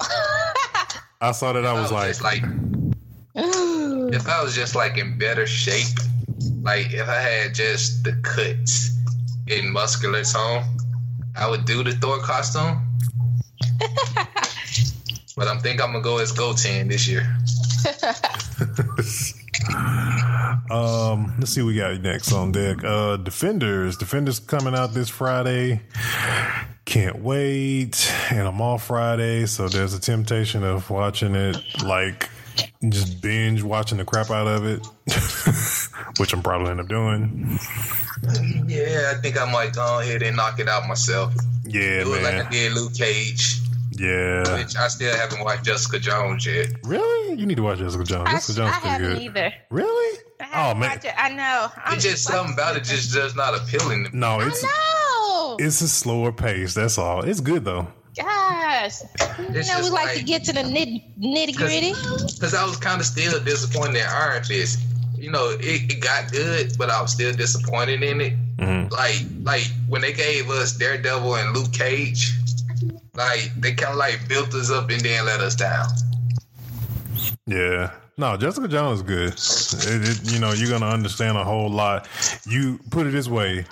I 1.21 1.33
saw 1.33 1.53
that 1.53 1.67
I 1.67 1.71
I 1.71 1.81
was 1.81 1.91
like, 1.91 2.23
like, 2.23 2.45
if 3.35 4.29
I 4.29 4.41
was 4.41 4.55
just 4.55 4.77
like 4.77 4.99
in 4.99 5.19
better 5.19 5.49
shape, 5.49 5.99
like 6.61 6.93
if 6.93 7.09
I 7.09 7.21
had 7.21 7.53
just 7.53 8.05
the 8.05 8.13
cuts 8.23 8.97
in 9.49 9.73
muscular 9.73 10.23
tone, 10.23 10.63
I 11.35 11.51
would 11.51 11.65
do 11.65 11.83
the 11.83 11.91
Thor 11.91 12.21
costume. 12.21 12.87
but 15.37 15.49
I'm 15.49 15.59
think 15.59 15.83
I'm 15.83 15.91
gonna 15.91 16.05
go 16.05 16.19
as 16.19 16.31
Goten 16.31 16.87
this 16.87 17.09
year. 17.09 17.27
Um, 20.71 21.35
let's 21.39 21.51
see 21.53 21.63
what 21.63 21.69
we 21.69 21.75
got 21.77 22.01
next 22.01 22.33
on 22.33 22.53
deck. 22.53 22.83
Uh, 22.85 23.17
Defenders. 23.17 23.97
Defenders 23.97 24.39
coming 24.39 24.75
out 24.75 24.95
this 24.95 25.09
Friday. 25.09 25.83
Can't 26.85 27.21
wait. 27.21 28.11
And 28.31 28.47
I'm 28.49 28.61
off 28.61 28.87
Friday, 28.87 29.47
so 29.47 29.69
there's 29.69 29.95
a 29.95 30.01
temptation 30.01 30.65
of 30.65 30.89
watching 30.91 31.35
it 31.35 31.57
like 31.85 32.29
just 32.89 33.23
binge 33.23 33.63
watching 33.63 33.99
the 33.99 34.05
crap 34.05 34.31
out 34.31 34.47
of 34.47 34.65
it, 34.67 34.87
which 36.19 36.33
I'm 36.33 36.43
probably 36.43 36.71
end 36.71 36.81
up 36.81 36.89
doing. 36.89 37.59
Yeah, 38.67 39.13
I 39.17 39.21
think 39.21 39.41
I 39.41 39.51
might 39.51 39.75
go 39.75 40.01
ahead 40.01 40.23
and 40.23 40.37
knock 40.37 40.59
it 40.61 40.69
out 40.69 40.87
myself. 40.87 41.35
Yeah, 41.65 42.05
Do 42.05 42.15
it 42.15 42.23
like 42.23 42.35
I 42.35 42.43
man. 42.43 42.51
did 42.53 42.73
Luke 42.73 42.95
Cage, 42.95 43.61
Yeah. 43.99 44.57
which 44.57 44.77
I 44.77 44.89
still 44.89 45.15
haven't 45.17 45.43
watched 45.45 45.65
Jessica 45.65 45.99
Jones 45.99 46.47
yet. 46.47 46.69
Really? 46.85 47.39
You 47.39 47.47
need 47.47 47.57
to 47.57 47.63
watch 47.63 47.79
Jessica 47.79 48.05
Jones. 48.05 48.29
I, 48.29 48.33
Jessica 48.33 48.57
Jones 48.59 48.75
I 48.75 48.89
haven't 48.89 49.09
good. 49.15 49.23
either. 49.23 49.53
Really? 49.71 50.19
I 50.41 50.45
Oh 50.45 50.49
haven't 50.75 50.81
man. 50.81 50.99
it. 51.05 51.15
I 51.17 51.29
know. 51.31 51.69
I'm 51.85 51.95
It's 51.95 52.05
just 52.05 52.25
something 52.25 52.55
about 52.55 52.77
it 52.77 52.85
just 52.85 53.13
does 53.15 53.35
not 53.37 53.55
appealing 53.55 54.05
to 54.05 54.11
me. 54.11 54.19
No, 54.19 54.41
it's 54.41 54.63
No, 54.63 55.57
it's 55.59 55.81
a 55.83 55.89
slower 55.89 56.33
pace. 56.33 56.75
That's 56.75 56.99
all. 56.99 57.23
It's 57.23 57.41
good 57.41 57.65
though. 57.65 57.87
gosh. 58.17 59.01
You 59.39 59.47
It's 59.51 59.69
know, 59.69 59.77
we 59.77 59.83
just 59.83 59.93
like, 59.93 60.17
to 60.19 60.23
get 60.25 60.45
to 60.45 60.53
the 60.53 60.63
nit, 60.63 60.89
nitty 61.21 61.57
gritty. 61.57 61.93
Because 62.35 62.55
I 62.55 62.65
was 62.65 62.77
kind 62.77 63.01
of 63.01 63.07
still 63.07 63.39
disappointed 63.43 63.97
in 63.97 64.07
Iron 64.09 64.43
Fist. 64.45 64.81
You 65.17 65.31
know, 65.31 65.51
it, 65.51 65.93
it 65.93 66.01
got 66.01 66.33
good, 66.33 66.77
but 66.77 66.91
I 66.91 67.01
was 67.01 67.13
still 67.13 67.33
disappointed 67.33 68.03
in 68.03 68.21
it. 68.21 68.33
Mhm. 68.57 68.91
Like, 68.91 69.23
like 69.43 69.71
when 69.89 70.01
they 70.03 70.13
gave 70.13 70.51
us 70.51 70.73
Daredevil 70.73 71.37
and 71.37 71.57
Luke 71.57 71.73
Cage, 71.73 72.35
like 73.15 73.51
they 73.59 73.75
kind 73.75 73.93
of 73.93 73.99
like 73.99 74.29
built 74.29 74.55
us 74.55 74.71
up 74.71 74.91
and 74.91 75.01
then 75.01 75.25
let 75.27 75.41
us 75.41 75.55
down. 75.55 75.87
Yeah. 77.47 77.93
No, 78.19 78.37
Jessica 78.37 78.69
Jones 78.69 78.99
is 78.99 79.03
good. 79.03 79.33
It, 79.89 80.09
it, 80.09 80.33
you 80.33 80.39
know, 80.39 80.53
you're 80.53 80.69
gonna 80.69 80.93
understand 80.93 81.39
a 81.39 81.45
whole 81.45 81.71
lot. 81.71 82.07
You 82.47 82.79
put 82.91 83.07
it 83.07 83.11
this 83.11 83.27
way, 83.27 83.65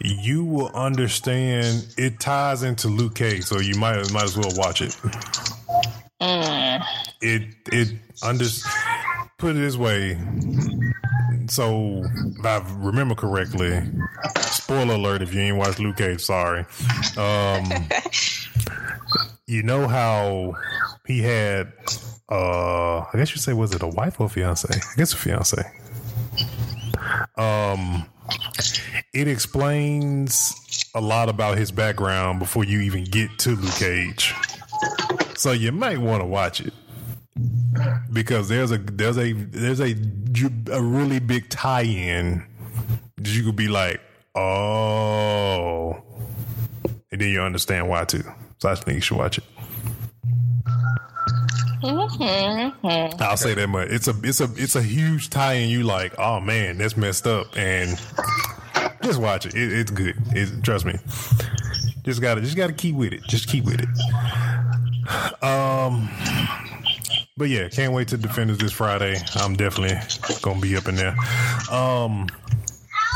you 0.00 0.44
will 0.44 0.68
understand. 0.74 1.86
It 1.96 2.20
ties 2.20 2.62
into 2.62 2.88
Luke 2.88 3.14
Cage, 3.14 3.44
so 3.44 3.58
you 3.58 3.74
might 3.76 4.12
might 4.12 4.24
as 4.24 4.36
well 4.36 4.50
watch 4.54 4.82
it. 4.82 4.96
Mm. 6.20 6.84
It 7.22 7.42
it 7.72 7.94
under 8.22 8.44
put 9.38 9.56
it 9.56 9.60
this 9.60 9.76
way. 9.76 10.18
So 11.50 12.04
if 12.04 12.46
I 12.46 12.62
remember 12.76 13.16
correctly, 13.16 13.82
spoiler 14.40 14.94
alert 14.94 15.20
if 15.20 15.34
you 15.34 15.40
ain't 15.40 15.56
watched 15.56 15.80
Luke 15.80 15.96
Cage, 15.96 16.20
sorry. 16.20 16.64
Um, 17.16 17.64
you 19.46 19.64
know 19.64 19.88
how 19.88 20.54
he 21.06 21.22
had 21.22 21.72
uh 22.30 23.00
I 23.00 23.10
guess 23.14 23.32
you 23.32 23.38
say 23.38 23.52
was 23.52 23.74
it 23.74 23.82
a 23.82 23.88
wife 23.88 24.20
or 24.20 24.28
fiance? 24.28 24.68
I 24.72 24.96
guess 24.96 25.12
a 25.12 25.16
fiance. 25.16 25.60
Um 27.36 28.06
it 29.12 29.26
explains 29.26 30.54
a 30.94 31.00
lot 31.00 31.28
about 31.28 31.58
his 31.58 31.72
background 31.72 32.38
before 32.38 32.64
you 32.64 32.80
even 32.80 33.02
get 33.02 33.36
to 33.40 33.56
Luke 33.56 33.74
Cage. 33.74 34.34
So 35.34 35.50
you 35.50 35.72
might 35.72 35.98
want 35.98 36.22
to 36.22 36.26
watch 36.26 36.60
it. 36.60 36.72
Because 38.12 38.48
there's 38.48 38.70
a 38.70 38.78
there's 38.78 39.18
a 39.18 39.32
there's 39.32 39.80
a 39.80 39.94
a 40.72 40.82
really 40.82 41.18
big 41.18 41.48
tie-in 41.48 42.44
that 43.16 43.28
you 43.28 43.44
could 43.44 43.56
be 43.56 43.68
like, 43.68 44.00
oh, 44.34 46.02
and 47.12 47.20
then 47.20 47.28
you 47.28 47.40
understand 47.40 47.88
why 47.88 48.04
too. 48.04 48.24
So 48.58 48.68
I 48.68 48.74
think 48.74 48.96
you 48.96 49.00
should 49.00 49.16
watch 49.16 49.38
it. 49.38 49.44
I'll 51.82 53.36
say 53.36 53.54
that 53.54 53.68
much. 53.68 53.88
It's 53.88 54.08
a 54.08 54.14
it's 54.22 54.40
a 54.40 54.48
it's 54.56 54.76
a 54.76 54.82
huge 54.82 55.30
tie 55.30 55.54
in. 55.54 55.70
You 55.70 55.82
like, 55.84 56.18
oh 56.18 56.40
man, 56.40 56.78
that's 56.78 56.96
messed 56.96 57.26
up, 57.26 57.46
and 57.56 57.98
just 59.02 59.20
watch 59.20 59.46
it. 59.46 59.54
it 59.54 59.72
it's 59.72 59.90
good. 59.90 60.14
It, 60.32 60.62
trust 60.62 60.84
me. 60.84 60.98
Just 62.02 62.20
gotta 62.20 62.40
just 62.40 62.56
gotta 62.56 62.72
keep 62.72 62.96
with 62.96 63.12
it. 63.12 63.22
Just 63.22 63.48
keep 63.48 63.64
with 63.64 63.80
it. 63.80 63.88
Um, 65.42 66.08
but 67.40 67.48
yeah, 67.48 67.70
can't 67.70 67.94
wait 67.94 68.06
to 68.06 68.18
Defenders 68.18 68.58
this 68.58 68.70
Friday. 68.70 69.16
I'm 69.36 69.56
definitely 69.56 69.96
gonna 70.42 70.60
be 70.60 70.76
up 70.76 70.86
in 70.88 70.94
there. 70.94 71.16
Um, 71.72 72.28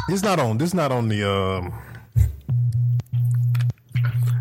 it's 0.09 0.23
not 0.23 0.39
on. 0.39 0.57
This 0.57 0.69
is 0.71 0.75
not 0.75 0.91
on 0.91 1.09
the 1.09 1.31
um. 1.31 1.75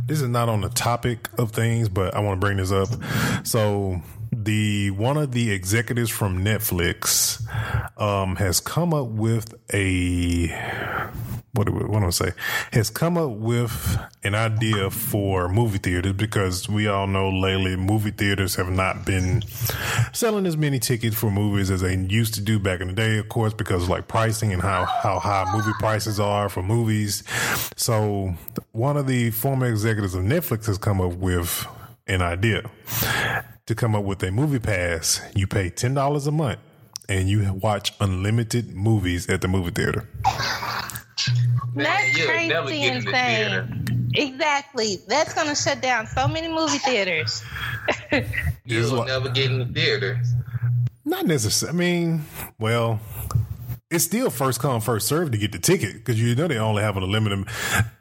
This 0.05 0.21
is 0.21 0.29
not 0.29 0.47
on 0.47 0.61
the 0.61 0.69
topic 0.69 1.27
of 1.37 1.51
things, 1.51 1.89
but 1.89 2.15
I 2.15 2.21
want 2.21 2.39
to 2.39 2.39
bring 2.39 2.57
this 2.57 2.71
up. 2.71 2.87
So 3.45 4.01
the 4.45 4.91
one 4.91 5.17
of 5.17 5.31
the 5.31 5.51
executives 5.51 6.09
from 6.09 6.43
Netflix 6.43 7.41
um, 7.99 8.35
has 8.37 8.59
come 8.59 8.93
up 8.93 9.07
with 9.07 9.53
a 9.73 10.47
what 11.53 11.67
do, 11.67 11.73
we, 11.73 11.81
do 11.81 11.93
I 11.93 12.09
say? 12.09 12.31
Has 12.71 12.89
come 12.89 13.15
up 13.15 13.29
with 13.31 13.99
an 14.23 14.33
idea 14.33 14.89
for 14.89 15.47
movie 15.47 15.77
theaters 15.77 16.13
because 16.13 16.67
we 16.67 16.87
all 16.87 17.05
know 17.05 17.29
lately 17.29 17.75
movie 17.75 18.09
theaters 18.09 18.55
have 18.55 18.69
not 18.69 19.05
been 19.05 19.43
selling 20.13 20.47
as 20.47 20.57
many 20.57 20.79
tickets 20.79 21.15
for 21.15 21.29
movies 21.29 21.69
as 21.69 21.81
they 21.81 21.95
used 21.95 22.33
to 22.35 22.41
do 22.41 22.57
back 22.57 22.81
in 22.81 22.87
the 22.87 22.93
day, 22.93 23.19
of 23.19 23.29
course, 23.29 23.53
because 23.53 23.83
of 23.83 23.89
like 23.89 24.07
pricing 24.07 24.51
and 24.51 24.63
how, 24.63 24.85
how 24.85 25.19
high 25.19 25.45
movie 25.55 25.73
prices 25.77 26.19
are 26.19 26.49
for 26.49 26.63
movies. 26.63 27.23
So 27.77 28.33
one 28.71 28.97
of 28.97 29.05
the 29.05 29.29
former 29.29 29.67
executives 29.67 30.15
of 30.15 30.23
Netflix 30.23 30.65
has 30.65 30.79
come 30.79 30.99
up 30.99 31.13
with 31.13 31.67
an 32.07 32.23
idea 32.23 32.69
to 33.65 33.75
come 33.75 33.95
up 33.95 34.03
with 34.03 34.21
a 34.23 34.31
movie 34.31 34.59
pass. 34.59 35.21
You 35.35 35.47
pay 35.47 35.69
ten 35.69 35.93
dollars 35.93 36.27
a 36.27 36.31
month 36.31 36.59
and 37.09 37.29
you 37.29 37.53
watch 37.53 37.93
unlimited 37.99 38.73
movies 38.73 39.29
at 39.29 39.41
the 39.41 39.47
movie 39.47 39.71
theater. 39.71 40.07
That's 41.75 42.25
crazy 42.25 42.49
never 42.49 42.69
the 42.69 42.83
insane. 42.83 44.11
Exactly. 44.13 44.97
That's 45.07 45.33
gonna 45.33 45.55
shut 45.55 45.81
down 45.81 46.07
so 46.07 46.27
many 46.27 46.47
movie 46.47 46.77
theaters. 46.77 47.43
You'll 48.65 49.05
never 49.05 49.29
get 49.29 49.51
in 49.51 49.59
the 49.59 49.65
theater. 49.65 50.21
Not 51.05 51.25
necessarily. 51.25 51.75
I 51.75 51.79
mean, 51.79 52.25
well, 52.59 52.99
it's 53.89 54.05
still 54.05 54.29
first 54.29 54.59
come 54.59 54.81
first 54.81 55.07
serve 55.07 55.31
to 55.31 55.37
get 55.37 55.51
the 55.51 55.59
ticket 55.59 55.95
because 55.95 56.21
you 56.21 56.35
know 56.35 56.47
they 56.47 56.57
only 56.57 56.83
have 56.83 56.95
a 56.95 56.99
limited. 57.01 57.45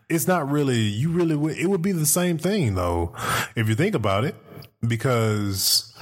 It's 0.09 0.29
not 0.29 0.51
really. 0.51 0.79
You 0.79 1.11
really 1.11 1.35
would. 1.35 1.57
It 1.57 1.67
would 1.67 1.83
be 1.83 1.93
the 1.93 2.07
same 2.07 2.39
thing 2.39 2.75
though, 2.75 3.15
if 3.57 3.69
you 3.69 3.75
think 3.75 3.95
about 3.95 4.25
it, 4.25 4.35
because 4.87 5.95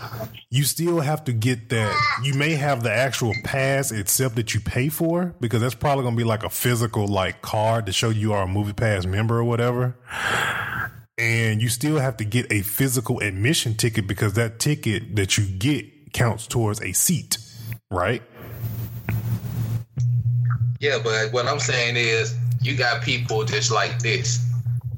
you 0.51 0.65
still 0.65 1.01
have 1.01 1.25
to 1.25 1.33
get 1.33 1.69
that. 1.69 1.95
You 2.23 2.35
may 2.35 2.55
have 2.55 2.83
the 2.83 2.93
actual 2.93 3.35
pass 3.45 3.93
itself 3.93 4.35
that 4.37 4.55
you 4.55 4.61
pay 4.61 4.89
for 4.89 5.35
because 5.41 5.61
that's 5.61 5.75
probably 5.75 6.03
going 6.03 6.15
to 6.15 6.19
be 6.19 6.25
like 6.25 6.43
a 6.43 6.51
physical 6.51 7.07
like 7.07 7.43
card 7.43 7.87
to 7.87 7.93
show 7.93 8.11
you 8.11 8.33
are 8.33 8.45
a 8.45 8.49
movie 8.49 8.73
pass 8.73 9.05
member 9.05 9.39
or 9.39 9.45
whatever 9.45 9.97
and 11.21 11.61
you 11.61 11.69
still 11.69 11.99
have 11.99 12.17
to 12.17 12.25
get 12.25 12.51
a 12.51 12.63
physical 12.63 13.21
admission 13.21 13.75
ticket 13.75 14.07
because 14.07 14.33
that 14.35 14.59
ticket 14.59 15.17
that 15.17 15.37
you 15.37 15.45
get 15.45 16.15
counts 16.15 16.47
towards 16.47 16.81
a 16.81 16.93
seat, 16.93 17.37
right? 17.91 18.23
Yeah, 20.81 20.99
but 21.05 21.31
what 21.31 21.47
I'm 21.47 21.61
saying 21.61 21.97
is, 21.97 22.35
you 22.63 22.75
got 22.75 23.03
people 23.03 23.45
just 23.45 23.71
like 23.71 23.99
this. 23.99 24.47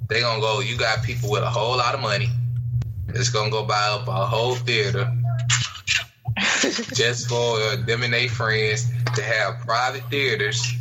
They 0.09 0.20
gonna 0.20 0.41
go. 0.41 0.61
You 0.61 0.76
got 0.76 1.03
people 1.03 1.28
with 1.28 1.43
a 1.43 1.51
whole 1.51 1.76
lot 1.76 1.95
of 1.95 2.01
money. 2.01 2.28
It's 3.14 3.28
gonna 3.28 3.50
go 3.50 3.64
buy 3.64 3.88
up 3.88 4.08
a 4.08 4.26
whole 4.26 4.54
theater 4.54 5.10
just 6.94 7.28
for 7.28 7.58
uh, 7.60 7.76
them 7.84 8.02
and 8.02 8.12
their 8.12 8.28
friends 8.28 8.90
to 9.14 9.22
have 9.22 9.60
private 9.60 10.02
theaters, 10.10 10.74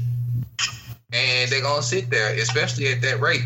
and 1.11 1.51
they're 1.51 1.61
gonna 1.61 1.82
sit 1.82 2.09
there, 2.09 2.34
especially 2.36 2.88
at 2.88 3.01
that 3.01 3.19
rate. 3.19 3.43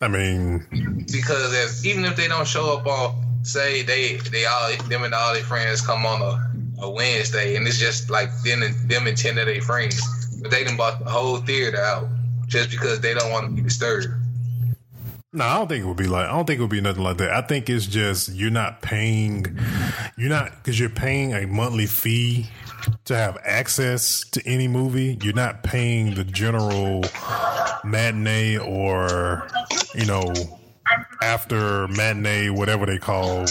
I 0.00 0.08
mean, 0.08 0.64
Because 1.12 1.54
if, 1.54 1.86
even 1.86 2.04
if 2.04 2.16
they 2.16 2.28
don't 2.28 2.46
show 2.46 2.76
up 2.76 2.86
on, 2.86 3.44
say 3.44 3.82
they 3.82 4.16
they 4.30 4.46
all 4.46 4.72
them 4.88 5.04
and 5.04 5.14
all 5.14 5.34
their 5.34 5.42
friends 5.42 5.80
come 5.80 6.06
on 6.06 6.22
a, 6.22 6.84
a 6.84 6.90
Wednesday, 6.90 7.56
and 7.56 7.66
it's 7.66 7.78
just 7.78 8.10
like 8.10 8.30
them 8.42 8.62
and 8.62 8.74
them 8.88 9.06
and 9.06 9.16
ten 9.16 9.38
of 9.38 9.46
their 9.46 9.62
friends. 9.62 10.00
But 10.40 10.50
they 10.50 10.64
done 10.64 10.76
bought 10.76 11.04
the 11.04 11.10
whole 11.10 11.38
theater 11.38 11.80
out 11.80 12.08
just 12.46 12.70
because 12.70 13.00
they 13.00 13.14
don't 13.14 13.30
want 13.30 13.46
to 13.46 13.52
be 13.52 13.62
disturbed. 13.62 14.08
No, 15.34 15.44
I 15.44 15.58
don't 15.58 15.68
think 15.68 15.84
it 15.84 15.88
would 15.88 15.96
be 15.96 16.06
like. 16.06 16.28
I 16.28 16.32
don't 16.32 16.46
think 16.46 16.60
it 16.60 16.62
would 16.62 16.70
be 16.70 16.80
nothing 16.80 17.02
like 17.02 17.16
that. 17.16 17.30
I 17.32 17.40
think 17.40 17.68
it's 17.68 17.86
just 17.86 18.32
you're 18.32 18.52
not 18.52 18.82
paying. 18.82 19.58
You're 20.16 20.30
not 20.30 20.52
because 20.52 20.78
you're 20.78 20.88
paying 20.88 21.34
a 21.34 21.44
monthly 21.44 21.86
fee 21.86 22.46
to 23.06 23.16
have 23.16 23.36
access 23.44 24.22
to 24.30 24.46
any 24.46 24.68
movie. 24.68 25.18
You're 25.22 25.34
not 25.34 25.64
paying 25.64 26.14
the 26.14 26.22
general 26.22 27.02
matinee 27.82 28.58
or 28.58 29.48
you 29.96 30.06
know 30.06 30.32
after 31.20 31.88
matinee, 31.88 32.50
whatever 32.50 32.86
they 32.86 32.98
call. 32.98 33.44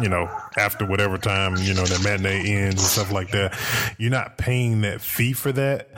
You 0.00 0.08
know, 0.08 0.30
after 0.56 0.86
whatever 0.86 1.18
time 1.18 1.56
you 1.56 1.74
know 1.74 1.86
the 1.86 1.98
matinee 2.04 2.52
ends 2.52 2.80
and 2.80 2.88
stuff 2.88 3.10
like 3.10 3.32
that. 3.32 3.58
You're 3.98 4.12
not 4.12 4.38
paying 4.38 4.82
that 4.82 5.00
fee 5.00 5.32
for 5.32 5.50
that. 5.50 5.88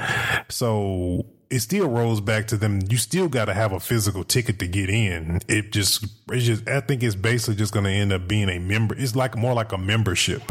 So 0.49 1.26
it 1.51 1.61
still 1.61 1.88
rolls 1.88 2.20
back 2.20 2.46
to 2.49 2.57
them. 2.57 2.80
You 2.88 2.99
still 2.99 3.28
got 3.28 3.46
to 3.46 3.55
have 3.55 3.72
a 3.72 3.80
physical 3.80 4.24
ticket 4.24 4.59
to 4.59 4.66
get 4.66 4.90
in. 4.90 5.40
It 5.49 5.72
just, 5.72 6.07
it's 6.30 6.44
just, 6.44 6.68
I 6.68 6.80
think 6.80 7.03
it's 7.03 7.14
basically 7.14 7.57
just 7.57 7.72
going 7.72 7.84
to 7.84 7.90
end 7.90 8.12
up 8.12 8.28
being 8.28 8.49
a 8.49 8.59
member. 8.59 8.94
It's 8.99 9.16
like 9.16 9.36
more 9.36 9.55
like 9.55 9.72
a 9.72 9.78
membership, 9.78 10.42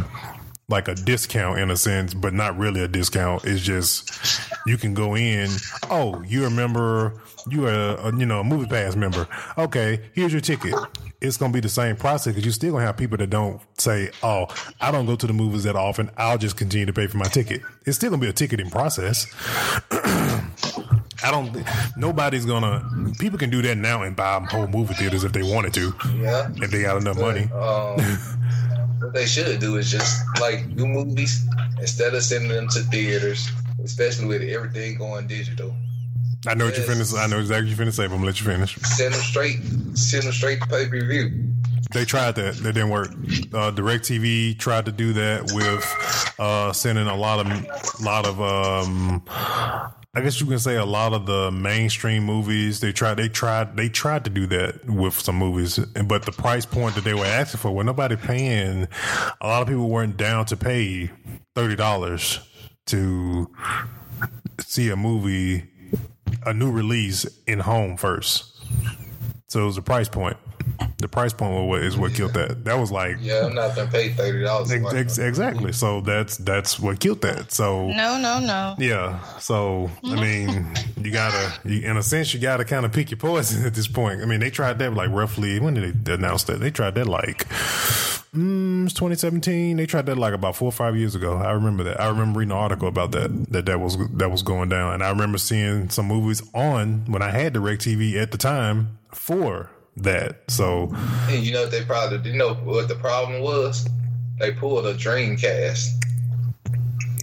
like 0.69 0.87
a 0.87 0.95
discount 0.95 1.59
in 1.59 1.69
a 1.69 1.77
sense, 1.77 2.13
but 2.13 2.33
not 2.33 2.57
really 2.57 2.81
a 2.81 2.87
discount. 2.87 3.45
It's 3.45 3.61
just 3.61 4.41
you 4.65 4.77
can 4.77 4.93
go 4.93 5.15
in. 5.15 5.49
Oh, 5.89 6.21
you're 6.23 6.47
a 6.47 6.51
member. 6.51 7.21
You're 7.49 7.69
a, 7.69 8.07
a 8.07 8.17
you 8.17 8.25
know 8.25 8.41
a 8.41 8.43
movie 8.43 8.67
pass 8.67 8.95
member. 8.95 9.27
Okay, 9.57 10.01
here's 10.13 10.33
your 10.33 10.41
ticket. 10.41 10.73
It's 11.21 11.37
gonna 11.37 11.53
be 11.53 11.61
the 11.61 11.69
same 11.69 11.95
process 11.95 12.33
because 12.33 12.45
you're 12.45 12.53
still 12.53 12.73
gonna 12.73 12.85
have 12.85 12.97
people 12.97 13.17
that 13.17 13.29
don't 13.29 13.61
say, 13.77 14.11
"Oh, 14.21 14.47
I 14.81 14.91
don't 14.91 15.05
go 15.05 15.15
to 15.15 15.27
the 15.27 15.33
movies 15.33 15.63
that 15.63 15.75
often. 15.75 16.11
I'll 16.17 16.37
just 16.37 16.57
continue 16.57 16.85
to 16.85 16.93
pay 16.93 17.07
for 17.07 17.17
my 17.17 17.25
ticket." 17.25 17.61
It's 17.85 17.97
still 17.97 18.09
gonna 18.09 18.21
be 18.21 18.27
a 18.27 18.33
ticketing 18.33 18.69
process. 18.69 19.25
I 21.27 21.31
don't. 21.31 21.97
Nobody's 21.97 22.45
gonna. 22.45 22.89
People 23.19 23.37
can 23.37 23.49
do 23.49 23.61
that 23.63 23.77
now 23.77 24.03
and 24.03 24.15
buy 24.15 24.39
whole 24.49 24.67
movie 24.67 24.93
theaters 24.93 25.25
if 25.25 25.33
they 25.33 25.43
wanted 25.43 25.73
to. 25.73 25.93
Yeah. 26.15 26.47
If 26.55 26.71
they 26.71 26.83
got 26.83 27.01
enough 27.01 27.19
money. 27.19 27.49
Um, 27.51 27.99
what 28.99 29.13
they 29.13 29.25
should 29.25 29.59
do 29.59 29.75
is 29.75 29.91
just 29.91 30.23
like 30.39 30.73
do 30.77 30.87
movies 30.87 31.45
instead 31.81 32.13
of 32.13 32.23
sending 32.23 32.49
them 32.49 32.69
to 32.69 32.79
theaters, 32.79 33.51
especially 33.83 34.27
with 34.27 34.41
everything 34.43 34.97
going 34.97 35.27
digital. 35.27 35.75
I 36.47 36.53
know 36.53 36.63
what 36.63 36.77
you're 36.77 36.85
finna. 36.85 37.19
I 37.19 37.27
know 37.27 37.39
exactly 37.39 37.71
what 37.71 37.77
you're 37.77 37.87
finna 37.87 37.93
say, 37.93 38.07
but 38.07 38.13
I'm 38.13 38.19
gonna 38.19 38.27
let 38.27 38.39
you 38.39 38.45
finish. 38.45 38.75
Send 38.77 39.13
them 39.13 39.21
straight. 39.21 39.59
Send 39.95 40.23
them 40.23 40.31
straight 40.31 40.61
to 40.61 40.67
pay 40.67 40.87
per 40.87 41.05
view. 41.05 41.43
They 41.91 42.05
tried 42.05 42.35
that. 42.35 42.55
That 42.55 42.71
didn't 42.71 42.89
work. 42.89 43.09
Uh, 43.09 43.71
DirecTV 43.71 44.57
tried 44.57 44.85
to 44.85 44.93
do 44.93 45.11
that 45.11 45.51
with 45.51 46.35
uh, 46.39 46.71
sending 46.71 47.07
a 47.07 47.15
lot 47.15 47.45
of, 47.45 47.47
a 47.47 48.03
lot 48.03 48.25
of. 48.25 48.41
Um, 48.41 49.23
I 50.15 50.21
guess 50.21 50.39
you 50.41 50.47
can 50.47 50.57
say 50.57 50.77
a 50.77 50.85
lot 50.85 51.13
of 51.13 51.25
the 51.25 51.51
mainstream 51.51 52.23
movies. 52.23 52.79
They 52.79 52.91
tried. 52.91 53.15
They 53.15 53.29
tried. 53.29 53.77
They 53.77 53.89
tried 53.89 54.23
to 54.23 54.29
do 54.29 54.47
that 54.47 54.89
with 54.89 55.13
some 55.19 55.35
movies, 55.35 55.77
but 55.77 56.25
the 56.25 56.31
price 56.31 56.65
point 56.65 56.95
that 56.95 57.03
they 57.03 57.13
were 57.13 57.25
asking 57.25 57.59
for, 57.59 57.71
well, 57.71 57.85
nobody 57.85 58.15
paying. 58.15 58.87
A 59.41 59.47
lot 59.47 59.61
of 59.61 59.67
people 59.67 59.89
weren't 59.89 60.17
down 60.17 60.45
to 60.45 60.57
pay 60.57 61.11
thirty 61.55 61.75
dollars 61.75 62.39
to 62.87 63.53
see 64.59 64.89
a 64.89 64.95
movie, 64.95 65.69
a 66.45 66.53
new 66.53 66.71
release 66.71 67.25
in 67.45 67.59
home 67.59 67.97
first. 67.97 68.45
So 69.47 69.61
it 69.61 69.65
was 69.65 69.77
a 69.77 69.81
price 69.81 70.09
point. 70.09 70.37
The 70.99 71.07
price 71.07 71.31
point 71.33 71.53
was 71.53 71.67
what 71.67 71.81
is 71.83 71.97
what 71.97 72.13
killed 72.13 72.33
that. 72.33 72.65
That 72.65 72.75
was 72.79 72.91
like 72.91 73.17
Yeah, 73.21 73.45
I'm 73.45 73.53
not 73.55 73.75
gonna 73.75 73.89
pay 73.91 74.09
thirty 74.13 74.41
dollars. 74.43 74.71
ex- 74.71 74.93
ex- 74.93 75.17
exactly. 75.19 75.71
So 75.71 76.01
that's 76.01 76.37
that's 76.37 76.79
what 76.79 76.99
killed 76.99 77.21
that. 77.21 77.51
So 77.51 77.87
No, 77.89 78.19
no, 78.19 78.39
no. 78.39 78.75
yeah. 78.79 79.19
So 79.39 79.89
I 80.03 80.15
mean, 80.19 80.67
you 81.01 81.11
gotta, 81.11 81.53
you, 81.63 81.81
in 81.81 81.97
a 81.97 82.03
sense, 82.03 82.33
you 82.33 82.39
gotta 82.39 82.65
kind 82.65 82.85
of 82.85 82.91
pick 82.91 83.11
your 83.11 83.17
poison 83.19 83.65
at 83.67 83.73
this 83.75 83.87
point. 83.87 84.21
I 84.21 84.25
mean, 84.25 84.39
they 84.39 84.49
tried 84.49 84.79
that 84.79 84.93
like 84.93 85.09
roughly. 85.11 85.59
When 85.59 85.75
did 85.75 86.03
they 86.05 86.13
announce 86.13 86.43
that? 86.45 86.59
They 86.59 86.71
tried 86.71 86.95
that 86.95 87.07
like. 87.07 87.47
Mm, 88.35 88.85
it's 88.85 88.93
2017. 88.93 89.77
They 89.77 89.85
tried 89.85 90.05
that 90.07 90.17
like 90.17 90.33
about 90.33 90.55
four 90.55 90.67
or 90.67 90.71
five 90.73 90.95
years 90.97 91.15
ago. 91.15 91.37
I 91.37 91.51
remember 91.51 91.83
that. 91.85 91.99
I 92.01 92.07
remember 92.09 92.39
reading 92.39 92.51
an 92.51 92.57
article 92.57 92.87
about 92.87 93.11
that. 93.11 93.51
That 93.51 93.65
that 93.67 93.79
was 93.79 93.97
that 94.15 94.29
was 94.29 94.41
going 94.43 94.69
down, 94.69 94.93
and 94.95 95.03
I 95.03 95.09
remember 95.09 95.37
seeing 95.37 95.89
some 95.89 96.07
movies 96.07 96.41
on 96.53 97.05
when 97.07 97.21
I 97.21 97.29
had 97.29 97.53
Directv 97.53 98.15
at 98.21 98.31
the 98.31 98.37
time 98.37 98.97
for 99.13 99.69
that. 100.03 100.49
So 100.49 100.93
And 101.29 101.43
you 101.43 101.53
know 101.53 101.63
what 101.63 101.71
they 101.71 101.83
probably 101.83 102.17
didn't 102.19 102.37
know 102.37 102.53
what 102.53 102.87
the 102.87 102.95
problem 102.95 103.41
was. 103.41 103.87
They 104.39 104.51
pulled 104.51 104.85
a 104.85 104.93
Dreamcast. 104.93 106.03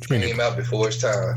Came 0.09 0.41
out 0.41 0.57
before 0.57 0.89
its 0.89 1.01
time. 1.01 1.37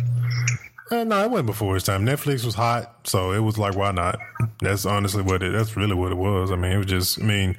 Uh, 0.92 1.04
no, 1.04 1.24
it 1.24 1.30
wasn't 1.32 1.48
before 1.48 1.76
its 1.76 1.86
time. 1.86 2.06
Netflix 2.06 2.44
was 2.46 2.56
hot, 2.56 2.97
so 3.08 3.32
it 3.32 3.40
was 3.40 3.58
like, 3.58 3.76
why 3.76 3.92
not? 3.92 4.20
That's 4.60 4.86
honestly 4.86 5.22
what 5.24 5.42
it. 5.42 5.54
That's 5.54 5.78
really 5.78 5.96
what 5.96 6.12
it 6.12 6.16
was. 6.16 6.52
I 6.52 6.56
mean, 6.56 6.72
it 6.72 6.78
was 6.78 6.88
just. 6.88 7.22
I 7.22 7.24
mean, 7.24 7.56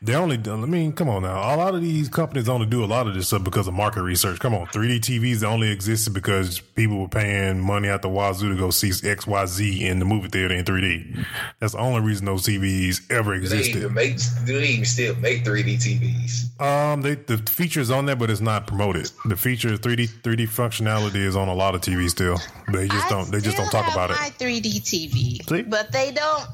they 0.00 0.14
only. 0.14 0.38
I 0.46 0.56
mean, 0.56 0.92
come 0.92 1.08
on 1.08 1.22
now. 1.22 1.54
A 1.54 1.56
lot 1.56 1.74
of 1.74 1.80
these 1.80 2.08
companies 2.08 2.48
only 2.48 2.66
do 2.66 2.84
a 2.84 2.86
lot 2.86 3.06
of 3.06 3.14
this 3.14 3.28
stuff 3.28 3.42
because 3.42 3.66
of 3.66 3.74
market 3.74 4.02
research. 4.02 4.38
Come 4.38 4.54
on, 4.54 4.66
3D 4.68 5.00
TVs 5.00 5.42
only 5.42 5.70
existed 5.70 6.12
because 6.12 6.60
people 6.60 7.00
were 7.00 7.08
paying 7.08 7.60
money 7.60 7.88
out 7.88 8.02
the 8.02 8.08
wazoo 8.08 8.50
to 8.50 8.54
go 8.56 8.70
see 8.70 8.92
X 9.08 9.26
Y 9.26 9.46
Z 9.46 9.86
in 9.86 9.98
the 9.98 10.04
movie 10.04 10.28
theater 10.28 10.54
in 10.54 10.64
3D. 10.64 11.26
That's 11.58 11.72
the 11.72 11.80
only 11.80 12.00
reason 12.00 12.26
those 12.26 12.46
TVs 12.46 13.10
ever 13.10 13.34
Do 13.34 13.40
they 13.48 13.56
existed. 13.58 13.76
even 13.78 13.94
make? 13.94 14.16
They 14.44 14.64
even 14.68 14.84
still 14.84 15.14
make 15.16 15.44
3D 15.44 15.76
TVs? 15.78 16.60
Um, 16.60 17.02
they, 17.02 17.14
the 17.16 17.38
features 17.38 17.90
on 17.90 18.06
there, 18.06 18.16
but 18.16 18.30
it's 18.30 18.40
not 18.40 18.66
promoted. 18.66 19.10
The 19.24 19.36
feature 19.36 19.70
3D 19.76 20.08
3D 20.22 20.48
functionality 20.48 21.16
is 21.16 21.34
on 21.34 21.48
a 21.48 21.54
lot 21.54 21.74
of 21.74 21.80
TVs 21.80 22.10
still. 22.10 22.38
They 22.70 22.88
just 22.88 23.06
I 23.06 23.08
don't. 23.10 23.30
They 23.30 23.40
just 23.40 23.56
don't 23.56 23.70
talk 23.70 23.86
have 23.86 23.94
about 23.94 24.10
it. 24.10 24.16
3D 24.38 24.82
TV, 24.92 25.48
See? 25.48 25.62
but 25.62 25.92
they 25.92 26.10
don't. 26.12 26.46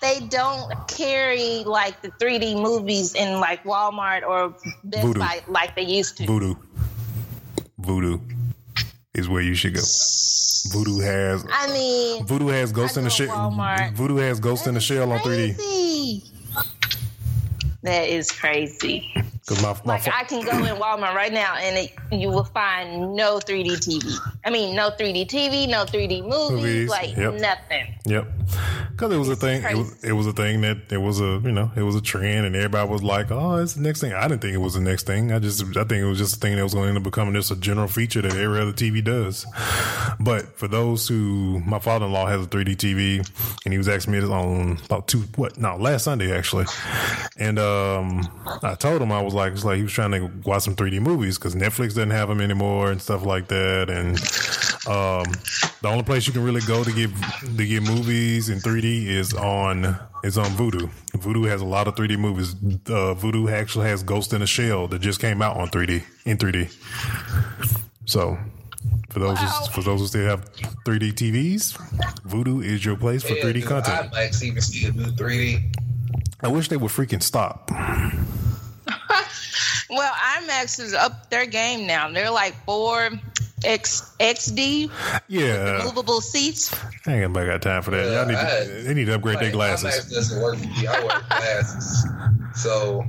They 0.00 0.20
don't 0.20 0.72
carry 0.86 1.64
like 1.64 2.00
the 2.02 2.10
3D 2.10 2.62
movies 2.62 3.16
in 3.16 3.40
like 3.40 3.64
Walmart 3.64 4.22
or 4.22 4.54
Best 4.84 5.04
Vudu. 5.04 5.18
Buy 5.18 5.42
like 5.48 5.74
they 5.74 5.82
used 5.82 6.18
to. 6.18 6.24
Vudu. 6.24 6.56
Vudu 7.80 8.20
is 9.14 9.28
where 9.28 9.42
you 9.42 9.54
should 9.54 9.74
go. 9.74 9.80
Vudu 9.80 11.02
has 11.02 11.44
I 11.50 11.72
mean, 11.72 12.24
Vudu 12.26 12.52
has 12.52 12.70
Ghost 12.70 12.96
in 12.96 13.04
the 13.04 13.10
Shell. 13.10 13.50
Voodoo 13.94 14.16
has 14.16 14.38
Ghost 14.38 14.66
in 14.68 14.74
the 14.74 14.80
Shell 14.80 15.10
on 15.10 15.18
3D. 15.18 16.30
That 17.82 18.08
is 18.08 18.30
crazy. 18.30 19.12
Because 19.48 19.62
my 19.62 19.72
my 19.84 19.94
Like 19.94 20.02
fa- 20.02 20.14
I 20.14 20.24
can 20.24 20.44
go 20.44 20.50
in 20.58 20.76
Walmart 20.76 21.14
right 21.14 21.32
now 21.32 21.56
and 21.56 21.78
it, 21.78 21.92
you 22.12 22.28
will 22.28 22.44
find 22.44 23.14
no 23.16 23.38
3D 23.38 23.78
TV. 23.78 24.18
I 24.44 24.50
mean, 24.50 24.76
no 24.76 24.90
3D 24.90 25.26
TV, 25.26 25.66
no 25.66 25.84
3D 25.86 26.22
movies, 26.22 26.50
Movies, 26.50 26.90
like 26.90 27.16
yep. 27.16 27.34
nothing. 27.34 27.94
Yep. 28.08 28.26
Because 28.90 29.12
it 29.12 29.18
was 29.18 29.28
a 29.28 29.36
thing. 29.36 29.62
It 29.62 29.76
was, 29.76 30.04
it 30.04 30.12
was 30.12 30.26
a 30.26 30.32
thing 30.32 30.62
that 30.62 30.90
it 30.90 30.96
was 30.96 31.20
a 31.20 31.40
you 31.44 31.52
know 31.52 31.70
it 31.76 31.82
was 31.82 31.94
a 31.94 32.00
trend, 32.00 32.46
and 32.46 32.56
everybody 32.56 32.88
was 32.88 33.02
like, 33.02 33.30
"Oh, 33.30 33.56
it's 33.56 33.74
the 33.74 33.82
next 33.82 34.00
thing." 34.00 34.12
I 34.12 34.26
didn't 34.26 34.40
think 34.40 34.54
it 34.54 34.58
was 34.58 34.74
the 34.74 34.80
next 34.80 35.06
thing. 35.06 35.30
I 35.30 35.38
just 35.38 35.62
I 35.76 35.84
think 35.84 36.02
it 36.02 36.06
was 36.06 36.18
just 36.18 36.36
a 36.36 36.40
thing 36.40 36.56
that 36.56 36.62
was 36.62 36.72
going 36.74 36.84
to 36.84 36.88
end 36.88 36.98
up 36.98 37.04
becoming 37.04 37.34
just 37.34 37.50
a 37.50 37.56
general 37.56 37.86
feature 37.86 38.22
that 38.22 38.34
every 38.34 38.60
other 38.60 38.72
TV 38.72 39.04
does. 39.04 39.46
But 40.18 40.58
for 40.58 40.66
those 40.68 41.06
who, 41.06 41.60
my 41.60 41.78
father 41.78 42.06
in 42.06 42.12
law 42.12 42.26
has 42.26 42.44
a 42.44 42.48
3D 42.48 42.76
TV, 42.76 43.64
and 43.64 43.72
he 43.72 43.78
was 43.78 43.88
asking 43.88 44.14
me 44.14 44.20
this 44.20 44.30
on 44.30 44.78
about 44.86 45.06
two 45.06 45.20
what 45.36 45.58
no 45.58 45.76
last 45.76 46.04
Sunday 46.04 46.36
actually, 46.36 46.64
and 47.36 47.58
um 47.58 48.28
I 48.62 48.74
told 48.74 49.02
him 49.02 49.12
I 49.12 49.20
was 49.22 49.34
like 49.34 49.52
it's 49.52 49.64
like 49.64 49.76
he 49.76 49.82
was 49.82 49.92
trying 49.92 50.12
to 50.12 50.30
watch 50.48 50.62
some 50.62 50.74
3D 50.74 51.00
movies 51.00 51.38
because 51.38 51.54
Netflix 51.54 51.88
doesn't 51.88 52.10
have 52.10 52.28
them 52.28 52.40
anymore 52.40 52.90
and 52.90 53.00
stuff 53.00 53.24
like 53.24 53.48
that, 53.48 53.90
and 53.90 54.18
um, 54.88 55.24
the 55.82 55.88
only 55.88 56.02
place 56.02 56.26
you 56.26 56.32
can 56.32 56.42
really 56.42 56.62
go 56.62 56.82
to 56.82 56.92
get 56.92 57.10
to 57.56 57.66
get 57.66 57.82
movies 57.82 58.48
in 58.48 58.58
3D 58.58 59.06
is 59.06 59.34
on 59.34 59.98
is 60.24 60.38
on 60.38 60.46
Vudu. 60.52 60.90
Vudu 61.12 61.48
has 61.48 61.60
a 61.60 61.64
lot 61.64 61.86
of 61.88 61.94
3D 61.94 62.18
movies. 62.18 62.54
Uh, 62.54 63.14
Vudu 63.14 63.50
actually 63.52 63.86
has 63.88 64.02
Ghost 64.02 64.32
in 64.32 64.42
a 64.42 64.46
Shell 64.46 64.88
that 64.88 65.00
just 65.00 65.20
came 65.20 65.42
out 65.42 65.56
on 65.56 65.68
3D 65.68 66.02
in 66.24 66.38
3D. 66.38 66.70
So 68.06 68.38
for 69.10 69.18
those 69.18 69.38
who, 69.38 69.46
for 69.72 69.82
those 69.82 70.00
who 70.00 70.06
still 70.06 70.26
have 70.26 70.52
3D 70.84 71.12
TVs, 71.12 71.76
Vudu 72.26 72.64
is 72.64 72.84
your 72.84 72.96
place 72.96 73.22
for 73.22 73.34
Yeah, 73.34 73.44
3D 73.44 73.54
dude, 73.54 73.66
content. 73.66 74.12
IMAX 74.12 74.42
even 74.42 74.62
still 74.62 74.92
do 74.92 75.04
3D. 75.12 75.76
I 76.40 76.48
wish 76.48 76.68
they 76.68 76.76
would 76.76 76.90
freaking 76.90 77.22
stop. 77.22 77.70
Well, 79.90 80.12
IMAX 80.12 80.80
is 80.80 80.92
up 80.92 81.30
their 81.30 81.46
game 81.46 81.86
now. 81.86 82.10
They're 82.12 82.30
like 82.30 82.54
four 82.66 83.08
X 83.64 84.14
XD 84.20 84.90
Yeah, 85.28 85.82
movable 85.84 86.20
seats. 86.20 86.72
I 87.06 87.12
ain't 87.12 87.20
nobody 87.22 87.46
got 87.50 87.62
time 87.62 87.82
for 87.82 87.90
that. 87.92 88.12
Y'all 88.12 88.26
need 88.26 88.36
to, 88.38 88.82
they 88.84 88.94
need 88.94 89.06
to 89.06 89.14
upgrade 89.14 89.38
their 89.40 89.46
Like, 89.46 89.80
glasses. 89.80 89.88
IMAX 90.06 90.10
doesn't 90.14 90.42
work 90.42 90.56
for 90.56 90.66
me. 90.66 90.86
I 90.86 91.00
wear 91.04 91.22
glasses, 91.28 92.06
so 92.54 93.04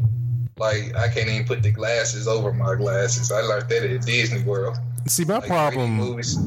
like 0.58 0.95
I 0.95 1.08
can't 1.08 1.30
even 1.30 1.45
put 1.45 1.64
the 1.64 1.72
glasses 1.72 2.28
over 2.28 2.52
my 2.54 2.76
glasses. 2.76 3.32
I 3.32 3.41
learned 3.41 3.70
that 3.70 3.84
at 3.84 4.02
Disney 4.06 4.43
World. 4.43 4.78
See, 5.08 5.26
my 5.26 5.36
Like 5.36 5.47
problem. 5.47 5.91
movies. 5.95 6.38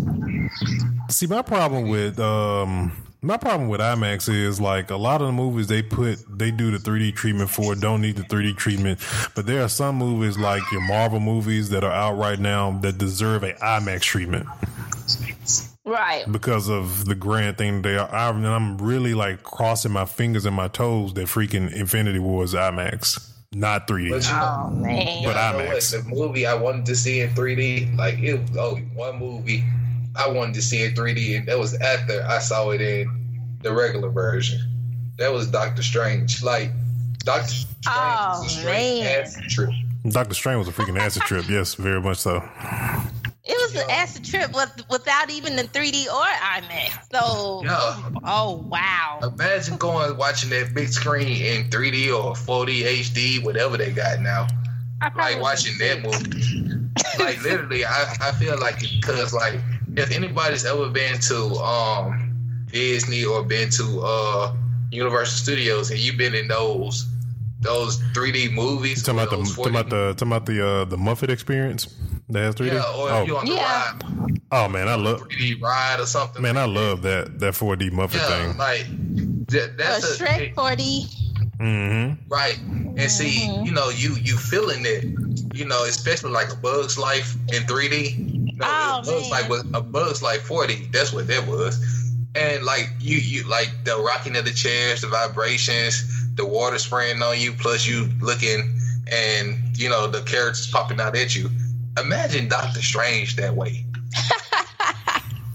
See, 1.11 1.27
my 1.27 1.43
problem 1.43 1.89
with 1.89 2.19
um 2.21 2.93
my 3.25 3.37
problem 3.37 3.69
with 3.69 3.81
IMAX 3.81 4.29
is 4.29 4.61
like 4.61 4.91
a 4.91 4.97
lot 4.97 5.21
of 5.21 5.29
the 5.29 5.33
movies 5.33 5.69
they 5.69 5.83
put 5.83 6.19
they 6.39 6.51
do 6.51 6.71
the 6.77 6.79
3D 6.79 7.15
treatment 7.15 7.49
for 7.51 7.75
don't 7.75 8.01
need 8.03 8.17
the 8.17 8.23
3D 8.25 8.57
treatment, 8.57 8.99
but 9.35 9.47
there 9.47 9.63
are 9.63 9.69
some 9.69 9.97
movies 9.97 10.37
like 10.39 10.63
your 10.73 10.81
Marvel 10.83 11.21
movies 11.21 11.71
that 11.71 11.85
are 11.85 11.93
out 11.93 12.19
right 12.19 12.39
now 12.39 12.73
that 12.81 12.99
deserve 12.99 13.45
a 13.45 13.53
IMAX 13.55 14.01
treatment 14.03 14.47
Right. 15.85 16.25
because 16.31 16.69
of 16.69 17.05
the 17.07 17.15
grand 17.17 17.59
thing 17.59 17.83
they 17.83 17.97
are. 17.97 18.13
I, 18.13 18.31
and 18.31 18.47
I'm 18.47 18.79
really 18.79 19.15
like 19.15 19.43
crossing 19.43 19.93
my 19.93 20.05
fingers 20.05 20.45
and 20.47 20.55
my 20.55 20.69
toes 20.69 21.13
that 21.15 21.27
freaking 21.27 21.73
Infinity 21.73 22.21
War 22.21 22.45
is 22.45 22.55
IMAX, 22.55 23.29
not 23.53 23.89
3D. 23.89 24.11
But 24.11 24.25
you 24.27 24.33
know, 24.33 24.65
Oh 24.67 24.71
man. 24.71 25.25
But 25.25 25.37
I 25.37 25.53
know 25.53 25.59
what, 25.59 25.77
IMAX. 25.77 26.05
the 26.05 26.09
movie 26.09 26.47
I 26.47 26.55
wanted 26.55 26.87
to 26.87 26.97
see 26.97 27.21
in 27.21 27.31
3D, 27.31 27.97
like 27.97 28.19
it 28.19 28.41
was 28.41 28.57
only 28.57 28.83
one 28.95 29.19
movie 29.19 29.65
I 30.17 30.29
wanted 30.29 30.55
to 30.55 30.63
see 30.63 30.83
in 30.85 30.93
3D, 30.95 31.37
and 31.39 31.49
that 31.49 31.59
was 31.59 31.75
after 31.75 32.23
I 32.25 32.39
saw 32.39 32.71
it 32.71 32.81
in 32.81 33.57
the 33.63 33.73
regular 33.73 34.11
version. 34.11 34.61
That 35.19 35.33
was 35.33 35.47
Doctor 35.49 35.83
Strange. 35.83 36.43
Like 36.43 36.71
Doctor 37.21 37.49
Strange 37.49 37.69
Oh, 37.89 38.41
was 38.43 38.55
a 38.57 38.61
straight 38.61 39.01
man. 39.03 39.23
acid 39.23 39.45
trip. 39.49 39.71
Doctor 40.09 40.35
Strange 40.35 40.59
was 40.59 40.69
a 40.69 40.73
freaking 40.73 40.99
acid 40.99 41.23
trip. 41.23 41.49
Yes, 41.49 41.75
very 41.75 42.01
much 42.01 42.19
so. 42.19 42.37
It 43.45 43.57
was 43.61 43.75
an 43.83 43.91
acid 43.91 44.25
trip 44.25 44.53
with, 44.55 44.73
without 44.89 45.29
even 45.31 45.57
the 45.57 45.65
3D 45.65 46.07
or 46.07 46.23
IMAX. 46.23 47.09
So, 47.13 47.63
Yeah. 47.65 48.11
oh 48.25 48.65
wow. 48.69 49.19
Imagine 49.23 49.77
going 49.79 50.17
watching 50.17 50.51
that 50.51 50.75
big 50.75 50.89
screen 50.89 51.29
in 51.45 51.69
3D 51.71 52.09
or 52.09 52.35
4D 52.35 52.83
HD, 52.85 53.45
whatever 53.45 53.77
they 53.77 53.91
got 53.91 54.21
now. 54.21 54.47
I 55.01 55.09
probably 55.11 55.35
Like 55.35 55.43
watching 55.43 55.77
that 55.79 56.03
movie. 56.03 56.89
like 57.19 57.43
literally, 57.43 57.85
I, 57.85 58.15
I 58.21 58.33
feel 58.33 58.59
like 58.61 58.79
because 58.81 59.33
like 59.33 59.59
if 59.97 60.11
anybody's 60.11 60.65
ever 60.65 60.89
been 60.89 61.19
to 61.21 61.55
um 61.57 62.65
Disney 62.71 63.25
or 63.25 63.43
been 63.45 63.71
to 63.71 64.01
uh 64.03 64.55
Universal 64.91 65.37
Studios 65.39 65.91
and 65.91 65.99
you've 66.01 66.17
been 66.19 66.35
in 66.35 66.49
those 66.49 67.07
those 67.61 68.01
3D 68.13 68.53
movies, 68.53 68.99
You 69.07 69.15
talking 69.15 69.21
about 69.21 69.31
the 69.31 69.37
those 69.37 69.55
talking 69.57 69.71
about 69.75 69.89
the 69.91 70.15
talking 70.15 70.29
about 70.33 70.47
the 70.47 70.67
uh, 70.69 70.85
the 70.85 70.97
Muppet 70.97 71.29
experience 71.29 71.87
that 72.29 72.41
has 72.41 72.55
3D. 72.57 72.73
yeah, 72.73 72.83
or 72.97 73.23
if 73.23 73.27
you're 73.29 73.37
oh, 73.37 73.41
on 73.41 73.47
the 73.47 73.53
Yeah. 73.53 73.93
ride, 73.93 74.41
oh 74.51 74.69
man, 74.69 74.89
I 74.89 74.97
love 74.97 75.21
3D 75.29 75.63
ride 75.63 76.01
or 76.01 76.07
something. 76.07 76.43
man, 76.43 76.57
I 76.57 76.65
love 76.65 77.03
that 77.03 77.39
that 77.39 77.55
4D 77.55 77.91
Muppet 77.93 78.15
yeah, 78.15 78.27
thing. 78.49 78.57
like 78.59 78.87
that, 79.49 79.75
a 79.75 79.77
that's 79.77 80.21
a, 80.21 80.25
Shrek 80.25 80.55
4D. 80.55 81.07
Mm-hmm. 81.61 82.29
Right. 82.29 82.59
And 82.97 83.11
see, 83.11 83.47
Mhm. 83.49 83.67
you 83.67 83.73
know, 83.73 83.89
you 83.91 84.15
you 84.17 84.37
feeling 84.37 84.83
it, 84.85 85.05
you 85.55 85.65
know, 85.65 85.85
especially 85.85 86.33
like 86.33 86.51
a 86.53 86.57
Bug's 86.57 86.99
Life 86.99 87.37
in 87.53 87.63
3D. 87.65 88.42
No, 88.63 88.69
Oh, 88.71 89.01
a 89.01 89.05
Bug's 89.05 89.31
man. 89.31 89.31
Life 89.31 89.49
was 89.49 89.61
a 89.75 89.81
Bug's 89.83 90.23
Life 90.23 90.49
4D. 90.49 90.93
That's 90.93 91.13
what 91.13 91.27
that 91.29 91.47
was. 91.47 91.79
And 92.35 92.65
like 92.65 92.91
you 92.99 93.19
you 93.19 93.47
like 93.49 93.71
the 93.85 93.97
rocking 93.99 94.37
of 94.37 94.45
the 94.45 94.53
chairs, 94.53 95.03
the 95.03 95.09
vibrations, 95.09 96.35
the 96.37 96.47
water 96.47 96.79
spraying 96.79 97.21
on 97.23 97.39
you, 97.39 97.53
plus 97.53 97.87
you 97.87 98.09
looking 98.21 98.79
and 99.11 99.77
you 99.77 99.89
know 99.91 100.07
the 100.07 100.23
characters 100.23 100.71
popping 100.71 101.01
out 101.01 101.15
at 101.17 101.37
you. 101.37 101.51
Imagine 102.01 102.49
Doctor 102.49 102.81
Strange 102.81 103.37
that 103.37 103.55
way. 103.55 103.85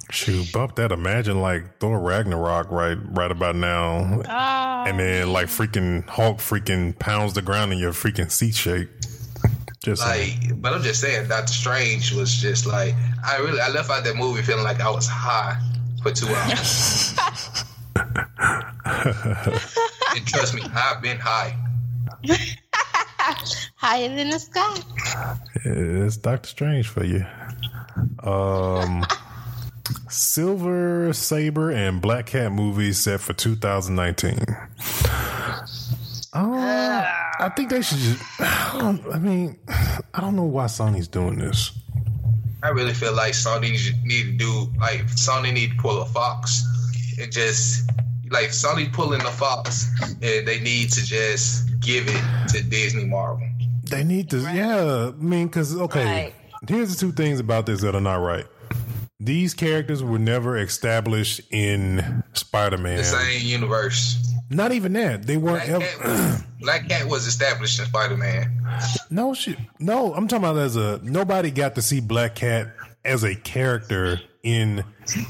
Shoot, 0.10 0.52
bump 0.54 0.76
that. 0.76 0.92
Imagine 0.92 1.42
like 1.42 1.80
Thor 1.80 2.00
Ragnarok 2.00 2.72
right 2.72 2.98
right 3.10 3.30
about 3.32 3.56
now, 3.56 4.22
Oh, 4.28 4.90
and 4.90 5.00
then 5.00 5.34
like 5.34 5.48
freaking 5.48 6.08
Hulk 6.08 6.38
freaking 6.38 6.98
pounds 6.98 7.34
the 7.34 7.42
ground 7.42 7.74
in 7.74 7.78
your 7.80 7.92
freaking 7.92 8.32
seat 8.32 8.56
shake. 8.56 8.90
Just 9.84 10.04
saying. 10.04 10.40
Like, 10.42 10.62
but 10.62 10.74
I'm 10.74 10.82
just 10.82 11.02
saying, 11.02 11.28
Doctor 11.28 11.54
Strange 11.54 12.14
was 12.14 12.36
just 12.36 12.66
like 12.66 12.94
I 13.26 13.38
really 13.38 13.62
I 13.62 13.70
left 13.70 13.90
out 13.90 14.04
that 14.04 14.16
movie 14.16 14.42
feeling 14.42 14.64
like 14.64 14.82
I 14.82 14.90
was 14.90 15.08
high 15.08 15.60
for 16.02 16.12
two 16.12 16.28
hours. 16.28 17.16
and 18.86 20.26
trust 20.26 20.54
me, 20.54 20.62
I've 20.74 21.02
been 21.02 21.18
high. 21.20 21.56
higher 23.76 24.10
than 24.10 24.30
the 24.30 24.40
sky. 24.40 24.78
It's 25.66 26.18
Doctor 26.18 26.48
Strange 26.48 26.88
for 26.88 27.04
you. 27.04 27.26
Um, 28.24 29.06
Silver 30.10 31.14
Sable 31.14 31.70
and 31.70 32.02
Black 32.02 32.28
Cat 32.28 32.52
movies 32.52 33.00
set 33.00 33.20
for 33.20 33.34
2019. 33.34 34.40
Uh, 36.38 37.06
I 37.40 37.50
think 37.50 37.70
they 37.70 37.82
should 37.82 37.98
just. 37.98 38.24
I, 38.40 39.00
I 39.14 39.20
mean, 39.20 39.58
I 39.68 40.22
don't 40.22 40.36
know 40.36 40.44
why 40.44 40.66
Sony's 40.66 41.08
doing 41.08 41.40
this. 41.40 41.72
I 42.64 42.70
really 42.70 42.94
feel 42.94 43.14
like 43.14 43.34
Sony 43.34 43.72
need 44.04 44.24
to 44.24 44.32
do 44.34 44.74
like 44.80 45.06
Sony 45.08 45.54
need 45.54 45.72
to 45.72 45.78
pull 45.78 46.02
a 46.02 46.06
Fox 46.06 46.64
and 47.20 47.32
just 47.32 47.90
like 48.30 48.50
Sony 48.50 48.92
pulling 48.92 49.20
the 49.20 49.30
Fox 49.32 49.90
and 50.02 50.48
they 50.48 50.60
need 50.60 50.92
to 50.92 51.04
just 51.06 51.80
give 51.80 52.06
it 52.08 52.50
to 52.50 52.64
Disney 52.64 53.06
Marvel. 53.06 53.48
They 53.84 54.04
need 54.04 54.30
to, 54.32 54.40
yeah. 54.42 55.12
I 55.18 55.24
mean, 55.24 55.48
because 55.48 55.76
okay, 55.78 56.04
Right. 56.06 56.36
here's 56.68 56.94
the 56.94 57.00
two 57.00 57.12
things 57.14 57.40
about 57.40 57.66
this 57.68 57.82
that 57.82 57.96
are 57.96 58.02
not 58.02 58.16
right. 58.18 58.46
These 59.20 59.56
characters 59.56 60.04
were 60.04 60.20
never 60.20 60.58
established 60.58 61.42
in 61.50 62.24
Spider-Man. 62.34 62.98
The 62.98 63.04
same 63.04 63.46
universe. 63.48 64.24
Not 64.50 64.72
even 64.72 64.94
that. 64.94 65.26
They 65.26 65.38
weren't 65.38 65.66
Black 65.66 65.70
ever. 65.70 65.86
Cat, 65.86 66.08
was, 66.08 66.42
Black 66.62 66.88
Cat 66.88 67.08
was 67.08 67.28
established 67.28 67.80
in 67.80 67.86
Spider 67.86 68.16
Man. 68.16 68.64
No 69.10 69.34
shit. 69.34 69.58
No, 69.80 70.14
I'm 70.14 70.28
talking 70.28 70.46
about 70.46 70.58
as 70.58 70.76
a 70.76 71.00
nobody 71.04 71.52
got 71.52 71.76
to 71.76 71.82
see 71.82 72.00
Black 72.00 72.36
Cat 72.36 72.74
as 73.04 73.24
a 73.24 73.36
character 73.36 74.22
in 74.44 74.84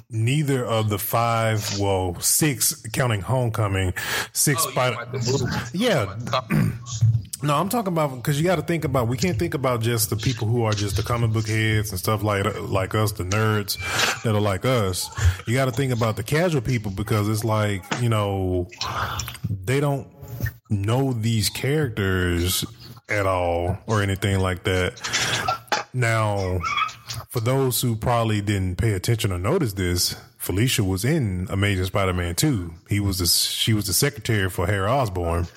neither 0.10 0.66
of 0.66 0.90
the 0.90 0.98
five, 1.00 1.80
well, 1.80 2.20
six 2.20 2.82
counting 2.94 3.22
Homecoming, 3.22 3.94
six 4.34 4.66
Oh, 4.66 4.72
Spider. 4.72 4.96
talking 4.96 5.10
about 5.10 5.24
the 5.26 5.32
movies. 5.32 5.74
Yeah. 5.74 6.02
You 6.02 6.06
talking 6.06 6.12
about 6.14 6.26
the 6.26 6.32
comics. 6.32 7.04
No, 7.44 7.56
I'm 7.56 7.70
talking 7.70 7.94
about 7.94 8.16
because 8.16 8.40
you 8.42 8.48
got 8.48 8.56
to 8.56 8.64
think 8.64 8.84
about. 8.84 9.08
We 9.08 9.16
can't 9.16 9.38
think 9.38 9.54
about 9.54 9.82
just 9.82 10.10
the 10.10 10.16
people 10.16 10.48
who 10.48 10.64
are 10.64 10.74
just 10.74 10.96
the 10.96 11.04
comic 11.04 11.32
book 11.32 11.48
heads 11.48 11.92
and 11.92 12.00
stuff 12.00 12.24
like 12.24 12.44
like 12.62 12.96
us, 12.96 13.12
the 13.12 13.26
nerds 13.26 13.78
that 14.24 14.34
are 14.34 14.42
like 14.42 14.66
us. 14.66 15.08
You 15.46 15.54
got 15.54 15.66
to 15.66 15.72
think 15.72 15.94
about 15.94 16.16
the 16.16 16.24
casual 16.24 16.62
people 16.62 16.90
because 16.90 17.30
it's 17.30 17.44
like 17.44 17.84
you 18.02 18.10
know 18.10 18.68
they 19.66 19.80
don't 19.80 20.08
know 20.72 21.14
these 21.14 21.48
characters 21.50 22.66
at 23.08 23.28
all 23.28 23.78
or 23.86 24.02
anything 24.02 24.40
like 24.40 24.64
that. 24.64 25.00
Now, 25.94 26.58
for 27.28 27.40
those 27.40 27.82
who 27.82 27.96
probably 27.96 28.42
didn't 28.42 28.78
pay 28.78 28.94
attention 28.94 29.32
or 29.32 29.38
notice 29.38 29.74
this, 29.74 30.16
Felicia 30.38 30.84
was 30.84 31.04
in 31.04 31.48
Amazing 31.50 31.86
Spider-Man 31.86 32.36
2. 32.36 32.74
He 32.90 33.00
was 33.00 33.18
the, 33.18 33.28
she 33.28 33.74
was 33.74 33.88
the 33.88 33.94
secretary 33.94 34.50
for 34.50 34.66
Harry 34.66 34.88
Osborn. 34.88 35.48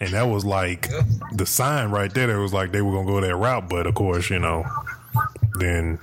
And 0.00 0.10
that 0.10 0.28
was 0.28 0.44
like 0.44 0.88
the 1.32 1.46
sign 1.46 1.90
right 1.90 2.12
there. 2.12 2.30
It 2.30 2.40
was 2.40 2.52
like 2.52 2.72
they 2.72 2.82
were 2.82 2.98
to 2.98 3.06
go 3.06 3.20
that 3.20 3.34
route. 3.34 3.68
But 3.68 3.86
of 3.86 3.94
course, 3.94 4.28
you 4.28 4.38
know, 4.38 4.64
then 5.58 5.98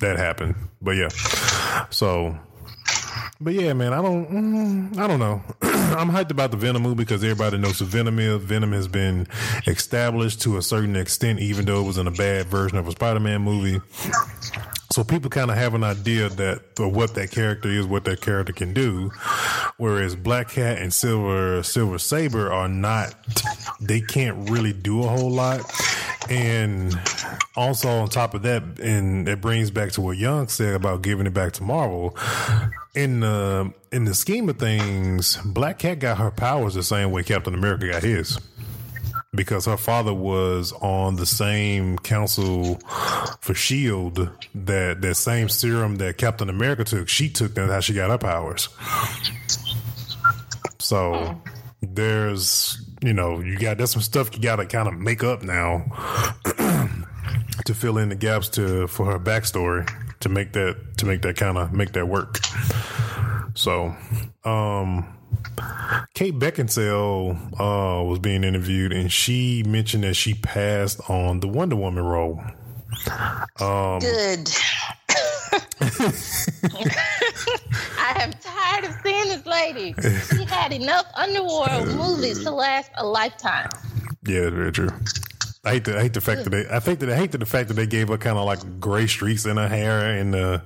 that 0.00 0.16
happened. 0.16 0.54
But 0.80 0.92
yeah. 0.92 1.08
So, 1.90 2.38
but 3.40 3.54
yeah, 3.54 3.72
man, 3.72 3.92
I 3.92 4.02
don't, 4.02 4.30
mm, 4.30 4.98
I 4.98 5.06
don't 5.06 5.20
know. 5.20 5.42
I'm 5.62 6.10
hyped 6.10 6.30
about 6.30 6.50
the 6.50 6.56
Venom 6.56 6.82
movie 6.82 6.96
because 6.96 7.22
everybody 7.22 7.58
knows 7.58 7.78
who 7.78 7.84
Venom 7.84 8.18
is. 8.18 8.42
Venom 8.42 8.72
has 8.72 8.88
been 8.88 9.26
established 9.66 10.42
to 10.42 10.56
a 10.56 10.62
certain 10.62 10.96
extent, 10.96 11.40
even 11.40 11.64
though 11.64 11.80
it 11.80 11.86
was 11.86 11.98
in 11.98 12.06
a 12.06 12.12
bad 12.12 12.46
version 12.46 12.78
of 12.78 12.88
a 12.88 12.90
Spider-Man 12.92 13.40
movie. 13.42 13.80
So 14.90 15.04
people 15.04 15.28
kind 15.28 15.50
of 15.50 15.56
have 15.56 15.74
an 15.74 15.84
idea 15.84 16.30
that 16.30 16.62
of 16.78 16.96
what 16.96 17.14
that 17.14 17.30
character 17.30 17.68
is, 17.68 17.86
what 17.86 18.04
that 18.04 18.22
character 18.22 18.52
can 18.52 18.72
do. 18.72 19.10
Whereas 19.76 20.16
Black 20.16 20.48
Cat 20.48 20.78
and 20.78 20.92
Silver 20.92 21.62
Silver 21.62 21.98
Sable 21.98 22.48
are 22.50 22.68
not, 22.68 23.14
they 23.80 24.00
can't 24.00 24.48
really 24.50 24.72
do 24.72 25.02
a 25.04 25.08
whole 25.08 25.30
lot. 25.30 25.60
And 26.30 26.98
also 27.54 27.88
on 27.88 28.08
top 28.08 28.34
of 28.34 28.42
that, 28.42 28.62
and 28.80 29.28
it 29.28 29.40
brings 29.40 29.70
back 29.70 29.92
to 29.92 30.00
what 30.00 30.16
Young 30.16 30.48
said 30.48 30.74
about 30.74 31.02
giving 31.02 31.26
it 31.26 31.34
back 31.34 31.52
to 31.54 31.62
Marvel. 31.62 32.16
In 32.94 33.20
the 33.20 33.72
in 33.92 34.04
the 34.04 34.14
scheme 34.14 34.48
of 34.48 34.58
things, 34.58 35.36
Black 35.44 35.78
Cat 35.78 36.00
got 36.00 36.18
her 36.18 36.30
powers 36.30 36.74
the 36.74 36.82
same 36.82 37.12
way 37.12 37.22
Captain 37.22 37.54
America 37.54 37.88
got 37.88 38.02
his 38.02 38.38
because 39.34 39.66
her 39.66 39.76
father 39.76 40.14
was 40.14 40.72
on 40.80 41.16
the 41.16 41.26
same 41.26 41.98
council 41.98 42.76
for 43.40 43.54
Shield 43.54 44.30
that 44.54 45.00
that 45.00 45.14
same 45.16 45.48
serum 45.48 45.96
that 45.96 46.18
Captain 46.18 46.48
America 46.48 46.84
took. 46.84 47.08
She 47.08 47.28
took 47.28 47.54
that's 47.54 47.70
how 47.70 47.80
she 47.80 47.94
got 47.94 48.10
her 48.10 48.18
powers. 48.18 48.68
So 50.78 51.40
there's 51.82 52.84
you 53.02 53.12
know 53.12 53.40
you 53.40 53.58
got 53.58 53.78
there's 53.78 53.90
some 53.90 54.02
stuff 54.02 54.34
you 54.34 54.40
got 54.40 54.56
to 54.56 54.66
kind 54.66 54.88
of 54.88 54.94
make 54.94 55.22
up 55.22 55.42
now 55.42 55.84
to 57.64 57.74
fill 57.74 57.98
in 57.98 58.08
the 58.08 58.16
gaps 58.16 58.48
to 58.50 58.86
for 58.86 59.06
her 59.06 59.18
backstory 59.18 59.88
to 60.20 60.28
make 60.28 60.52
that 60.52 60.76
to 60.96 61.06
make 61.06 61.22
that 61.22 61.36
kind 61.36 61.58
of 61.58 61.72
make 61.72 61.92
that 61.92 62.08
work. 62.08 62.38
So, 63.54 63.94
um, 64.44 65.17
Kate 66.14 66.38
Beckinsale 66.38 67.36
uh, 67.60 68.02
was 68.02 68.18
being 68.18 68.44
interviewed, 68.44 68.92
and 68.92 69.12
she 69.12 69.62
mentioned 69.64 70.04
that 70.04 70.14
she 70.14 70.34
passed 70.34 71.00
on 71.08 71.40
the 71.40 71.48
Wonder 71.48 71.76
Woman 71.76 72.04
role. 72.04 72.42
Good. 73.56 74.50
I 77.98 78.14
am 78.16 78.32
tired 78.32 78.84
of 78.84 78.94
seeing 79.02 79.28
this 79.28 79.46
lady. 79.46 79.94
She 80.30 80.44
had 80.44 80.72
enough 80.72 81.06
underworld 81.14 81.88
movies 81.88 82.42
to 82.44 82.50
last 82.50 82.90
a 82.96 83.06
lifetime. 83.06 83.70
Yeah, 84.26 84.50
very 84.50 84.72
true. 84.72 84.90
I 85.68 85.72
hate 85.72 85.84
the 85.84 85.98
I 85.98 86.02
hate 86.02 86.14
the 86.14 86.22
fact 86.22 86.44
that 86.44 86.50
they 86.50 86.66
I 86.70 86.80
think 86.80 87.00
that 87.00 87.10
I 87.10 87.16
hate 87.16 87.32
the 87.32 87.44
fact 87.44 87.68
that 87.68 87.74
they 87.74 87.86
gave 87.86 88.08
her 88.08 88.16
kind 88.16 88.38
of 88.38 88.46
like 88.46 88.80
gray 88.80 89.06
streaks 89.06 89.44
in 89.44 89.58
her 89.58 89.68
hair 89.68 90.16
in 90.16 90.30
the 90.30 90.62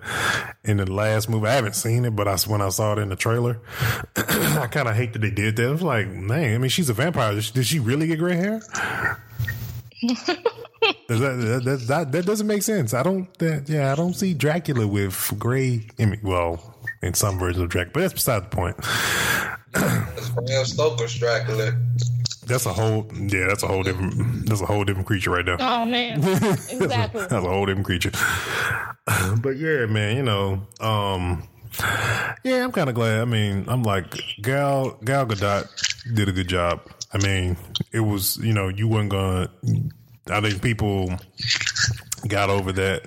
in 0.62 0.76
the 0.76 0.90
last 0.90 1.28
movie. 1.28 1.48
I 1.48 1.54
haven't 1.54 1.74
seen 1.74 2.04
it, 2.04 2.14
but 2.14 2.28
I 2.28 2.36
when 2.46 2.60
I 2.60 2.68
saw 2.68 2.92
it 2.92 3.00
in 3.00 3.08
the 3.08 3.16
trailer, 3.16 3.60
I 4.16 4.68
kind 4.70 4.86
of 4.86 4.94
hate 4.94 5.12
that 5.14 5.18
they 5.18 5.30
did 5.30 5.56
that. 5.56 5.66
I 5.66 5.70
was 5.72 5.82
like, 5.82 6.06
man, 6.08 6.54
I 6.54 6.58
mean, 6.58 6.68
she's 6.70 6.88
a 6.88 6.92
vampire. 6.92 7.34
Did 7.34 7.42
she, 7.42 7.52
did 7.52 7.66
she 7.66 7.78
really 7.80 8.06
get 8.06 8.20
gray 8.20 8.36
hair? 8.36 8.62
That, 11.08 11.18
that, 11.18 11.62
that, 11.64 11.80
that 11.86 12.12
that 12.12 12.26
doesn't 12.26 12.46
make 12.46 12.62
sense. 12.62 12.92
I 12.92 13.04
don't. 13.04 13.32
That, 13.38 13.68
yeah, 13.68 13.92
I 13.92 13.94
don't 13.94 14.14
see 14.14 14.34
Dracula 14.34 14.84
with 14.84 15.32
gray. 15.38 15.86
I 15.98 16.06
mean, 16.06 16.20
well, 16.24 16.76
in 17.02 17.14
some 17.14 17.38
versions 17.38 17.62
of 17.62 17.68
Dracula, 17.68 17.92
but 17.92 18.00
that's 18.00 18.14
beside 18.14 18.44
the 18.44 18.48
point. 18.48 18.76
That's 19.72 20.28
Bram 20.30 20.64
Stoker's 20.64 21.14
Dracula. 21.14 21.72
That's 22.46 22.66
a 22.66 22.72
whole. 22.72 23.06
Yeah, 23.14 23.46
that's 23.46 23.62
a 23.62 23.66
whole 23.66 23.82
different. 23.82 24.46
That's 24.46 24.60
a 24.60 24.66
whole 24.66 24.84
different 24.84 25.06
creature 25.06 25.30
right 25.30 25.46
there. 25.46 25.56
Oh 25.60 25.84
man, 25.84 26.18
exactly. 26.18 27.20
That's 27.20 27.32
a 27.32 27.40
whole 27.40 27.66
different 27.66 27.86
creature. 27.86 28.10
But 29.40 29.56
yeah, 29.56 29.86
man, 29.86 30.16
you 30.16 30.22
know, 30.22 30.66
um, 30.80 31.48
yeah, 32.44 32.64
I'm 32.64 32.72
kind 32.72 32.88
of 32.88 32.94
glad. 32.94 33.20
I 33.20 33.24
mean, 33.24 33.64
I'm 33.68 33.82
like 33.82 34.20
Gal 34.42 34.98
Gal 35.04 35.26
Gadot 35.26 35.68
did 36.14 36.28
a 36.28 36.32
good 36.32 36.48
job. 36.48 36.80
I 37.12 37.18
mean, 37.18 37.56
it 37.92 38.00
was 38.00 38.38
you 38.38 38.52
know 38.52 38.68
you 38.68 38.88
weren't 38.88 39.10
gonna. 39.10 39.48
I 40.28 40.40
think 40.40 40.62
people 40.62 41.10
got 42.28 42.50
over 42.50 42.72
that 42.72 43.02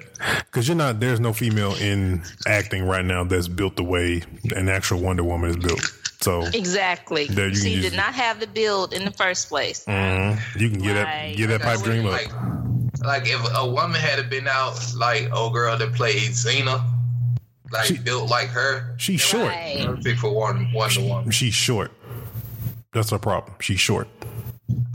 because 0.45 0.68
you're 0.68 0.78
not. 0.78 0.99
There's 0.99 1.20
no 1.20 1.34
female 1.34 1.76
in 1.76 2.24
acting 2.47 2.84
right 2.86 3.05
now 3.05 3.24
that's 3.24 3.47
built 3.47 3.76
the 3.76 3.84
way 3.84 4.24
an 4.55 4.70
actual 4.70 5.01
Wonder 5.01 5.24
Woman 5.24 5.49
is 5.49 5.57
built. 5.57 5.91
So 6.26 6.41
Exactly. 6.55 7.28
There 7.28 7.49
you 7.49 7.55
She 7.55 7.69
use- 7.76 7.86
did 7.91 7.93
not 7.95 8.15
have 8.15 8.39
the 8.39 8.47
build 8.47 8.93
in 8.93 9.05
the 9.05 9.11
first 9.11 9.47
place. 9.47 9.86
mhm, 9.88 10.39
you 10.59 10.69
can 10.71 10.80
get 10.82 10.95
that 10.95 11.36
get 11.38 11.47
that 11.49 11.61
pipe 11.61 11.82
dream 11.82 12.07
up. 12.07 12.13
Like, 12.13 12.32
like 13.03 13.28
if 13.28 13.39
a 13.55 13.67
woman 13.69 14.01
had 14.01 14.28
been 14.28 14.47
out, 14.47 14.76
like 14.95 15.32
old 15.32 15.53
girl 15.53 15.78
that 15.78 15.93
played 15.93 16.32
Xena, 16.32 16.84
like 17.71 17.86
She- 17.86 17.97
built 17.99 18.28
like 18.32 18.49
her, 18.49 18.95
She's 18.97 19.21
short. 19.21 19.49
Right. 19.49 19.84
perfect 19.86 20.19
for 20.19 20.32
one 20.34 20.71
Wonder 20.73 21.01
Woman. 21.01 21.30
She's 21.30 21.53
short. 21.53 21.91
That's 22.91 23.11
her 23.11 23.19
problem. 23.19 23.53
She's 23.59 23.80
short. 23.80 24.07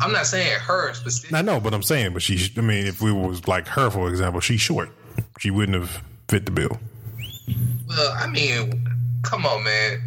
I'm 0.01 0.11
not 0.11 0.27
saying 0.27 0.59
her 0.59 0.93
specifically. 0.95 1.39
I 1.39 1.43
know, 1.43 1.61
but 1.61 1.73
I'm 1.73 1.85
saying, 1.85 2.13
but 2.13 2.23
she. 2.23 2.53
I 2.57 2.61
mean, 2.61 2.87
if 2.89 3.01
we 3.01 3.13
was 3.13 3.47
like 3.47 3.69
her, 3.69 3.89
for 3.89 4.09
example, 4.09 4.41
she's 4.41 4.61
short. 4.61 4.91
She 5.39 5.53
wouldn't 5.53 5.79
have 5.81 6.03
fit 6.29 6.45
the 6.45 6.51
bill. 6.51 6.77
Well, 7.87 8.13
I 8.19 8.27
mean, 8.27 8.85
come 9.23 9.47
on, 9.47 9.63
man. 9.63 10.03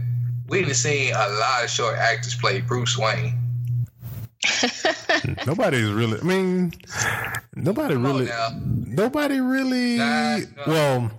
We 0.47 0.61
done 0.61 0.73
seen 0.73 1.13
a 1.13 1.27
lot 1.39 1.63
of 1.63 1.69
short 1.69 1.97
actors 1.97 2.35
play 2.35 2.61
Bruce 2.61 2.97
Wayne. 2.97 3.39
Nobody's 5.47 5.89
really. 5.89 6.19
I 6.19 6.23
mean, 6.23 6.73
nobody 7.55 7.93
Come 7.93 8.05
really. 8.05 8.29
Nobody 8.55 9.39
really. 9.39 9.97
Nah. 9.97 10.39
Well, 10.67 11.11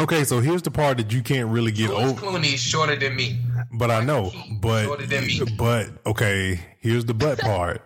okay. 0.00 0.24
So 0.24 0.40
here's 0.40 0.62
the 0.62 0.70
part 0.70 0.98
that 0.98 1.12
you 1.12 1.22
can't 1.22 1.48
really 1.50 1.72
get 1.72 1.90
George 1.90 2.02
over. 2.04 2.20
Clooney's 2.20 2.60
shorter 2.60 2.96
than 2.96 3.16
me. 3.16 3.38
But 3.72 3.90
I 3.90 4.02
know. 4.04 4.32
But 4.60 4.84
Shorter 4.84 5.06
than 5.06 5.26
me. 5.26 5.40
but 5.58 5.90
okay. 6.06 6.60
Here's 6.78 7.04
the 7.04 7.14
but 7.14 7.40
part. 7.40 7.82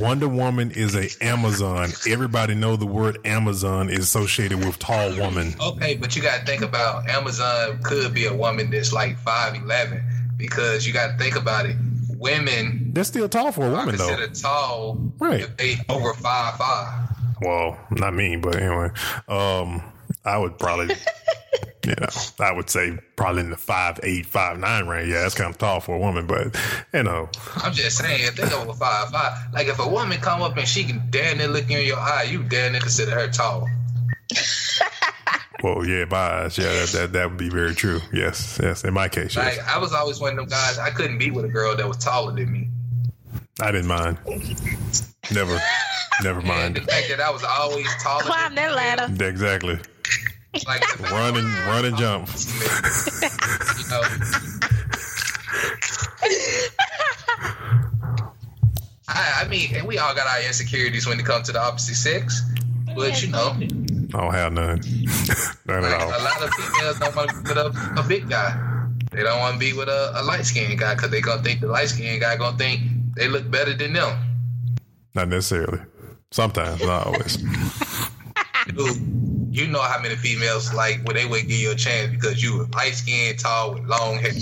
Wonder 0.00 0.26
Woman 0.26 0.72
is 0.72 0.96
a 0.96 1.08
Amazon. 1.24 1.90
Everybody 2.08 2.54
know 2.54 2.74
the 2.74 2.86
word 2.86 3.18
Amazon 3.24 3.88
is 3.88 4.00
associated 4.00 4.58
with 4.58 4.78
tall 4.80 5.16
woman. 5.16 5.54
Okay, 5.60 5.94
but 5.94 6.16
you 6.16 6.22
got 6.22 6.40
to 6.40 6.46
think 6.46 6.62
about 6.62 7.08
Amazon 7.08 7.78
could 7.84 8.12
be 8.12 8.26
a 8.26 8.34
woman 8.34 8.70
that's 8.70 8.92
like 8.92 9.16
five 9.18 9.54
eleven 9.54 10.02
because 10.36 10.86
you 10.86 10.92
got 10.92 11.12
to 11.12 11.18
think 11.18 11.36
about 11.36 11.66
it. 11.66 11.76
Women 12.22 12.92
They're 12.94 13.04
still 13.04 13.28
tall 13.28 13.52
for 13.52 13.64
a 13.64 13.68
are 13.68 13.70
woman 13.72 13.96
though. 13.96 14.06
considered 14.08 14.34
tall 14.36 15.12
Right. 15.18 15.40
if 15.40 15.56
they 15.56 15.76
over 15.88 16.14
five 16.14 16.56
five. 16.56 17.08
Well, 17.40 17.76
not 17.90 18.14
me, 18.14 18.36
but 18.36 18.54
anyway, 18.56 18.90
um, 19.28 19.82
I 20.24 20.38
would 20.38 20.56
probably, 20.60 20.94
you 21.84 21.94
know, 21.98 22.06
I 22.38 22.52
would 22.52 22.70
say 22.70 22.96
probably 23.16 23.40
in 23.40 23.50
the 23.50 23.56
five 23.56 23.98
eight, 24.04 24.26
five 24.26 24.58
nine 24.60 24.86
range. 24.86 25.08
Yeah, 25.10 25.22
that's 25.22 25.34
kind 25.34 25.50
of 25.50 25.58
tall 25.58 25.80
for 25.80 25.96
a 25.96 25.98
woman, 25.98 26.28
but 26.28 26.56
you 26.94 27.02
know, 27.02 27.28
I'm 27.56 27.72
just 27.72 27.98
saying 27.98 28.20
if 28.22 28.36
they 28.36 28.44
over 28.54 28.72
five 28.74 29.08
five, 29.10 29.52
like 29.52 29.66
if 29.66 29.80
a 29.80 29.88
woman 29.88 30.20
come 30.20 30.40
up 30.42 30.56
and 30.56 30.68
she 30.68 30.84
can 30.84 31.02
damn 31.10 31.38
near 31.38 31.48
look 31.48 31.68
in 31.70 31.84
your 31.84 31.98
eye, 31.98 32.28
you 32.30 32.44
damn 32.44 32.70
near 32.72 32.80
consider 32.80 33.10
her 33.10 33.26
tall. 33.28 33.68
well, 35.62 35.84
yeah, 35.86 36.04
by 36.06 36.42
eyes, 36.44 36.58
yeah, 36.58 36.64
that, 36.72 36.88
that 36.92 37.12
that 37.12 37.28
would 37.30 37.38
be 37.38 37.48
very 37.48 37.74
true. 37.74 38.00
Yes, 38.12 38.58
yes, 38.62 38.84
in 38.84 38.92
my 38.94 39.08
case, 39.08 39.36
yes, 39.36 39.58
I 39.66 39.78
was 39.78 39.92
always 39.92 40.20
one 40.20 40.30
of 40.32 40.36
them 40.36 40.46
guys. 40.48 40.78
I 40.78 40.90
couldn't 40.90 41.18
be 41.18 41.30
with 41.30 41.44
a 41.44 41.48
girl 41.48 41.76
that 41.76 41.86
was 41.86 41.98
taller 41.98 42.32
than 42.34 42.50
me. 42.52 42.68
I 43.60 43.70
didn't 43.70 43.86
mind. 43.86 44.18
Never, 45.32 45.58
never 46.22 46.40
And 46.40 46.48
mind. 46.48 46.76
the 46.76 46.80
fact 46.80 47.08
that 47.10 47.20
I 47.20 47.30
was 47.30 47.44
always 47.44 47.86
taller, 48.02 48.22
Climb 48.24 48.54
than 48.54 48.74
that 48.74 48.74
ladder. 49.08 49.24
Exactly. 49.28 49.78
like 50.66 50.82
if 50.82 51.04
I- 51.04 51.10
Run 51.12 51.36
and 51.36 51.46
run 51.66 51.84
and 51.84 51.96
jump. 51.96 52.28
you 53.78 53.88
know. 53.88 54.02
I, 59.08 59.42
I 59.44 59.48
mean, 59.48 59.74
and 59.74 59.86
we 59.86 59.98
all 59.98 60.14
got 60.14 60.26
our 60.26 60.42
insecurities 60.46 61.06
when 61.06 61.18
it 61.20 61.26
comes 61.26 61.46
to 61.46 61.52
the 61.52 61.60
opposite 61.60 61.96
sex, 61.96 62.42
but 62.96 63.22
you 63.22 63.28
know, 63.30 63.54
I 64.14 64.20
don't 64.20 64.34
have 64.34 64.52
none. 64.52 64.80
none 65.66 65.82
like 65.82 65.92
at 65.92 66.20
a 66.20 66.22
lot 66.22 66.42
of 66.42 66.50
females 66.54 66.98
don't 66.98 67.16
want 67.16 67.30
to 67.30 67.36
be 67.36 67.48
with 67.48 67.56
a, 67.56 67.94
a 67.98 68.02
big 68.06 68.28
guy. 68.28 68.68
They 69.10 69.22
don't 69.22 69.40
want 69.40 69.54
to 69.54 69.58
be 69.58 69.72
with 69.72 69.88
a, 69.88 70.12
a 70.16 70.22
light 70.22 70.44
skinned 70.44 70.78
guy 70.78 70.94
because 70.94 71.10
they 71.10 71.20
gonna 71.20 71.42
think 71.42 71.60
the 71.60 71.66
light 71.66 71.88
skinned 71.88 72.20
guy 72.20 72.36
gonna 72.36 72.56
think 72.56 72.80
they 73.16 73.28
look 73.28 73.50
better 73.50 73.74
than 73.74 73.92
them. 73.92 74.18
Not 75.14 75.28
necessarily. 75.28 75.80
Sometimes, 76.30 76.82
not 76.82 77.06
always. 77.06 77.36
Dude, 78.68 78.96
you 79.50 79.66
know 79.66 79.82
how 79.82 80.00
many 80.00 80.16
females 80.16 80.72
like 80.72 81.02
when 81.04 81.16
they 81.16 81.26
would 81.26 81.42
give 81.42 81.58
you 81.58 81.72
a 81.72 81.74
chance 81.74 82.10
because 82.10 82.42
you 82.42 82.56
were 82.58 82.64
light 82.74 82.94
skinned, 82.94 83.38
tall, 83.38 83.74
with 83.74 83.84
long 83.84 84.18
hair. 84.18 84.32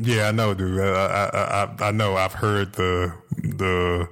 Yeah, 0.00 0.28
I 0.28 0.32
know, 0.32 0.54
dude. 0.54 0.80
I, 0.80 0.84
I, 0.84 1.64
I, 1.64 1.88
I 1.88 1.90
know. 1.90 2.16
I've 2.16 2.34
heard 2.34 2.72
the 2.74 3.12
the 3.36 4.08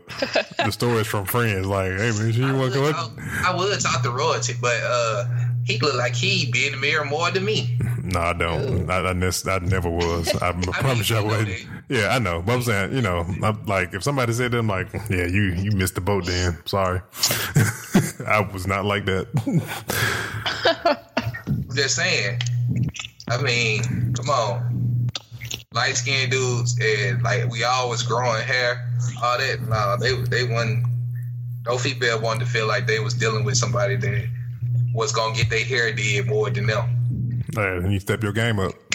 the 0.65 0.71
stories 0.71 1.07
from 1.07 1.25
friends. 1.27 1.67
Like, 1.67 1.93
hey 1.93 2.13
man, 2.13 2.33
you 2.33 2.47
I 2.47 2.53
want 2.53 2.73
to 2.73 2.93
talk, 2.93 3.13
I 3.47 3.55
would 3.57 3.81
talk 3.81 4.03
to 4.03 4.11
royalty, 4.11 4.55
but 4.61 4.77
uh, 4.83 5.25
he 5.65 5.79
look 5.79 5.95
like 5.95 6.15
he 6.15 6.51
be 6.51 6.67
in 6.67 6.73
the 6.73 6.79
mirror 6.79 7.05
more 7.05 7.31
than 7.31 7.45
me. 7.45 7.79
No, 8.03 8.21
I 8.21 8.33
don't. 8.33 8.91
I, 8.91 9.01
I, 9.01 9.11
I 9.11 9.59
never 9.59 9.91
was. 9.91 10.35
I, 10.37 10.53
promise 10.63 11.11
you 11.11 11.17
I 11.17 11.21
you 11.21 11.27
would. 11.27 11.47
that. 11.47 11.67
Yeah, 11.91 12.09
I 12.09 12.19
know. 12.19 12.41
But 12.41 12.53
I'm 12.55 12.63
saying, 12.63 12.95
you 12.95 13.03
know, 13.03 13.27
I'm 13.43 13.65
like 13.67 13.93
if 13.93 14.03
somebody 14.03 14.33
said 14.33 14.53
that, 14.53 14.59
I'm 14.59 14.67
like, 14.67 14.93
yeah, 15.11 15.27
you 15.27 15.55
you 15.55 15.73
missed 15.73 15.95
the 15.95 16.01
boat. 16.01 16.25
Then 16.25 16.59
sorry, 16.65 17.01
I 18.27 18.41
was 18.53 18.67
not 18.67 18.85
like 18.87 19.05
that. 19.07 19.27
Just 21.75 21.97
saying. 21.97 22.41
I 23.31 23.43
mean, 23.43 24.15
come 24.15 24.31
on. 24.31 24.78
Light 25.75 25.97
skinned 25.97 26.33
dudes 26.33 26.79
and 26.81 27.23
like 27.23 27.51
we 27.51 27.63
all 27.63 27.91
was 27.91 28.03
growing 28.03 28.43
hair, 28.43 28.89
all 29.23 29.37
that. 29.37 29.61
Nah, 29.69 29.97
they 29.97 30.15
they 30.23 30.45
wouldn't 30.45 30.87
no 31.67 31.77
female 31.77 32.21
wanted 32.21 32.41
to 32.41 32.47
feel 32.47 32.67
like 32.67 32.87
they 32.87 33.01
was 33.01 33.13
dealing 33.13 33.45
with 33.45 33.57
somebody 33.57 33.97
that 33.97 34.29
was 34.95 35.13
gonna 35.13 35.37
get 35.37 35.51
their 35.51 35.65
hair 35.65 35.93
did 35.93 36.27
more 36.27 36.49
than 36.49 36.67
them. 36.67 37.45
Hey, 37.55 37.87
you 37.91 38.01
step 38.01 38.23
your 38.23 38.33
game 38.33 38.59
up. 38.59 38.73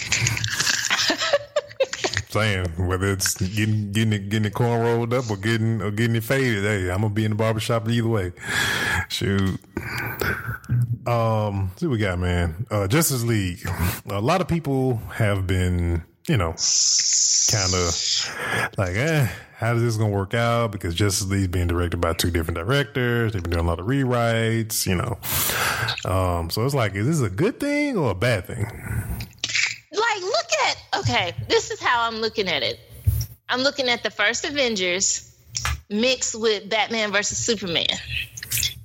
saying 2.30 2.66
whether 2.88 3.12
it's 3.12 3.40
getting 3.54 3.92
getting 3.92 4.12
it 4.12 4.28
getting 4.28 4.46
it 4.46 4.54
corn 4.54 4.80
rolled 4.80 5.14
up 5.14 5.30
or 5.30 5.36
getting 5.36 5.80
or 5.80 5.92
getting 5.92 6.16
it 6.16 6.24
faded. 6.24 6.64
Hey, 6.64 6.90
I'm 6.90 7.02
gonna 7.02 7.14
be 7.14 7.24
in 7.24 7.30
the 7.30 7.36
barbershop 7.36 7.88
either 7.88 8.08
way. 8.08 8.32
Shoot. 9.08 9.60
Um, 11.06 11.70
see 11.76 11.86
what 11.86 11.92
we 11.92 11.98
got, 11.98 12.18
man. 12.18 12.66
Uh, 12.68 12.88
Justice 12.88 13.22
League. 13.22 13.64
A 14.10 14.20
lot 14.20 14.40
of 14.40 14.48
people 14.48 14.96
have 15.12 15.46
been, 15.46 16.02
you 16.28 16.36
know, 16.36 16.54
kind 17.50 17.74
of 17.74 18.72
like, 18.78 18.96
eh, 18.96 19.28
how 19.56 19.74
is 19.74 19.82
this 19.82 19.96
gonna 19.96 20.10
work 20.10 20.34
out? 20.34 20.72
Because 20.72 20.94
Justice 20.94 21.28
League 21.28 21.50
being 21.50 21.66
directed 21.66 22.00
by 22.00 22.14
two 22.14 22.30
different 22.30 22.56
directors. 22.56 23.32
They've 23.32 23.42
been 23.42 23.52
doing 23.52 23.64
a 23.64 23.68
lot 23.68 23.78
of 23.78 23.86
rewrites, 23.86 24.86
you 24.86 24.94
know. 24.94 25.18
Um, 26.10 26.50
so 26.50 26.64
it's 26.64 26.74
like, 26.74 26.94
is 26.94 27.06
this 27.06 27.20
a 27.20 27.30
good 27.30 27.60
thing 27.60 27.96
or 27.96 28.10
a 28.10 28.14
bad 28.14 28.46
thing? 28.46 28.64
Like, 29.92 30.22
look 30.22 30.46
at 30.66 31.00
okay. 31.00 31.32
This 31.48 31.70
is 31.70 31.80
how 31.80 32.08
I'm 32.08 32.16
looking 32.16 32.48
at 32.48 32.62
it. 32.62 32.80
I'm 33.48 33.60
looking 33.60 33.88
at 33.88 34.02
the 34.02 34.10
first 34.10 34.44
Avengers 34.44 35.34
mixed 35.90 36.40
with 36.40 36.68
Batman 36.70 37.12
versus 37.12 37.38
Superman. 37.38 37.86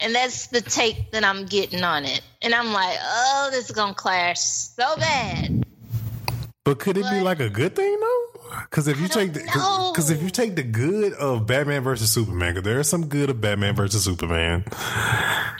And 0.02 0.14
that's 0.14 0.48
the 0.48 0.62
take 0.62 1.12
that 1.12 1.24
I'm 1.24 1.46
getting 1.46 1.84
on 1.84 2.06
it. 2.06 2.22
And 2.42 2.54
I'm 2.54 2.72
like, 2.74 2.98
oh, 3.02 3.50
this 3.52 3.70
is 3.70 3.76
gonna 3.76 3.94
clash 3.94 4.40
so 4.40 4.96
bad. 4.98 5.66
But 6.70 6.78
could 6.78 6.98
it 6.98 7.06
be 7.10 7.20
like 7.22 7.40
a 7.40 7.50
good 7.50 7.76
thing 7.76 8.00
though? 8.00 8.26
Because 8.70 8.88
if 8.88 9.00
you 9.00 9.08
take 9.08 9.34
the 9.34 9.40
because 9.92 10.12
if 10.12 10.22
you 10.22 10.30
take 10.30 10.56
the 10.56 10.62
good 10.62 11.14
of 11.14 11.48
Batman 11.48 11.82
versus 11.82 12.12
Superman, 12.12 12.54
because 12.54 12.64
there 12.64 12.80
is 12.80 12.88
some 12.88 13.08
good 13.08 13.32
of 13.32 13.42
Batman 13.42 13.74
versus 13.76 14.04
Superman, 14.04 14.66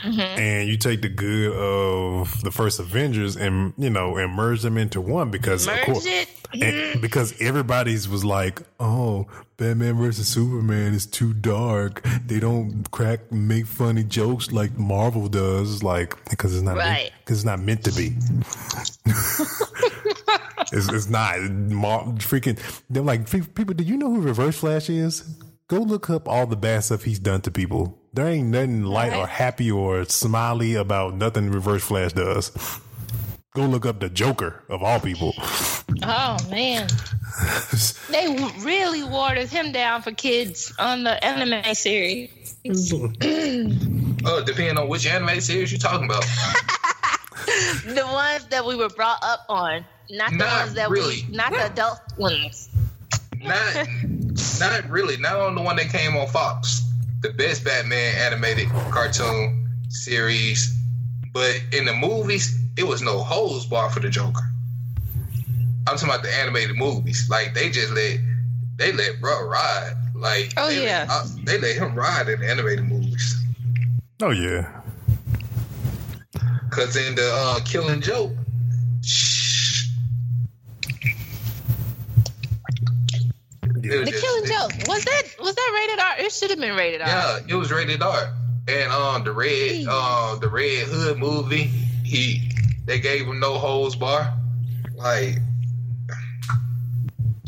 and 0.04 0.68
you 0.68 0.76
take 0.76 1.02
the 1.02 1.08
good 1.08 1.52
of 1.52 2.40
the 2.42 2.52
first 2.52 2.78
Avengers 2.78 3.36
and 3.36 3.72
you 3.76 3.90
know 3.90 4.16
and 4.18 4.32
merge 4.32 4.62
them 4.62 4.78
into 4.78 5.00
one 5.00 5.32
because 5.32 5.66
of 5.66 5.80
course, 5.80 6.06
it. 6.06 6.28
and 6.52 7.00
because 7.02 7.34
everybody's 7.40 8.08
was 8.08 8.24
like, 8.24 8.62
oh, 8.78 9.26
Batman 9.56 9.96
versus 9.96 10.28
Superman 10.28 10.94
is 10.94 11.06
too 11.06 11.32
dark. 11.32 12.06
They 12.24 12.38
don't 12.38 12.88
crack, 12.92 13.32
make 13.32 13.66
funny 13.66 14.04
jokes 14.04 14.52
like 14.52 14.78
Marvel 14.78 15.28
does, 15.28 15.82
like 15.82 16.14
because 16.30 16.54
it's 16.54 16.62
not 16.62 16.76
Right. 16.76 17.10
because 17.24 17.38
it's 17.38 17.44
not 17.46 17.58
meant 17.58 17.82
to 17.84 17.92
be. 17.92 18.14
it's, 20.72 20.88
it's 20.88 21.08
not 21.08 21.40
Mar- 21.50 22.04
freaking. 22.18 22.58
They're 22.88 23.02
like 23.02 23.30
people. 23.30 23.74
Do 23.74 23.84
you 23.84 23.96
know 23.96 24.12
who 24.12 24.20
Reverse 24.20 24.58
Flash 24.58 24.88
is? 24.90 25.22
Go 25.68 25.78
look 25.78 26.10
up 26.10 26.28
all 26.28 26.46
the 26.46 26.56
bad 26.56 26.84
stuff 26.84 27.04
he's 27.04 27.18
done 27.20 27.40
to 27.42 27.50
people. 27.50 27.96
There 28.12 28.26
ain't 28.26 28.48
nothing 28.48 28.82
light 28.82 29.14
or 29.14 29.26
happy 29.26 29.70
or 29.70 30.04
smiley 30.04 30.74
about 30.74 31.14
nothing 31.14 31.50
Reverse 31.50 31.84
Flash 31.84 32.12
does. 32.12 32.50
Go 33.54 33.66
look 33.66 33.84
up 33.86 34.00
the 34.00 34.08
Joker 34.08 34.62
of 34.68 34.82
all 34.82 35.00
people. 35.00 35.32
Oh 36.02 36.36
man, 36.50 36.88
they 38.10 38.52
really 38.60 39.02
watered 39.02 39.48
him 39.48 39.72
down 39.72 40.02
for 40.02 40.12
kids 40.12 40.72
on 40.78 41.02
the 41.04 41.22
anime 41.24 41.74
series. 41.74 42.56
Oh, 44.24 44.42
depending 44.44 44.76
on 44.76 44.88
which 44.88 45.06
anime 45.06 45.40
series 45.40 45.72
you're 45.72 45.78
talking 45.78 46.06
about. 46.06 46.24
The 47.84 48.06
ones 48.06 48.46
that 48.50 48.64
we 48.64 48.76
were 48.76 48.90
brought 48.90 49.18
up 49.22 49.40
on, 49.48 49.84
not 50.10 50.30
the 50.30 50.36
Not 50.36 50.60
ones 50.62 50.74
that 50.74 50.90
really. 50.90 51.24
we, 51.28 51.36
not 51.36 51.52
the 51.52 51.66
adult 51.66 52.00
ones. 52.18 52.68
Not, 53.42 53.86
not 54.60 54.90
really. 54.90 55.16
Not 55.16 55.36
on 55.36 55.54
the 55.54 55.62
one 55.62 55.76
that 55.76 55.88
came 55.88 56.16
on 56.16 56.26
Fox. 56.28 56.82
The 57.22 57.30
best 57.30 57.64
Batman 57.64 58.14
animated 58.16 58.68
cartoon 58.90 59.68
series, 59.88 60.76
but 61.32 61.62
in 61.72 61.84
the 61.84 61.94
movies, 61.94 62.58
it 62.76 62.84
was 62.86 63.02
no 63.02 63.18
holds 63.22 63.66
bar 63.66 63.90
for 63.90 64.00
the 64.00 64.08
Joker. 64.10 64.42
I'm 65.86 65.96
talking 65.96 66.08
about 66.08 66.22
the 66.22 66.34
animated 66.34 66.76
movies. 66.76 67.28
Like 67.30 67.54
they 67.54 67.70
just 67.70 67.92
let 67.92 68.18
they 68.76 68.92
let 68.92 69.20
bro 69.20 69.46
ride. 69.48 69.94
Like 70.14 70.52
Oh, 70.58 70.68
they 70.68 70.84
yeah. 70.84 71.06
let, 71.08 71.10
uh, 71.10 71.24
they 71.44 71.58
let 71.58 71.76
him 71.76 71.94
ride 71.94 72.28
in 72.28 72.40
the 72.40 72.48
animated 72.50 72.84
movies. 72.84 73.42
Oh 74.22 74.30
yeah, 74.30 74.80
Cause 76.70 76.94
in 76.96 77.14
the 77.14 77.30
uh, 77.32 77.60
Killing 77.64 78.00
Joke, 78.02 78.32
shh, 83.82 83.88
The 83.88 84.12
Killing 84.12 84.44
Joke 84.46 84.88
was 84.88 85.04
that 85.04 85.22
was 85.40 85.54
that 85.54 85.72
rated 85.74 85.98
R? 85.98 86.26
It 86.26 86.32
should 86.32 86.50
have 86.50 86.60
been 86.60 86.76
rated 86.76 87.00
R. 87.02 87.08
Yeah, 87.08 87.38
it 87.48 87.54
was 87.54 87.70
rated 87.70 88.02
R. 88.02 88.34
And 88.68 88.92
um, 88.92 89.24
the 89.24 89.32
red, 89.32 89.86
um, 89.86 90.38
the 90.40 90.48
Red 90.48 90.86
Hood 90.86 91.18
movie, 91.18 91.64
he 92.04 92.50
they 92.84 93.00
gave 93.00 93.26
him 93.26 93.40
no 93.40 93.58
holds 93.58 93.96
bar. 93.96 94.32
Like, 94.94 95.38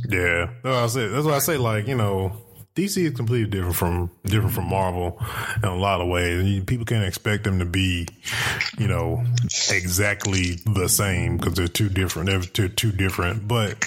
yeah. 0.09 0.51
That's 0.63 0.65
what 0.65 0.75
I 0.75 0.87
say. 0.87 1.09
That's 1.09 1.25
what 1.25 1.35
I 1.35 1.39
say. 1.39 1.57
Like 1.59 1.87
you 1.87 1.97
know, 1.97 2.43
DC 2.75 2.97
is 2.97 3.15
completely 3.15 3.51
different 3.51 3.77
from 3.77 4.11
different 4.25 4.55
from 4.55 4.69
Marvel 4.69 5.21
in 5.63 5.69
a 5.69 5.77
lot 5.77 6.01
of 6.01 6.09
ways. 6.09 6.65
People 6.65 6.87
can't 6.87 7.05
expect 7.05 7.45
them 7.45 7.59
to 7.59 7.67
be, 7.67 8.09
you 8.79 8.89
know, 8.89 9.23
exactly 9.71 10.57
the 10.65 10.89
same 10.89 11.37
because 11.37 11.55
they're 11.55 11.69
too 11.69 11.91
different. 11.91 12.31
They're 12.31 12.41
too, 12.41 12.69
too 12.69 12.91
different. 12.91 13.47
But 13.47 13.85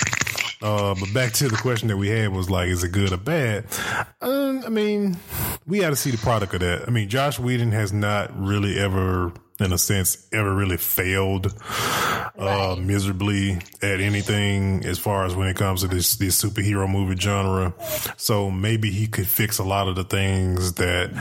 uh, 0.66 0.96
but 1.00 1.14
back 1.14 1.32
to 1.34 1.48
the 1.48 1.58
question 1.58 1.90
that 1.90 1.98
we 1.98 2.10
had 2.10 2.30
was 2.30 2.50
like, 2.50 2.70
is 2.70 2.84
it 2.84 2.92
good 2.92 3.14
or 3.14 3.18
bad? 3.18 3.66
Um, 4.20 4.64
I 4.66 4.70
mean, 4.70 5.16
we 5.68 5.80
got 5.80 5.92
to 5.92 5.96
see 5.96 6.10
the 6.10 6.18
product 6.18 6.56
of 6.56 6.62
that. 6.62 6.88
I 6.88 6.92
mean, 6.92 7.08
Josh 7.08 7.38
Whedon 7.38 7.72
has 7.72 7.94
not 7.94 8.36
really 8.36 8.80
ever, 8.80 9.32
in 9.60 9.72
a 9.72 9.78
sense, 9.78 10.28
ever 10.34 10.54
really 10.54 10.76
failed 10.78 11.54
uh, 12.38 12.76
miserably 12.78 13.54
at 13.82 14.02
anything 14.02 14.86
as 14.86 15.00
far 15.00 15.26
as 15.26 15.34
when 15.34 15.48
it 15.48 15.56
comes 15.56 15.82
to 15.82 15.88
this 15.88 16.18
this 16.18 16.42
superhero 16.42 16.90
movie 16.90 17.16
genre. 17.16 17.74
So 18.18 18.52
maybe 18.52 18.92
he 18.92 19.08
could 19.08 19.28
fix 19.28 19.58
a 19.58 19.64
lot 19.64 19.88
of 19.88 19.96
the 19.96 20.04
things 20.04 20.74
that 20.74 21.12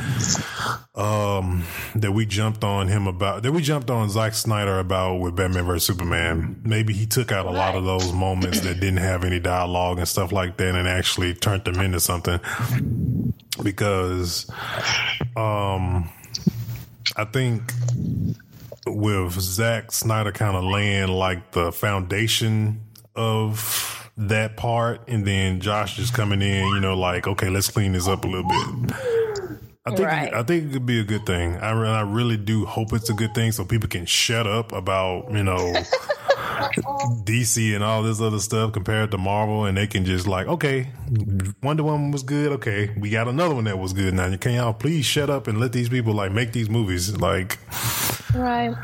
um 0.96 1.64
that 1.94 2.12
we 2.12 2.26
jumped 2.26 2.64
on 2.64 2.88
him 2.88 3.06
about 3.06 3.42
that 3.44 3.52
we 3.52 3.62
jumped 3.62 3.90
on 3.90 4.10
Zack 4.10 4.34
Snyder 4.34 4.78
about 4.80 5.16
with 5.20 5.36
Batman 5.36 5.64
vs 5.64 5.84
Superman. 5.86 6.60
Maybe 6.64 6.92
he 6.92 7.06
took 7.06 7.30
out 7.30 7.46
a 7.46 7.50
lot 7.50 7.76
of 7.76 7.84
those 7.84 8.12
moments 8.12 8.60
that 8.60 8.80
didn't 8.80 8.98
have 8.98 9.24
any 9.24 9.38
dialogue 9.38 9.98
and 9.98 10.08
stuff 10.08 10.32
like 10.32 10.56
that 10.56 10.74
and 10.74 10.88
actually 10.88 11.34
turned 11.34 11.64
them 11.64 11.80
into 11.80 12.00
something 12.00 12.40
because 13.62 14.50
um 15.36 16.10
I 17.16 17.24
think 17.24 17.72
with 18.86 19.32
Zack 19.40 19.92
Snyder 19.92 20.32
kind 20.32 20.56
of 20.56 20.64
laying 20.64 21.08
like 21.08 21.52
the 21.52 21.72
foundation 21.72 22.80
of 23.14 24.10
that 24.16 24.56
part, 24.56 25.08
and 25.08 25.26
then 25.26 25.60
Josh 25.60 25.96
just 25.96 26.14
coming 26.14 26.42
in, 26.42 26.66
you 26.68 26.80
know, 26.80 26.96
like 26.96 27.26
okay, 27.26 27.48
let's 27.50 27.68
clean 27.70 27.92
this 27.92 28.08
up 28.08 28.24
a 28.24 28.28
little 28.28 28.48
bit. 28.48 28.96
I 29.86 29.90
think 29.90 30.08
Right. 30.08 30.32
I 30.32 30.42
think 30.42 30.64
it 30.64 30.72
could 30.72 30.86
be 30.86 30.98
a 30.98 31.04
good 31.04 31.26
thing. 31.26 31.56
I, 31.58 31.70
I 31.70 32.00
really 32.00 32.38
do 32.38 32.64
hope 32.64 32.92
it's 32.92 33.10
a 33.10 33.14
good 33.14 33.34
thing, 33.34 33.52
so 33.52 33.64
people 33.64 33.88
can 33.88 34.06
shut 34.06 34.46
up 34.46 34.72
about 34.72 35.30
you 35.32 35.42
know 35.42 35.74
DC 37.24 37.74
and 37.74 37.82
all 37.84 38.02
this 38.02 38.20
other 38.20 38.38
stuff 38.38 38.72
compared 38.72 39.10
to 39.10 39.18
Marvel, 39.18 39.64
and 39.64 39.76
they 39.76 39.86
can 39.86 40.04
just 40.04 40.26
like, 40.26 40.46
okay, 40.46 40.88
Wonder 41.62 41.82
Woman 41.82 42.10
was 42.10 42.22
good. 42.22 42.52
Okay, 42.52 42.90
we 42.98 43.10
got 43.10 43.28
another 43.28 43.54
one 43.54 43.64
that 43.64 43.78
was 43.78 43.92
good. 43.92 44.14
Now, 44.14 44.34
can 44.36 44.52
y'all 44.54 44.72
please 44.72 45.04
shut 45.04 45.30
up 45.30 45.46
and 45.48 45.58
let 45.60 45.72
these 45.72 45.88
people 45.88 46.14
like 46.14 46.32
make 46.32 46.52
these 46.52 46.68
movies? 46.70 47.16
Like, 47.18 47.58
Right. 48.34 48.74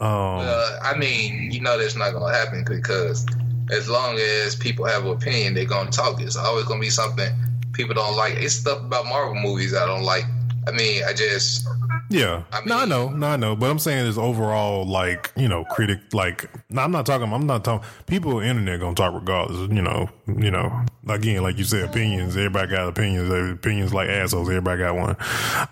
uh, 0.00 0.78
I 0.82 0.96
mean, 0.98 1.52
you 1.52 1.60
know 1.60 1.78
that's 1.78 1.96
not 1.96 2.12
gonna 2.12 2.34
happen 2.34 2.64
because 2.68 3.26
as 3.70 3.88
long 3.88 4.18
as 4.18 4.54
people 4.56 4.84
have 4.84 5.04
an 5.04 5.12
opinion, 5.12 5.54
they're 5.54 5.64
gonna 5.64 5.90
talk. 5.90 6.20
It's 6.20 6.36
always 6.36 6.64
gonna 6.64 6.80
be 6.80 6.90
something 6.90 7.32
people 7.72 7.94
don't 7.94 8.16
like. 8.16 8.34
It's 8.34 8.54
stuff 8.54 8.80
about 8.80 9.06
Marvel 9.06 9.34
movies 9.34 9.74
I 9.74 9.86
don't 9.86 10.02
like. 10.02 10.24
I 10.66 10.72
mean, 10.72 11.02
I 11.04 11.12
just 11.12 11.66
Yeah. 12.10 12.42
I 12.52 12.64
no, 12.64 12.78
I 12.78 12.84
know, 12.84 13.08
no, 13.10 13.26
I 13.28 13.36
know. 13.36 13.54
But 13.54 13.70
I'm 13.70 13.78
saying 13.78 14.06
is 14.06 14.18
overall, 14.18 14.84
like, 14.84 15.32
you 15.36 15.48
know, 15.48 15.64
critic, 15.64 16.00
like, 16.12 16.50
no, 16.70 16.82
I'm 16.82 16.90
not 16.90 17.06
talking, 17.06 17.32
I'm 17.32 17.46
not 17.46 17.64
talking, 17.64 17.88
people 18.06 18.36
on 18.36 18.42
the 18.42 18.48
internet 18.48 18.80
gonna 18.80 18.94
talk 18.94 19.14
regardless, 19.14 19.70
you 19.70 19.82
know, 19.82 20.08
you 20.26 20.50
know, 20.50 20.84
again, 21.08 21.42
like 21.42 21.58
you 21.58 21.64
said, 21.64 21.84
opinions, 21.84 22.36
everybody 22.36 22.68
got 22.70 22.88
opinions, 22.88 23.30
opinions 23.30 23.94
like 23.94 24.08
assholes, 24.08 24.48
everybody 24.48 24.78
got 24.82 24.96
one. 24.96 25.16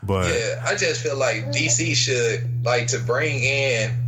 But, 0.03 0.33
Yeah, 0.33 0.63
I 0.65 0.77
just 0.77 1.03
feel 1.03 1.17
like 1.17 1.47
DC 1.47 1.95
should 1.97 2.65
like 2.65 2.87
to 2.89 2.99
bring 3.01 3.43
in 3.43 4.01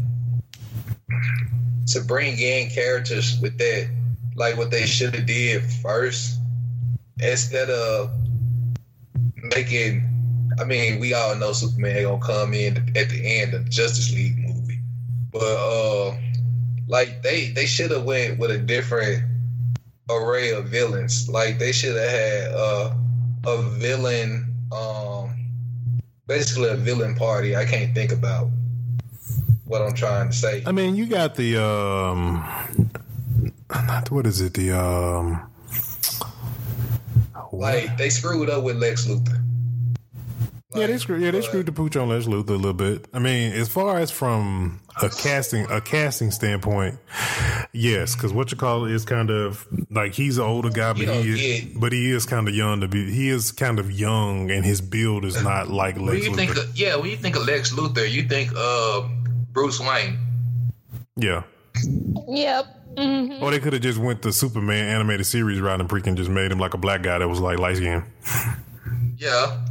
to 1.88 2.00
bring 2.00 2.38
in 2.38 2.68
characters 2.70 3.38
with 3.40 3.58
that, 3.58 3.88
like 4.34 4.56
what 4.56 4.70
they 4.70 4.86
should 4.86 5.14
have 5.14 5.26
did 5.26 5.62
first, 5.64 6.38
instead 7.18 7.70
of 7.70 8.10
making. 9.54 10.12
I 10.58 10.64
mean, 10.64 11.00
we 11.00 11.14
all 11.14 11.36
know 11.36 11.52
Superman 11.52 12.02
gonna 12.02 12.20
come 12.20 12.54
in 12.54 12.76
at 12.96 13.10
the 13.10 13.20
end 13.24 13.54
of 13.54 13.68
Justice 13.68 14.12
League 14.12 14.38
movie, 14.38 14.80
but 15.30 15.40
uh, 15.42 16.16
like 16.88 17.22
they 17.22 17.50
they 17.50 17.66
should 17.66 17.90
have 17.90 18.04
went 18.04 18.38
with 18.38 18.50
a 18.50 18.58
different 18.58 19.24
array 20.10 20.52
of 20.52 20.66
villains. 20.66 21.28
Like 21.28 21.58
they 21.58 21.72
should 21.72 21.96
have 21.96 22.10
had 22.10 22.52
uh, 22.52 22.94
a 23.46 23.62
villain. 23.62 24.52
Um, 24.72 25.36
basically 26.26 26.68
a 26.70 26.76
villain 26.76 27.14
party. 27.14 27.56
I 27.56 27.64
can't 27.64 27.94
think 27.94 28.12
about 28.12 28.48
what 29.64 29.82
I'm 29.82 29.94
trying 29.94 30.28
to 30.28 30.34
say. 30.34 30.62
I 30.66 30.72
mean, 30.72 30.96
you 30.96 31.06
got 31.06 31.34
the, 31.34 31.62
um, 31.62 32.44
not, 33.70 34.10
what 34.10 34.26
is 34.26 34.40
it, 34.40 34.54
the, 34.54 34.72
um, 34.72 35.40
Like 37.52 37.96
they 37.96 38.10
screwed 38.10 38.50
up 38.50 38.64
with 38.64 38.76
Lex 38.76 39.06
Luthor. 39.06 39.42
Yeah, 40.74 40.88
they 40.88 40.98
screwed. 40.98 41.22
Yeah, 41.22 41.30
they 41.30 41.38
Like, 41.40 41.46
screwed 41.48 41.66
the 41.66 41.72
pooch 41.72 41.96
on 41.96 42.08
Lex 42.08 42.26
Luthor 42.26 42.50
a 42.50 42.52
little 42.54 42.72
bit. 42.74 43.06
I 43.14 43.18
mean, 43.20 43.52
as 43.52 43.68
far 43.68 43.98
as 43.98 44.10
from 44.10 44.80
a 45.00 45.08
casting 45.08 45.64
a 45.70 45.80
casting 45.80 46.32
standpoint, 46.32 46.98
yes, 47.72 48.16
because 48.16 48.32
what 48.32 48.50
you 48.50 48.56
call 48.58 48.84
it 48.84 48.90
is 48.90 49.04
kind 49.04 49.30
of 49.30 49.64
like 49.90 50.12
he's 50.14 50.38
an 50.38 50.44
older 50.44 50.68
guy, 50.70 50.92
but 50.92 51.02
he 51.02 51.56
is, 51.58 51.64
but 51.78 51.92
he 51.92 52.10
is 52.10 52.26
kind 52.26 52.48
of 52.48 52.54
young 52.54 52.80
to 52.80 52.88
be. 52.88 53.10
He 53.12 53.28
is 53.28 53.52
kind 53.52 53.78
of 53.78 53.92
young, 53.92 54.50
and 54.50 54.64
his 54.64 54.80
build 54.80 55.24
is 55.24 55.40
not 55.42 55.68
like 55.68 55.96
When 55.96 56.06
Lex 56.06 56.26
you 56.26 56.34
think, 56.34 56.50
Luthor. 56.50 56.64
of, 56.68 56.76
yeah, 56.76 56.96
when 56.96 57.10
you 57.10 57.16
think 57.16 57.36
of 57.36 57.46
Lex 57.46 57.72
Luthor, 57.72 58.10
you 58.10 58.24
think 58.28 58.50
of 58.56 59.08
Bruce 59.52 59.78
Wayne. 59.78 60.18
yeah, 61.14 61.44
Yep. 62.28 62.66
hmm 62.98 63.42
or 63.42 63.50
they 63.52 63.60
could 63.60 63.72
have 63.72 63.82
just 63.82 63.98
went 63.98 64.20
the 64.22 64.32
Superman 64.32 64.88
animated 64.88 65.26
series 65.26 65.60
route 65.60 65.80
and 65.80 65.88
freaking 65.88 66.16
just 66.16 66.28
made 66.30 66.50
him 66.50 66.58
like 66.58 66.74
a 66.74 66.78
black 66.78 67.02
guy 67.02 67.18
that 67.18 67.28
was 67.28 67.38
like 67.40 67.58
light 67.60 67.76
skinned. 67.76 68.02
Yeah. 69.16 69.62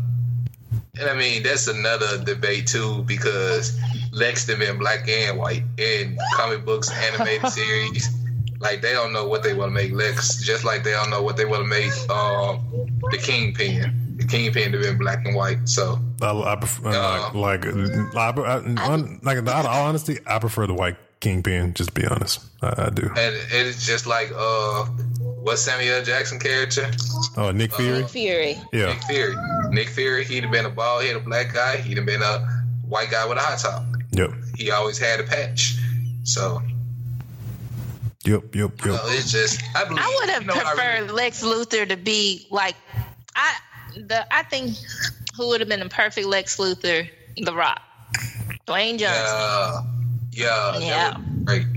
And 0.99 1.09
I 1.09 1.13
mean 1.15 1.43
that's 1.43 1.67
another 1.67 2.23
debate 2.23 2.67
too 2.67 3.03
because 3.03 3.77
Lex 4.11 4.45
them 4.45 4.61
in 4.61 4.77
black 4.77 5.07
and 5.09 5.37
white 5.37 5.63
in 5.77 6.17
comic 6.35 6.63
books 6.65 6.89
animated 6.91 7.49
series. 7.51 8.09
Like 8.59 8.81
they 8.81 8.93
don't 8.93 9.11
know 9.11 9.27
what 9.27 9.43
they 9.43 9.53
want 9.53 9.69
to 9.69 9.73
make 9.73 9.91
Lex, 9.91 10.41
just 10.41 10.63
like 10.63 10.83
they 10.83 10.91
don't 10.91 11.09
know 11.09 11.21
what 11.21 11.35
they 11.37 11.45
want 11.45 11.63
to 11.63 11.67
make 11.69 11.91
um, 12.09 12.63
the 13.11 13.17
Kingpin. 13.17 14.15
the 14.17 14.25
Kingpin 14.25 14.71
to 14.71 14.79
been 14.79 14.97
black 14.97 15.25
and 15.25 15.35
white. 15.35 15.67
So 15.67 15.99
I, 16.21 16.31
I 16.31 16.55
prefer 16.55 16.89
Uh, 16.89 17.31
like 17.33 17.65
like 18.13 18.37
I, 18.39 18.61
I, 18.77 18.93
un- 18.93 19.19
like 19.23 19.37
in 19.37 19.47
all 19.49 19.65
honesty, 19.67 20.19
I 20.25 20.39
prefer 20.39 20.67
the 20.67 20.73
white 20.73 20.95
kingpin. 21.25 21.73
Just 21.73 21.89
to 21.93 22.01
be 22.01 22.07
honest, 22.07 22.39
I, 22.61 22.85
I 22.85 22.89
do. 22.91 23.09
and 23.17 23.35
it's 23.51 23.85
just 23.85 24.05
like 24.05 24.31
uh, 24.35 24.85
what 24.85 25.57
Samuel 25.57 26.03
Jackson 26.03 26.39
character? 26.39 26.89
Oh, 27.37 27.51
Nick 27.51 27.73
Fury. 27.73 28.03
Fury. 28.03 28.55
Yeah, 28.71 28.87
Nick 28.93 29.03
Fury. 29.03 29.35
Nick 29.71 29.89
Fury. 29.89 30.23
He'd 30.23 30.43
have 30.43 30.51
been 30.51 30.65
a 30.65 30.69
bald 30.69 31.03
headed 31.03 31.25
black 31.25 31.53
guy. 31.53 31.77
He'd 31.77 31.97
have 31.97 32.05
been 32.05 32.21
a 32.21 32.39
white 32.87 33.09
guy 33.11 33.25
with 33.27 33.37
a 33.37 33.41
high 33.41 33.57
top. 33.57 33.83
yep, 34.11 34.29
He 34.55 34.69
always 34.71 34.97
had 34.99 35.19
a 35.19 35.23
patch. 35.23 35.75
So 36.23 36.61
yep, 38.23 38.43
yep, 38.55 38.71
yep. 38.85 38.85
know, 38.85 38.99
it's 39.05 39.31
just 39.31 39.61
I 39.75 39.83
believe. 39.85 39.99
I 40.03 40.17
would 40.21 40.29
have 40.29 40.41
you 40.43 40.47
know, 40.47 40.53
preferred 40.53 41.01
really- 41.01 41.13
Lex 41.13 41.43
Luthor 41.43 41.87
to 41.89 41.97
be 41.97 42.45
like 42.51 42.75
I 43.35 43.55
the 43.95 44.25
I 44.33 44.43
think 44.43 44.75
who 45.35 45.47
would 45.49 45.59
have 45.59 45.69
been 45.69 45.81
a 45.81 45.89
perfect 45.89 46.27
Lex 46.27 46.57
Luthor, 46.57 47.09
The 47.37 47.53
Rock. 47.55 47.81
Dwayne 48.67 48.97
Johnson. 48.97 49.25
Yeah, 49.25 49.81
yeah, 50.35 50.77
Yeah. 50.77 50.87
that 51.11 51.17
would 51.19 51.39
be 51.39 51.45
great. 51.45 51.67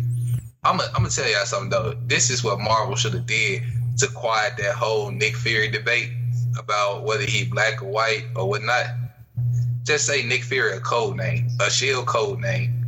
I'm 0.64 0.76
gonna 0.76 0.88
I'm 0.94 1.02
gonna 1.02 1.10
tell 1.10 1.28
y'all 1.28 1.44
something 1.46 1.70
though. 1.70 1.94
This 2.06 2.30
is 2.30 2.42
what 2.42 2.58
Marvel 2.60 2.96
should 2.96 3.14
have 3.14 3.26
did 3.26 3.62
to 3.98 4.06
quiet 4.08 4.56
that 4.58 4.74
whole 4.74 5.10
Nick 5.10 5.36
Fury 5.36 5.68
debate 5.68 6.10
about 6.58 7.04
whether 7.04 7.24
he 7.24 7.44
black 7.44 7.82
or 7.82 7.86
white 7.86 8.24
or 8.34 8.48
whatnot. 8.48 8.86
Just 9.84 10.06
say 10.06 10.22
Nick 10.24 10.42
Fury 10.42 10.76
a 10.76 10.80
code 10.80 11.16
name, 11.16 11.48
a 11.60 11.70
shield 11.70 12.06
code 12.06 12.40
name, 12.40 12.84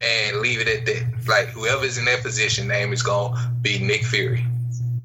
and 0.00 0.38
leave 0.40 0.60
it 0.60 0.68
at 0.68 0.84
that. 0.86 1.04
Like 1.28 1.48
whoever's 1.48 1.96
in 1.96 2.04
that 2.06 2.22
position 2.22 2.66
name 2.68 2.92
is 2.92 3.02
gonna 3.02 3.54
be 3.62 3.78
Nick 3.78 4.04
Fury. 4.04 4.44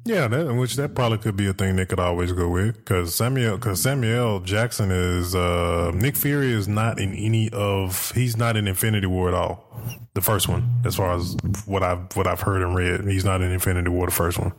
Yeah, 0.08 0.26
that, 0.26 0.54
which 0.54 0.76
that 0.76 0.94
probably 0.94 1.18
could 1.18 1.36
be 1.36 1.48
a 1.48 1.52
thing 1.52 1.76
they 1.76 1.84
could 1.84 2.00
always 2.00 2.32
go 2.32 2.48
with 2.48 2.76
because 2.76 3.14
Samuel, 3.14 3.56
because 3.56 3.82
Samuel 3.82 4.40
Jackson 4.40 4.90
is 4.90 5.34
uh 5.34 5.90
Nick 5.94 6.16
Fury 6.16 6.50
is 6.52 6.66
not 6.66 6.98
in 6.98 7.12
any 7.12 7.50
of 7.50 8.10
he's 8.12 8.34
not 8.36 8.56
in 8.56 8.66
Infinity 8.66 9.06
War 9.06 9.28
at 9.28 9.34
all. 9.34 9.66
The 10.14 10.22
first 10.22 10.48
one, 10.48 10.80
as 10.86 10.96
far 10.96 11.14
as 11.14 11.36
what 11.66 11.82
I've 11.82 12.16
what 12.16 12.26
I've 12.26 12.40
heard 12.40 12.62
and 12.62 12.74
read, 12.74 13.04
he's 13.04 13.24
not 13.26 13.42
in 13.42 13.52
Infinity 13.52 13.90
War. 13.90 14.06
The 14.06 14.12
first 14.12 14.38
one, 14.38 14.52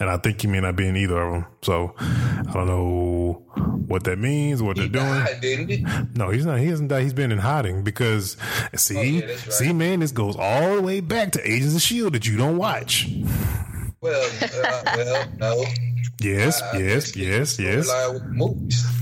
and 0.00 0.10
I 0.10 0.16
think 0.16 0.40
he 0.40 0.48
may 0.48 0.58
not 0.60 0.74
be 0.74 0.88
in 0.88 0.96
either 0.96 1.20
of 1.22 1.32
them. 1.32 1.46
So 1.62 1.94
I 1.98 2.50
don't 2.52 2.66
know 2.66 3.44
what 3.86 4.02
that 4.04 4.18
means, 4.18 4.62
what 4.62 4.76
they're 4.76 4.88
doing. 4.88 5.04
died, 5.06 5.40
didn't 5.40 5.68
he? 5.68 5.86
No, 6.16 6.30
he's 6.30 6.44
not. 6.44 6.58
He 6.58 6.66
hasn't 6.66 6.88
died. 6.88 7.04
He's 7.04 7.14
been 7.14 7.30
in 7.30 7.38
hiding 7.38 7.84
because 7.84 8.36
see, 8.74 8.98
Oh, 8.98 9.02
yeah, 9.02 9.26
right. 9.26 9.38
see, 9.38 9.72
man, 9.72 10.00
this 10.00 10.10
goes 10.12 10.34
all 10.36 10.74
the 10.76 10.82
way 10.82 10.98
back 11.00 11.30
to 11.32 11.48
Agents 11.48 11.76
of 11.76 11.82
Shield 11.82 12.14
that 12.14 12.26
you 12.26 12.36
don't 12.36 12.56
watch. 12.58 13.08
Well, 14.02 14.30
uh, 14.42 14.82
well, 14.96 15.28
no. 15.38 15.64
Yes, 16.20 16.60
I 16.60 16.78
yes, 16.78 17.16
yes, 17.16 17.58
yes. 17.58 17.88
movies. 18.26 18.84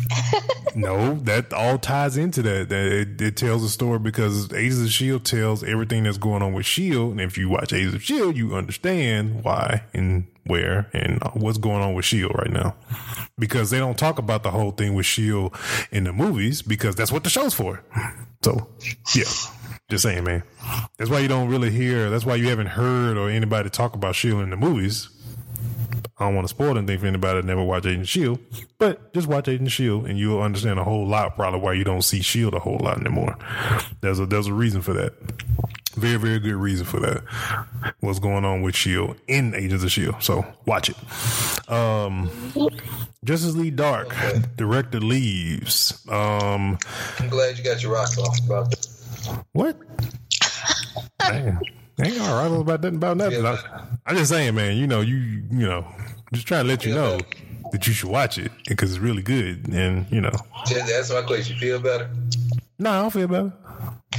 No, 0.76 1.14
that 1.24 1.53
all 1.53 1.78
ties 1.78 2.16
into 2.16 2.42
that. 2.42 2.68
That 2.68 2.86
it, 2.86 3.20
it 3.20 3.36
tells 3.36 3.64
a 3.64 3.68
story 3.68 3.98
because 3.98 4.53
Agents 4.53 4.82
of 4.82 4.92
Shield 4.92 5.24
tells 5.24 5.64
everything 5.64 6.05
that's 6.05 6.16
going 6.16 6.42
on 6.42 6.53
with 6.53 6.64
Shield, 6.64 7.12
and 7.12 7.20
if 7.20 7.36
you 7.36 7.48
watch 7.48 7.72
Agents 7.72 7.96
of 7.96 8.05
Shield, 8.05 8.36
you 8.36 8.55
understand 8.55 9.42
why 9.42 9.82
and 9.92 10.28
where 10.44 10.88
and 10.92 11.20
what's 11.34 11.59
going 11.59 11.82
on 11.82 11.94
with 11.94 12.05
Shield 12.05 12.32
right 12.36 12.53
now. 12.53 12.76
Because 13.36 13.70
they 13.70 13.78
don't 13.78 13.98
talk 13.98 14.18
about 14.20 14.44
the 14.44 14.53
whole 14.53 14.70
thing 14.70 14.94
with 14.94 15.07
Shield 15.07 15.57
in 15.90 16.05
the 16.05 16.12
movies 16.12 16.62
because 16.62 16.94
that's 16.94 17.11
what 17.11 17.24
the 17.24 17.30
show's 17.30 17.55
for. 17.55 17.82
So, 18.42 18.68
yeah. 19.14 19.24
Just 19.91 20.05
saying, 20.05 20.24
man. 20.24 20.43
That's 20.97 21.11
why 21.11 21.18
you 21.18 21.28
don't 21.28 21.49
really 21.49 21.70
hear. 21.70 22.09
That's 22.09 22.24
why 22.24 22.36
you 22.36 22.49
haven't 22.49 22.68
heard 22.68 23.18
or 23.18 23.28
anybody 23.28 23.68
talk 23.68 23.95
about 23.95 24.14
Shield 24.14 24.43
in 24.43 24.51
the 24.51 24.57
movies 24.57 25.09
I 26.20 26.24
don't 26.24 26.34
want 26.34 26.47
to 26.47 26.51
spoil 26.51 26.76
anything 26.76 26.99
for 26.99 27.07
anybody 27.07 27.41
that 27.41 27.47
never 27.47 27.64
watched 27.64 27.86
Agent 27.86 28.07
Shield, 28.07 28.41
but 28.76 29.14
just 29.14 29.26
watch 29.26 29.49
Agent 29.49 29.70
Shield 29.70 30.07
and 30.07 30.18
you'll 30.18 30.43
understand 30.43 30.78
a 30.78 30.84
whole 30.84 31.07
lot 31.07 31.34
probably 31.34 31.61
why 31.61 31.72
you 31.72 31.82
don't 31.82 32.03
see 32.03 32.20
Shield 32.20 32.53
a 32.53 32.59
whole 32.59 32.78
lot 32.78 33.01
anymore. 33.01 33.38
There's 34.03 34.20
a 34.20 34.26
there's 34.26 34.47
a 34.47 34.53
reason 34.53 34.82
for 34.82 34.93
that. 34.93 35.14
Very 35.95 36.18
very 36.18 36.38
good 36.38 36.57
reason 36.57 36.84
for 36.84 37.01
that. 37.01 37.95
What's 38.01 38.18
going 38.18 38.45
on 38.45 38.61
with 38.61 38.76
Shield 38.76 39.16
in 39.28 39.55
Agents 39.55 39.82
of 39.82 39.91
Shield? 39.91 40.16
So 40.22 40.45
watch 40.66 40.91
it. 40.91 41.70
Um, 41.72 42.30
Justice 43.24 43.57
League 43.57 43.76
Dark 43.76 44.14
director 44.57 45.01
leaves. 45.01 46.07
Um, 46.07 46.78
I'm 47.18 47.30
glad 47.30 47.57
you 47.57 47.64
got 47.64 47.82
your 47.82 47.95
rocks 47.95 48.18
off 48.18 48.38
about 48.45 48.70
that. 48.70 48.89
What? 49.52 49.76
Damn. 51.18 51.58
Ain't 52.02 52.20
all 52.20 52.48
right 52.50 52.60
about 52.60 52.80
that 52.82 52.94
about 52.94 53.16
nothing. 53.18 53.44
I, 53.44 53.58
I'm 54.06 54.16
just 54.16 54.30
saying, 54.30 54.54
man. 54.54 54.76
You 54.76 54.86
know, 54.86 55.00
you 55.02 55.16
you 55.16 55.66
know, 55.68 55.86
just 56.32 56.46
trying 56.46 56.64
to 56.64 56.68
let 56.68 56.84
you 56.86 56.94
know 56.94 57.18
that 57.72 57.86
you 57.86 57.92
should 57.92 58.08
watch 58.08 58.38
it 58.38 58.50
because 58.66 58.90
it's 58.90 59.00
really 59.00 59.22
good. 59.22 59.68
And 59.68 60.06
you 60.10 60.20
know, 60.22 60.32
Just 60.66 60.90
answer 60.90 61.14
my 61.14 61.22
question. 61.22 61.56
You 61.56 61.60
feel 61.60 61.80
better? 61.80 62.08
no, 62.78 62.90
I 62.90 63.02
don't 63.02 63.10
feel 63.12 63.28
better 63.28 63.52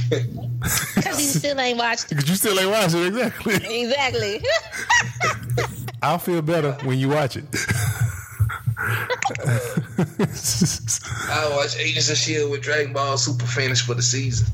Because 0.10 1.20
you 1.20 1.40
still 1.40 1.58
ain't 1.60 1.76
watched 1.78 2.04
it. 2.12 2.14
because 2.14 2.30
you 2.30 2.36
still 2.36 2.58
ain't 2.60 2.70
watching 2.70 3.00
it 3.02 3.06
exactly. 3.08 3.54
Exactly. 3.82 4.40
I'll 6.02 6.18
feel 6.18 6.40
better 6.42 6.72
when 6.84 6.98
you 6.98 7.08
watch 7.08 7.36
it. 7.36 7.44
I 11.28 11.48
watch 11.56 11.76
Agents 11.76 12.10
of 12.10 12.16
Shield 12.16 12.50
with 12.50 12.62
Dragon 12.62 12.92
Ball 12.92 13.16
Super 13.18 13.46
finish 13.46 13.82
for 13.82 13.94
the 13.94 14.02
season. 14.02 14.46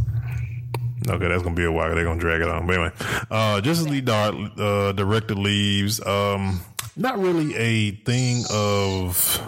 Okay, 1.08 1.28
that's 1.28 1.42
gonna 1.42 1.54
be 1.54 1.64
a 1.64 1.72
while. 1.72 1.94
They're 1.94 2.04
gonna 2.04 2.20
drag 2.20 2.40
it 2.40 2.48
on. 2.48 2.66
But 2.66 2.74
anyway, 2.74 2.92
uh, 3.30 3.60
Justice 3.60 3.88
League 3.88 4.08
uh, 4.08 4.92
director 4.92 5.34
leaves. 5.34 6.04
Um, 6.04 6.60
not 6.96 7.18
really 7.18 7.54
a 7.54 7.92
thing 7.92 8.44
of 8.50 9.40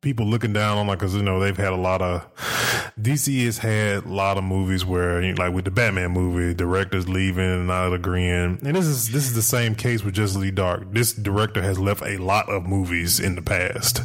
people 0.00 0.24
looking 0.24 0.52
down 0.52 0.78
on 0.78 0.86
like 0.86 0.98
because 0.98 1.14
you 1.14 1.22
know 1.22 1.40
they've 1.40 1.56
had 1.56 1.72
a 1.72 1.76
lot 1.76 2.00
of 2.00 2.26
DC 2.98 3.44
has 3.44 3.58
had 3.58 4.04
a 4.04 4.08
lot 4.08 4.38
of 4.38 4.44
movies 4.44 4.84
where 4.84 5.34
like 5.34 5.52
with 5.52 5.64
the 5.64 5.70
Batman 5.70 6.12
movie, 6.12 6.54
directors 6.54 7.08
leaving 7.08 7.44
and 7.44 7.66
not 7.66 7.92
agreeing, 7.92 8.58
and 8.64 8.76
this 8.76 8.86
is 8.86 9.10
this 9.10 9.24
is 9.24 9.34
the 9.34 9.42
same 9.42 9.74
case 9.74 10.02
with 10.02 10.14
Justice 10.14 10.40
League 10.40 10.54
Dark. 10.54 10.92
This 10.92 11.12
director 11.12 11.62
has 11.62 11.78
left 11.78 12.02
a 12.02 12.16
lot 12.16 12.48
of 12.48 12.64
movies 12.64 13.20
in 13.20 13.34
the 13.34 13.42
past 13.42 14.02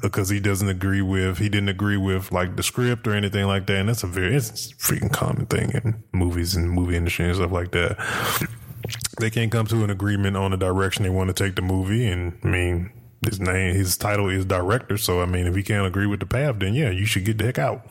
because 0.00 0.28
he 0.28 0.40
doesn't 0.40 0.68
agree 0.68 1.02
with 1.02 1.38
he 1.38 1.48
didn't 1.48 1.68
agree 1.68 1.96
with 1.96 2.32
like 2.32 2.56
the 2.56 2.62
script 2.62 3.06
or 3.06 3.14
anything 3.14 3.46
like 3.46 3.66
that, 3.66 3.76
and 3.76 3.88
that's 3.88 4.02
a 4.02 4.08
very 4.08 4.34
it's 4.34 4.72
a 4.72 4.74
freaking 4.76 5.12
common 5.12 5.46
thing 5.46 5.70
in 5.70 6.02
movies 6.12 6.54
and 6.56 6.70
movie 6.70 6.96
industry 6.96 7.26
and 7.26 7.36
stuff 7.36 7.52
like 7.52 7.70
that. 7.72 7.96
They 9.20 9.30
can't 9.30 9.52
come 9.52 9.66
to 9.66 9.84
an 9.84 9.90
agreement 9.90 10.36
on 10.36 10.50
the 10.50 10.56
direction 10.56 11.04
they 11.04 11.10
want 11.10 11.34
to 11.34 11.44
take 11.44 11.54
the 11.54 11.62
movie, 11.62 12.06
and 12.08 12.38
I 12.42 12.46
mean 12.48 12.90
his 13.24 13.40
name, 13.40 13.74
his 13.74 13.96
title 13.96 14.28
is 14.28 14.44
director. 14.44 14.96
So 14.96 15.22
I 15.22 15.26
mean, 15.26 15.46
if 15.46 15.54
he 15.54 15.62
can't 15.62 15.86
agree 15.86 16.06
with 16.06 16.20
the 16.20 16.26
path, 16.26 16.58
then 16.58 16.74
yeah, 16.74 16.90
you 16.90 17.06
should 17.06 17.24
get 17.24 17.38
the 17.38 17.44
heck 17.44 17.58
out. 17.58 17.86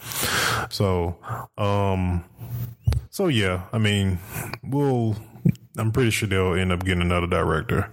So, 0.71 1.17
um, 1.57 2.23
so 3.09 3.27
yeah, 3.27 3.63
I 3.71 3.77
mean, 3.77 4.19
we'll. 4.63 5.15
I'm 5.77 5.93
pretty 5.93 6.11
sure 6.11 6.27
they'll 6.27 6.53
end 6.53 6.73
up 6.73 6.83
getting 6.83 7.01
another 7.01 7.27
director 7.27 7.89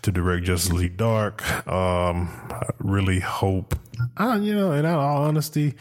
to 0.00 0.10
direct 0.10 0.46
Justice 0.46 0.72
League 0.72 0.96
Dark. 0.96 1.46
Um, 1.68 2.30
I 2.50 2.70
really 2.78 3.20
hope. 3.20 3.78
I, 4.16 4.36
you 4.36 4.54
know, 4.54 4.72
in 4.72 4.86
all 4.86 5.24
honesty, 5.24 5.74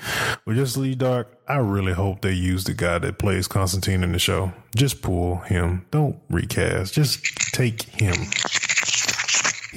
with 0.46 0.58
Justice 0.58 0.78
League 0.78 0.98
Dark, 0.98 1.40
I 1.48 1.58
really 1.58 1.94
hope 1.94 2.22
they 2.22 2.34
use 2.34 2.66
the 2.66 2.74
guy 2.74 3.00
that 3.00 3.18
plays 3.18 3.48
Constantine 3.48 4.04
in 4.04 4.12
the 4.12 4.20
show. 4.20 4.52
Just 4.76 5.02
pull 5.02 5.38
him. 5.38 5.86
Don't 5.90 6.20
recast. 6.30 6.94
Just 6.94 7.24
take 7.54 7.84
him 7.84 8.16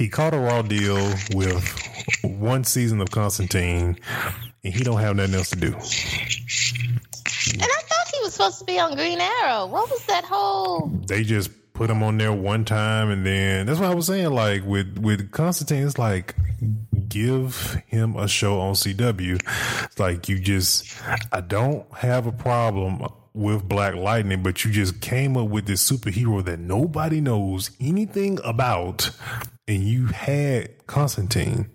he 0.01 0.09
caught 0.09 0.33
a 0.33 0.39
raw 0.39 0.63
deal 0.63 0.97
with 1.35 1.63
one 2.25 2.65
season 2.65 3.03
of 3.03 3.11
Constantine, 3.11 3.99
and 4.65 4.75
he 4.75 4.83
don't 4.83 4.99
have 4.99 5.15
nothing 5.15 5.35
else 5.35 5.51
to 5.51 5.57
do. 5.57 5.67
And 5.67 7.63
I 7.63 7.81
thought 7.83 8.09
he 8.11 8.23
was 8.23 8.33
supposed 8.33 8.61
to 8.61 8.65
be 8.65 8.79
on 8.79 8.97
Green 8.97 9.21
Arrow. 9.21 9.67
What 9.67 9.91
was 9.91 10.03
that 10.07 10.25
whole? 10.25 10.87
They 11.07 11.23
just 11.23 11.51
put 11.75 11.91
him 11.91 12.03
on 12.03 12.17
there 12.17 12.33
one 12.33 12.65
time, 12.65 13.11
and 13.11 13.27
then 13.27 13.67
that's 13.67 13.79
what 13.79 13.91
I 13.91 13.95
was 13.95 14.07
saying. 14.07 14.31
Like 14.31 14.65
with 14.65 14.97
with 14.97 15.31
Constantine, 15.33 15.87
it's 15.87 15.99
like 15.99 16.35
give 17.11 17.83
him 17.87 18.17
a 18.17 18.27
show 18.27 18.59
on 18.59 18.77
CW. 18.77 19.39
It's 19.85 19.99
like 19.99 20.31
you 20.31 20.39
just, 20.39 20.99
I 21.31 21.43
don't 21.43 21.85
have 21.93 22.27
a 22.27 22.33
problem 22.33 23.07
with 23.35 23.69
Black 23.69 23.95
Lightning, 23.95 24.43
but 24.43 24.65
you 24.65 24.71
just 24.71 25.01
came 25.01 25.37
up 25.37 25.49
with 25.49 25.67
this 25.67 25.89
superhero 25.89 26.45
that 26.45 26.59
nobody 26.59 27.21
knows 27.21 27.71
anything 27.81 28.39
about, 28.45 29.11
and 29.71 29.85
you 29.85 30.07
had 30.07 30.85
Constantine. 30.89 31.71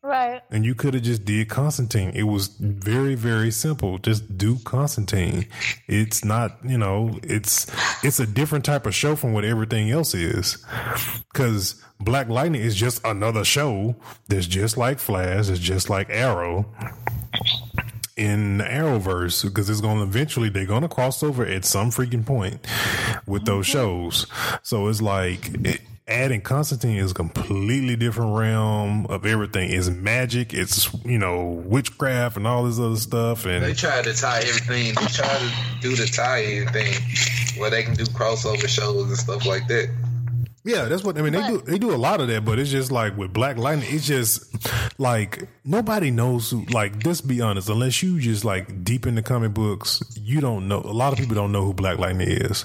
Right. 0.00 0.40
and 0.52 0.64
you 0.64 0.76
could 0.76 0.94
have 0.94 1.02
just 1.02 1.24
did 1.24 1.48
Constantine. 1.48 2.10
It 2.14 2.22
was 2.22 2.46
very, 2.46 3.16
very 3.16 3.50
simple. 3.50 3.98
Just 3.98 4.38
do 4.38 4.58
Constantine. 4.60 5.46
It's 5.88 6.24
not, 6.24 6.58
you 6.64 6.78
know, 6.78 7.18
it's 7.24 7.66
it's 8.04 8.20
a 8.20 8.26
different 8.26 8.64
type 8.64 8.86
of 8.86 8.94
show 8.94 9.16
from 9.16 9.32
what 9.32 9.44
everything 9.44 9.90
else 9.90 10.14
is. 10.14 10.64
Because 11.32 11.82
Black 11.98 12.28
Lightning 12.28 12.60
is 12.60 12.76
just 12.76 13.04
another 13.04 13.44
show 13.44 13.96
that's 14.28 14.46
just 14.46 14.76
like 14.76 15.00
Flash, 15.00 15.48
it's 15.48 15.58
just 15.58 15.90
like 15.90 16.08
Arrow 16.08 16.72
in 18.16 18.58
the 18.58 18.64
Arrowverse 18.64 19.42
because 19.42 19.68
it's 19.68 19.80
going 19.80 19.98
to 19.98 20.04
eventually 20.04 20.48
they're 20.48 20.64
going 20.64 20.82
to 20.82 20.88
cross 20.88 21.24
over 21.24 21.44
at 21.44 21.64
some 21.64 21.90
freaking 21.90 22.24
point 22.24 22.64
with 23.26 23.44
those 23.44 23.66
mm-hmm. 23.66 23.78
shows. 23.78 24.26
So 24.62 24.86
it's 24.86 25.02
like 25.02 25.50
it, 25.66 25.80
adding 26.08 26.40
Constantine 26.40 26.98
is 26.98 27.10
a 27.10 27.14
completely 27.14 27.96
different 27.96 28.36
realm 28.36 29.06
of 29.06 29.26
everything. 29.26 29.72
It's 29.72 29.88
magic. 29.88 30.54
It's 30.54 30.92
you 31.04 31.18
know 31.18 31.44
witchcraft 31.66 32.36
and 32.36 32.46
all 32.46 32.64
this 32.64 32.78
other 32.78 32.96
stuff. 32.96 33.46
And 33.46 33.64
they 33.64 33.74
try 33.74 34.02
to 34.02 34.14
tie 34.14 34.40
everything. 34.40 34.94
They 34.94 35.06
try 35.06 35.38
to 35.38 35.52
do 35.80 35.96
the 35.96 36.06
tie-in 36.06 36.68
thing 36.68 36.94
where 37.60 37.70
they 37.70 37.82
can 37.82 37.94
do 37.94 38.04
crossover 38.04 38.68
shows 38.68 39.08
and 39.08 39.18
stuff 39.18 39.46
like 39.46 39.66
that. 39.68 39.88
Yeah, 40.66 40.86
that's 40.86 41.04
what 41.04 41.16
I 41.16 41.22
mean. 41.22 41.32
They 41.32 41.46
do 41.46 41.58
they 41.58 41.78
do 41.78 41.94
a 41.94 41.96
lot 41.96 42.20
of 42.20 42.26
that, 42.26 42.44
but 42.44 42.58
it's 42.58 42.70
just 42.70 42.90
like 42.90 43.16
with 43.16 43.32
Black 43.32 43.56
Lightning, 43.56 43.88
it's 43.88 44.06
just 44.06 44.44
like 44.98 45.48
nobody 45.64 46.10
knows 46.10 46.50
who. 46.50 46.64
Like, 46.64 47.06
let's 47.06 47.20
be 47.20 47.40
honest, 47.40 47.68
unless 47.68 48.02
you 48.02 48.18
just 48.18 48.44
like 48.44 48.82
deep 48.82 49.06
in 49.06 49.14
the 49.14 49.22
comic 49.22 49.54
books, 49.54 50.02
you 50.16 50.40
don't 50.40 50.66
know. 50.66 50.78
A 50.78 50.92
lot 50.92 51.12
of 51.12 51.20
people 51.20 51.36
don't 51.36 51.52
know 51.52 51.64
who 51.64 51.72
Black 51.72 51.98
Lightning 51.98 52.28
is. 52.28 52.64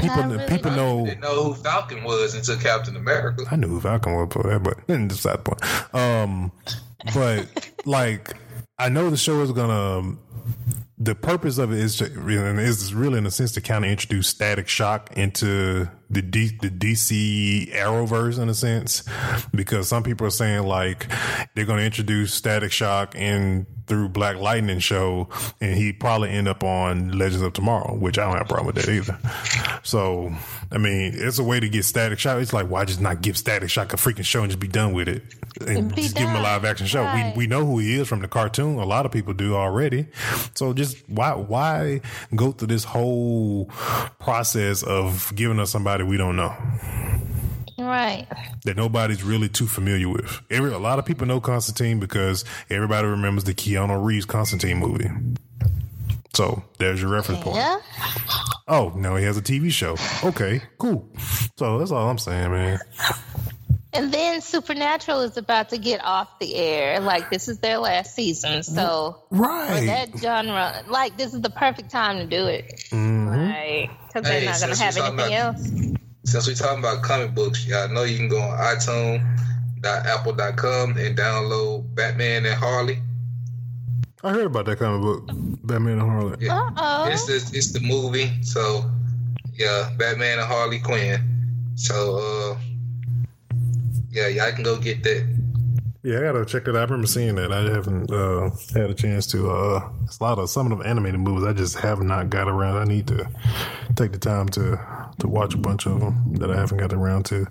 People 0.00 0.10
I 0.10 0.26
really 0.26 0.48
people 0.48 0.72
know. 0.72 1.06
Didn't 1.06 1.20
know 1.20 1.44
who 1.44 1.54
Falcon 1.54 2.02
was 2.02 2.34
until 2.34 2.58
Captain 2.58 2.96
America. 2.96 3.44
I 3.48 3.54
knew 3.56 3.68
who 3.68 3.80
Falcon 3.80 4.14
was 4.14 4.28
for 4.32 4.42
that, 4.42 4.62
but 4.64 4.78
then 4.88 5.06
that's 5.08 5.22
that 5.22 5.44
point. 5.44 5.62
Um, 5.94 6.50
but 7.14 7.70
like, 7.84 8.36
I 8.78 8.88
know 8.88 9.10
the 9.10 9.16
show 9.16 9.40
is 9.42 9.52
gonna. 9.52 10.16
The 11.00 11.14
purpose 11.14 11.58
of 11.58 11.72
it 11.72 11.78
is 11.78 11.98
to, 11.98 12.06
and 12.06 12.58
is 12.58 12.92
really 12.92 13.18
in 13.18 13.26
a 13.26 13.30
sense 13.30 13.52
to 13.52 13.60
kind 13.60 13.84
of 13.84 13.90
introduce 13.92 14.26
Static 14.26 14.66
Shock 14.66 15.16
into 15.16 15.88
the 16.10 16.22
D, 16.22 16.50
the 16.60 16.70
DC 16.70 17.74
Arrowverse 17.74 18.38
in 18.38 18.48
a 18.48 18.54
sense, 18.54 19.04
because 19.52 19.88
some 19.88 20.02
people 20.02 20.26
are 20.26 20.30
saying 20.30 20.64
like 20.64 21.10
they're 21.54 21.66
going 21.66 21.78
to 21.80 21.84
introduce 21.84 22.32
Static 22.34 22.72
Shock 22.72 23.14
in 23.14 23.66
through 23.86 24.10
Black 24.10 24.36
Lightning 24.36 24.78
show, 24.78 25.28
and 25.60 25.74
he 25.74 25.92
probably 25.92 26.28
end 26.28 26.46
up 26.46 26.62
on 26.62 27.16
Legends 27.18 27.42
of 27.42 27.54
Tomorrow, 27.54 27.96
which 27.96 28.18
I 28.18 28.24
don't 28.24 28.34
have 28.34 28.42
a 28.42 28.44
problem 28.44 28.66
with 28.66 28.76
that 28.76 28.88
either. 28.88 29.18
So, 29.82 30.30
I 30.70 30.78
mean, 30.78 31.12
it's 31.14 31.38
a 31.38 31.44
way 31.44 31.58
to 31.58 31.68
get 31.68 31.84
Static 31.84 32.18
Shock. 32.18 32.40
It's 32.40 32.52
like 32.52 32.68
why 32.68 32.84
just 32.84 33.00
not 33.00 33.22
give 33.22 33.38
Static 33.38 33.70
Shock 33.70 33.94
a 33.94 33.96
freaking 33.96 34.24
show 34.24 34.42
and 34.42 34.50
just 34.50 34.60
be 34.60 34.68
done 34.68 34.92
with 34.92 35.08
it, 35.08 35.22
and 35.66 35.94
just 35.96 36.14
give 36.14 36.28
him 36.28 36.36
a 36.36 36.42
live 36.42 36.64
action 36.64 36.86
show. 36.86 37.02
Right. 37.02 37.34
We 37.36 37.38
we 37.38 37.46
know 37.46 37.64
who 37.64 37.78
he 37.78 37.98
is 37.98 38.08
from 38.08 38.20
the 38.20 38.28
cartoon. 38.28 38.78
A 38.78 38.84
lot 38.84 39.06
of 39.06 39.12
people 39.12 39.32
do 39.32 39.54
already. 39.54 40.06
So 40.54 40.72
just 40.72 41.08
why 41.08 41.32
why 41.34 42.00
go 42.34 42.52
through 42.52 42.68
this 42.68 42.84
whole 42.84 43.66
process 44.20 44.82
of 44.82 45.32
giving 45.34 45.58
us 45.58 45.70
somebody 45.70 45.97
we 46.06 46.16
don't 46.16 46.36
know 46.36 46.54
Right. 47.78 48.26
that 48.64 48.76
nobody's 48.76 49.22
really 49.22 49.48
too 49.48 49.66
familiar 49.66 50.08
with. 50.08 50.40
Every 50.50 50.72
a 50.72 50.78
lot 50.78 50.98
of 50.98 51.04
people 51.06 51.26
know 51.26 51.40
Constantine 51.40 52.00
because 52.00 52.44
everybody 52.70 53.06
remembers 53.06 53.44
the 53.44 53.54
Keanu 53.54 54.04
Reeves 54.04 54.24
Constantine 54.26 54.78
movie. 54.78 55.08
So 56.34 56.62
there's 56.78 57.00
your 57.00 57.10
reference 57.10 57.42
point. 57.42 57.56
Yeah. 57.56 57.78
Oh, 58.68 58.92
now 58.96 59.16
he 59.16 59.24
has 59.24 59.36
a 59.36 59.42
TV 59.42 59.70
show. 59.72 59.96
Okay, 60.22 60.60
cool. 60.78 61.08
So 61.56 61.78
that's 61.78 61.90
all 61.90 62.08
I'm 62.08 62.18
saying, 62.18 62.50
man. 62.50 62.78
And 63.92 64.12
then 64.12 64.40
Supernatural 64.42 65.22
is 65.22 65.36
about 65.38 65.70
to 65.70 65.78
get 65.78 66.04
off 66.04 66.38
the 66.38 66.54
air. 66.54 67.00
Like 67.00 67.30
this 67.30 67.48
is 67.48 67.58
their 67.60 67.78
last 67.78 68.14
season, 68.14 68.62
so 68.62 69.22
right. 69.30 69.78
for 69.78 69.84
that 69.86 70.10
genre, 70.18 70.82
like 70.88 71.16
this 71.16 71.32
is 71.32 71.40
the 71.40 71.48
perfect 71.50 71.90
time 71.90 72.18
to 72.18 72.26
do 72.26 72.46
it. 72.46 72.84
Mm-hmm. 72.90 73.28
Right? 73.28 73.90
Because 74.06 74.28
they're 74.28 74.44
not 74.44 74.60
going 74.60 74.74
to 74.74 74.82
have 74.82 74.96
anything 74.96 75.14
about- 75.14 75.32
else. 75.32 75.70
Since 76.24 76.46
we're 76.46 76.54
talking 76.54 76.80
about 76.80 77.02
comic 77.02 77.34
books, 77.34 77.66
y'all 77.66 77.88
know 77.88 78.02
you 78.02 78.18
can 78.18 78.28
go 78.28 78.38
on 78.38 78.58
iTunes.apple.com 78.58 80.96
and 80.98 81.16
download 81.16 81.94
Batman 81.94 82.44
and 82.44 82.54
Harley. 82.54 83.00
I 84.22 84.32
heard 84.32 84.44
about 84.44 84.66
that 84.66 84.78
comic 84.78 85.00
book, 85.00 85.26
Batman 85.64 86.00
and 86.00 86.02
Harley. 86.02 86.36
Yeah. 86.40 86.58
Uh-oh. 86.58 87.08
It's 87.08 87.24
the, 87.24 87.36
it's 87.56 87.72
the 87.72 87.80
movie. 87.80 88.42
So, 88.42 88.84
yeah, 89.54 89.88
Batman 89.96 90.38
and 90.40 90.46
Harley 90.46 90.80
Quinn. 90.80 91.22
So, 91.76 92.18
uh, 92.18 92.56
yeah, 94.10 94.28
y'all 94.28 94.52
can 94.52 94.64
go 94.64 94.78
get 94.78 95.02
that. 95.04 95.38
Yeah, 96.02 96.18
I 96.18 96.22
gotta 96.22 96.46
check 96.46 96.68
it 96.68 96.70
out. 96.70 96.76
I 96.76 96.82
remember 96.84 97.06
seeing 97.06 97.34
that. 97.34 97.52
I 97.52 97.62
haven't 97.62 98.10
uh, 98.10 98.50
had 98.72 98.88
a 98.88 98.94
chance 98.94 99.26
to. 99.28 99.50
Uh, 99.50 99.90
it's 100.04 100.18
a 100.20 100.22
lot 100.22 100.38
of 100.38 100.48
some 100.48 100.70
of 100.70 100.78
the 100.78 100.84
animated 100.86 101.20
movies 101.20 101.44
I 101.44 101.52
just 101.52 101.76
have 101.80 102.00
not 102.00 102.30
got 102.30 102.48
around. 102.48 102.76
I 102.76 102.84
need 102.84 103.08
to 103.08 103.28
take 103.96 104.12
the 104.12 104.18
time 104.18 104.48
to 104.50 104.78
to 105.18 105.28
watch 105.28 105.54
a 105.54 105.58
bunch 105.58 105.86
of 105.86 106.00
them 106.00 106.34
that 106.34 106.50
I 106.50 106.56
haven't 106.56 106.78
got 106.78 106.92
around 106.92 107.24
to. 107.26 107.46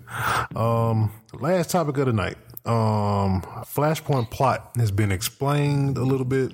Um, 0.56 1.12
last 1.34 1.70
topic 1.70 1.98
of 1.98 2.06
the 2.06 2.12
night. 2.12 2.36
Um, 2.64 3.42
Flashpoint 3.64 4.30
plot 4.30 4.72
has 4.76 4.90
been 4.90 5.10
explained 5.12 5.96
a 5.96 6.02
little 6.02 6.26
bit. 6.26 6.52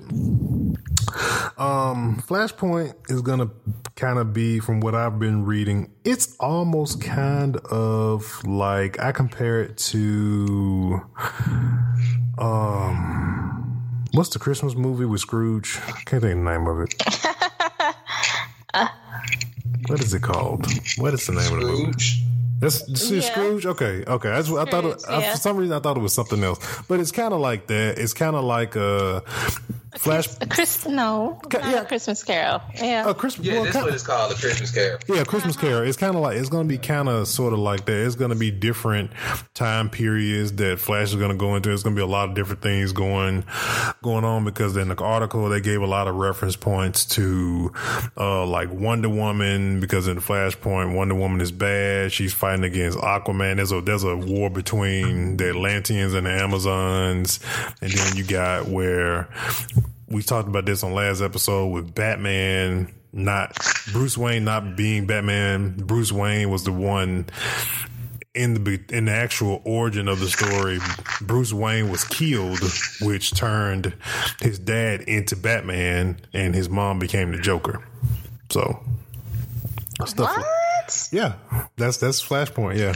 Um, 1.57 2.21
Flashpoint 2.27 2.93
is 3.09 3.21
gonna 3.21 3.49
kind 3.95 4.19
of 4.19 4.33
be, 4.33 4.59
from 4.59 4.79
what 4.81 4.95
I've 4.95 5.19
been 5.19 5.45
reading, 5.45 5.91
it's 6.03 6.35
almost 6.39 7.01
kind 7.01 7.57
of 7.57 8.43
like 8.45 8.99
I 8.99 9.11
compare 9.11 9.61
it 9.61 9.77
to, 9.77 11.01
um, 12.37 14.05
what's 14.11 14.29
the 14.29 14.39
Christmas 14.39 14.75
movie 14.75 15.05
with 15.05 15.21
Scrooge? 15.21 15.79
I 15.87 15.91
can't 16.03 16.21
think 16.21 16.23
of 16.23 16.29
the 16.29 16.35
name 16.35 16.67
of 16.67 16.81
it. 16.81 16.93
what 19.87 20.01
is 20.01 20.13
it 20.13 20.21
called? 20.21 20.65
What 20.97 21.13
is 21.13 21.25
the 21.25 21.33
name 21.33 21.53
of 21.53 21.59
the 21.61 21.67
movie? 21.67 21.93
That's 22.59 22.83
Yeah. 22.87 23.19
Scrooge. 23.21 23.65
Okay, 23.65 24.03
okay. 24.07 24.29
That's 24.29 24.49
what 24.49 24.67
I 24.67 24.71
thought. 24.71 24.85
It, 24.85 25.01
Scrooge, 25.01 25.23
I, 25.23 25.31
for 25.31 25.37
some 25.37 25.57
reason, 25.57 25.75
I 25.75 25.79
thought 25.79 25.97
it 25.97 26.01
was 26.01 26.13
something 26.13 26.43
else. 26.43 26.59
But 26.87 26.99
it's 26.99 27.11
kind 27.11 27.33
of 27.33 27.39
like 27.39 27.67
that. 27.67 27.97
It's 27.99 28.13
kind 28.13 28.35
of 28.35 28.43
like 28.43 28.75
a 28.75 29.23
flash. 29.97 30.27
A 30.41 30.45
Chris, 30.47 30.85
no, 30.87 31.39
Ca- 31.49 31.59
not 31.59 31.71
yeah. 31.71 31.81
a 31.81 31.85
Christmas 31.85 32.23
Carol. 32.23 32.61
Yeah. 32.75 33.09
A 33.09 33.13
Christmas. 33.13 33.47
Carol. 33.47 33.53
Yeah, 33.53 33.53
well, 33.53 33.63
that's 33.63 33.73
kind- 33.75 33.85
what 33.85 33.93
it's 33.93 34.03
called, 34.03 34.31
the 34.31 34.35
Christmas 34.35 34.71
Carol. 34.71 34.99
yeah, 35.07 35.23
Christmas 35.23 35.55
Carol. 35.57 35.87
It's 35.87 35.97
kind 35.97 36.15
of 36.15 36.21
like 36.21 36.37
it's 36.37 36.49
going 36.49 36.67
to 36.67 36.69
be 36.69 36.77
kind 36.77 37.09
of 37.09 37.27
sort 37.27 37.53
of 37.53 37.59
like 37.59 37.85
that. 37.85 38.05
It's 38.05 38.15
going 38.15 38.29
to 38.31 38.35
be 38.35 38.51
different 38.51 39.11
time 39.53 39.89
periods 39.89 40.53
that 40.53 40.79
Flash 40.79 41.09
is 41.09 41.15
going 41.15 41.31
to 41.31 41.37
go 41.37 41.55
into. 41.55 41.71
It's 41.71 41.83
going 41.83 41.95
to 41.95 41.99
be 41.99 42.03
a 42.03 42.07
lot 42.07 42.29
of 42.29 42.35
different 42.35 42.61
things 42.61 42.91
going 42.91 43.43
going 44.01 44.23
on 44.23 44.43
because 44.45 44.75
in 44.77 44.87
the 44.89 44.95
article 45.03 45.49
they 45.49 45.61
gave 45.61 45.81
a 45.81 45.87
lot 45.87 46.07
of 46.07 46.15
reference 46.15 46.55
points 46.55 47.05
to 47.05 47.71
uh 48.17 48.45
like 48.45 48.71
Wonder 48.71 49.09
Woman 49.09 49.79
because 49.79 50.07
in 50.07 50.17
Flashpoint 50.17 50.95
Wonder 50.95 51.15
Woman 51.15 51.41
is 51.41 51.51
bad. 51.51 52.11
She's 52.11 52.33
fighting 52.33 52.63
against 52.65 52.97
Aquaman. 52.99 53.57
There's 53.57 53.71
a 53.71 53.81
there's 53.81 54.03
a 54.03 54.15
war 54.15 54.49
between 54.49 55.37
the 55.37 55.49
Atlanteans 55.49 56.13
and 56.13 56.25
the 56.25 56.31
Amazons, 56.31 57.39
and 57.81 57.91
then 57.91 58.15
you 58.15 58.23
got 58.23 58.67
where 58.67 59.27
we 60.07 60.21
talked 60.21 60.47
about 60.47 60.65
this 60.65 60.83
on 60.83 60.93
last 60.93 61.21
episode 61.21 61.67
with 61.67 61.93
Batman 61.95 62.93
not 63.15 63.57
Bruce 63.93 64.17
Wayne 64.17 64.43
not 64.43 64.75
being 64.75 65.07
Batman. 65.07 65.75
Bruce 65.77 66.11
Wayne 66.11 66.49
was 66.49 66.65
the 66.65 66.71
one 66.73 67.25
in 68.33 68.61
the 68.61 68.79
in 68.89 69.05
the 69.05 69.11
actual 69.11 69.61
origin 69.63 70.07
of 70.09 70.19
the 70.19 70.27
story. 70.27 70.79
Bruce 71.21 71.53
Wayne 71.53 71.89
was 71.89 72.03
killed, 72.03 72.59
which 73.01 73.31
turned 73.31 73.93
his 74.41 74.59
dad 74.59 75.01
into 75.01 75.37
Batman, 75.37 76.19
and 76.33 76.53
his 76.53 76.69
mom 76.69 76.99
became 76.99 77.31
the 77.31 77.37
Joker. 77.37 77.81
So 78.51 78.83
stuff. 80.05 80.37
what? 80.37 81.07
Yeah, 81.11 81.35
that's 81.77 81.97
that's 81.97 82.21
Flashpoint. 82.21 82.77
Yeah. 82.77 82.95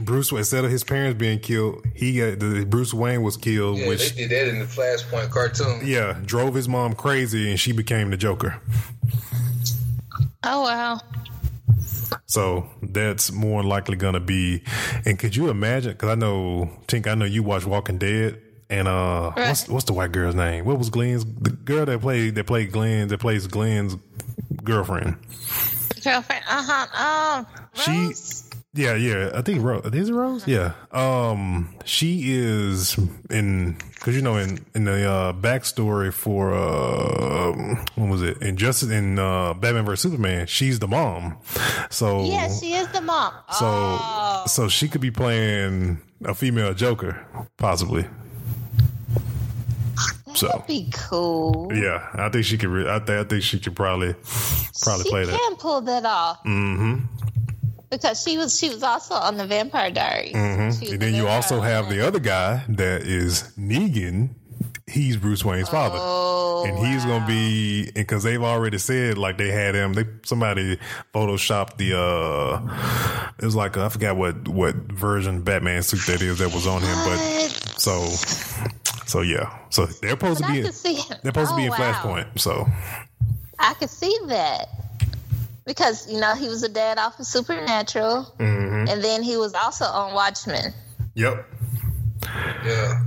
Bruce, 0.00 0.32
instead 0.32 0.64
of 0.64 0.70
his 0.70 0.82
parents 0.84 1.18
being 1.18 1.38
killed, 1.38 1.84
he 1.94 2.18
got 2.18 2.38
the 2.40 2.64
Bruce 2.64 2.92
Wayne 2.94 3.22
was 3.22 3.36
killed, 3.36 3.78
Yeah, 3.78 3.88
which 3.88 4.14
they 4.14 4.26
did 4.26 4.30
that 4.30 4.48
in 4.48 4.58
the 4.60 4.64
Flashpoint 4.64 5.30
cartoon. 5.30 5.80
yeah, 5.84 6.18
drove 6.24 6.54
his 6.54 6.68
mom 6.68 6.94
crazy 6.94 7.50
and 7.50 7.58
she 7.60 7.72
became 7.72 8.10
the 8.10 8.16
Joker. 8.16 8.60
Oh 10.42 10.62
wow. 10.62 11.00
So 12.26 12.68
that's 12.82 13.30
more 13.32 13.62
likely 13.62 13.96
going 13.96 14.14
to 14.14 14.20
be. 14.20 14.62
And 15.04 15.18
could 15.18 15.34
you 15.36 15.48
imagine? 15.50 15.92
Because 15.92 16.10
I 16.10 16.14
know, 16.14 16.70
Tink, 16.86 17.06
I 17.06 17.14
know 17.14 17.24
you 17.24 17.42
watch 17.42 17.66
Walking 17.66 17.98
Dead. 17.98 18.40
And 18.68 18.86
uh, 18.86 19.32
what's 19.32 19.68
what's 19.68 19.84
the 19.86 19.92
white 19.92 20.12
girl's 20.12 20.36
name? 20.36 20.64
What 20.64 20.78
was 20.78 20.90
Glenn's 20.90 21.24
the 21.24 21.50
girl 21.50 21.84
that 21.86 22.00
played 22.00 22.36
that 22.36 22.46
played 22.46 22.70
Glenn 22.70 23.08
that 23.08 23.18
plays 23.18 23.48
Glenn's 23.48 23.96
girlfriend? 24.62 25.16
Girlfriend. 26.04 26.44
Uh 26.48 26.62
huh. 26.64 26.86
Oh. 26.94 27.46
She, 27.74 27.90
Rose? 27.90 28.49
Yeah, 28.72 28.94
yeah. 28.94 29.30
I 29.34 29.42
think 29.42 29.62
Rose. 29.62 29.84
Is 29.92 30.08
it 30.08 30.12
Rose? 30.14 30.46
Yeah. 30.46 30.72
Um, 30.92 31.74
she 31.84 32.32
is 32.34 32.96
in 33.28 33.76
because 33.94 34.14
you 34.14 34.22
know 34.22 34.36
in 34.36 34.64
in 34.74 34.84
the 34.84 35.10
uh, 35.10 35.32
backstory 35.32 36.12
for 36.12 36.54
uh, 36.54 37.52
when 37.96 38.08
was 38.10 38.22
it? 38.22 38.40
In 38.42 38.56
Justice 38.56 38.90
in 38.90 39.18
uh, 39.18 39.54
Batman 39.54 39.84
vs 39.84 40.00
Superman, 40.00 40.46
she's 40.46 40.78
the 40.78 40.88
mom. 40.88 41.36
So 41.90 42.24
Yeah, 42.24 42.48
she 42.48 42.74
is 42.74 42.88
the 42.88 43.00
mom. 43.00 43.32
So 43.50 43.66
oh. 43.66 44.44
so 44.46 44.68
she 44.68 44.88
could 44.88 45.00
be 45.00 45.10
playing 45.10 46.00
a 46.24 46.34
female 46.34 46.72
Joker, 46.74 47.26
possibly. 47.56 48.06
So 50.34 50.46
That'd 50.46 50.66
be 50.68 50.88
cool. 50.94 51.70
yeah, 51.74 52.08
I 52.14 52.28
think 52.28 52.44
she 52.44 52.56
could. 52.56 52.68
Re- 52.68 52.88
I, 52.88 53.00
th- 53.00 53.26
I 53.26 53.28
think 53.28 53.42
she 53.42 53.58
could 53.58 53.74
probably 53.74 54.14
probably 54.82 55.04
she 55.04 55.10
play 55.10 55.24
that. 55.24 55.32
She 55.32 55.38
can 55.38 55.56
pull 55.56 55.80
that 55.82 56.04
off. 56.06 56.38
Mm-hmm. 56.44 57.04
Because 57.90 58.22
she 58.22 58.38
was 58.38 58.58
she 58.58 58.68
was 58.68 58.82
also 58.82 59.14
on 59.14 59.36
the 59.36 59.46
Vampire 59.46 59.90
Diaries. 59.90 60.34
Mm-hmm. 60.34 60.92
And 60.92 61.02
then 61.02 61.12
the 61.12 61.18
you 61.18 61.26
also 61.26 61.60
have 61.60 61.90
the 61.90 62.06
other 62.06 62.20
guy 62.20 62.64
that 62.68 63.02
is 63.02 63.52
Negan 63.58 64.30
he's 64.90 65.16
Bruce 65.16 65.44
Wayne's 65.44 65.68
father. 65.68 65.96
Oh, 65.98 66.64
and 66.66 66.86
he's 66.86 67.04
gonna 67.04 67.26
be 67.26 67.90
because 67.92 68.22
they've 68.22 68.42
already 68.42 68.78
said 68.78 69.18
like 69.18 69.38
they 69.38 69.50
had 69.50 69.74
him. 69.74 69.92
They 69.92 70.04
somebody 70.24 70.78
photoshopped 71.14 71.76
the 71.76 71.98
uh, 71.98 73.32
it 73.38 73.44
was 73.44 73.56
like 73.56 73.76
I 73.76 73.88
forgot 73.88 74.16
what 74.16 74.48
what 74.48 74.74
version 74.74 75.42
Batman 75.42 75.82
suit 75.82 76.00
that 76.06 76.22
is 76.22 76.38
that 76.38 76.52
was 76.52 76.66
on 76.66 76.82
him, 76.82 76.96
but 77.04 77.18
so 77.78 78.04
so 79.06 79.22
yeah, 79.22 79.56
so 79.70 79.86
they're 79.86 80.10
supposed 80.10 80.40
But 80.40 80.46
to 80.48 80.52
be 80.52 80.58
in, 80.58 80.64
they're 80.64 80.72
supposed 80.72 81.50
to 81.50 81.56
be 81.56 81.62
oh, 81.62 81.66
in 81.66 81.70
wow. 81.70 81.92
Flashpoint. 81.92 82.38
So 82.38 82.66
I 83.58 83.74
can 83.74 83.88
see 83.88 84.16
that 84.26 84.68
because 85.70 86.10
you 86.10 86.18
know 86.20 86.34
he 86.34 86.48
was 86.48 86.62
a 86.64 86.68
dad 86.68 86.98
off 86.98 87.18
of 87.20 87.26
Supernatural, 87.26 88.34
Mm-hmm. 88.38 88.88
and 88.88 89.04
then 89.04 89.22
he 89.22 89.36
was 89.36 89.54
also 89.54 89.84
on 89.84 90.14
Watchmen. 90.14 90.72
yep, 91.14 91.46
Yeah. 92.64 93.00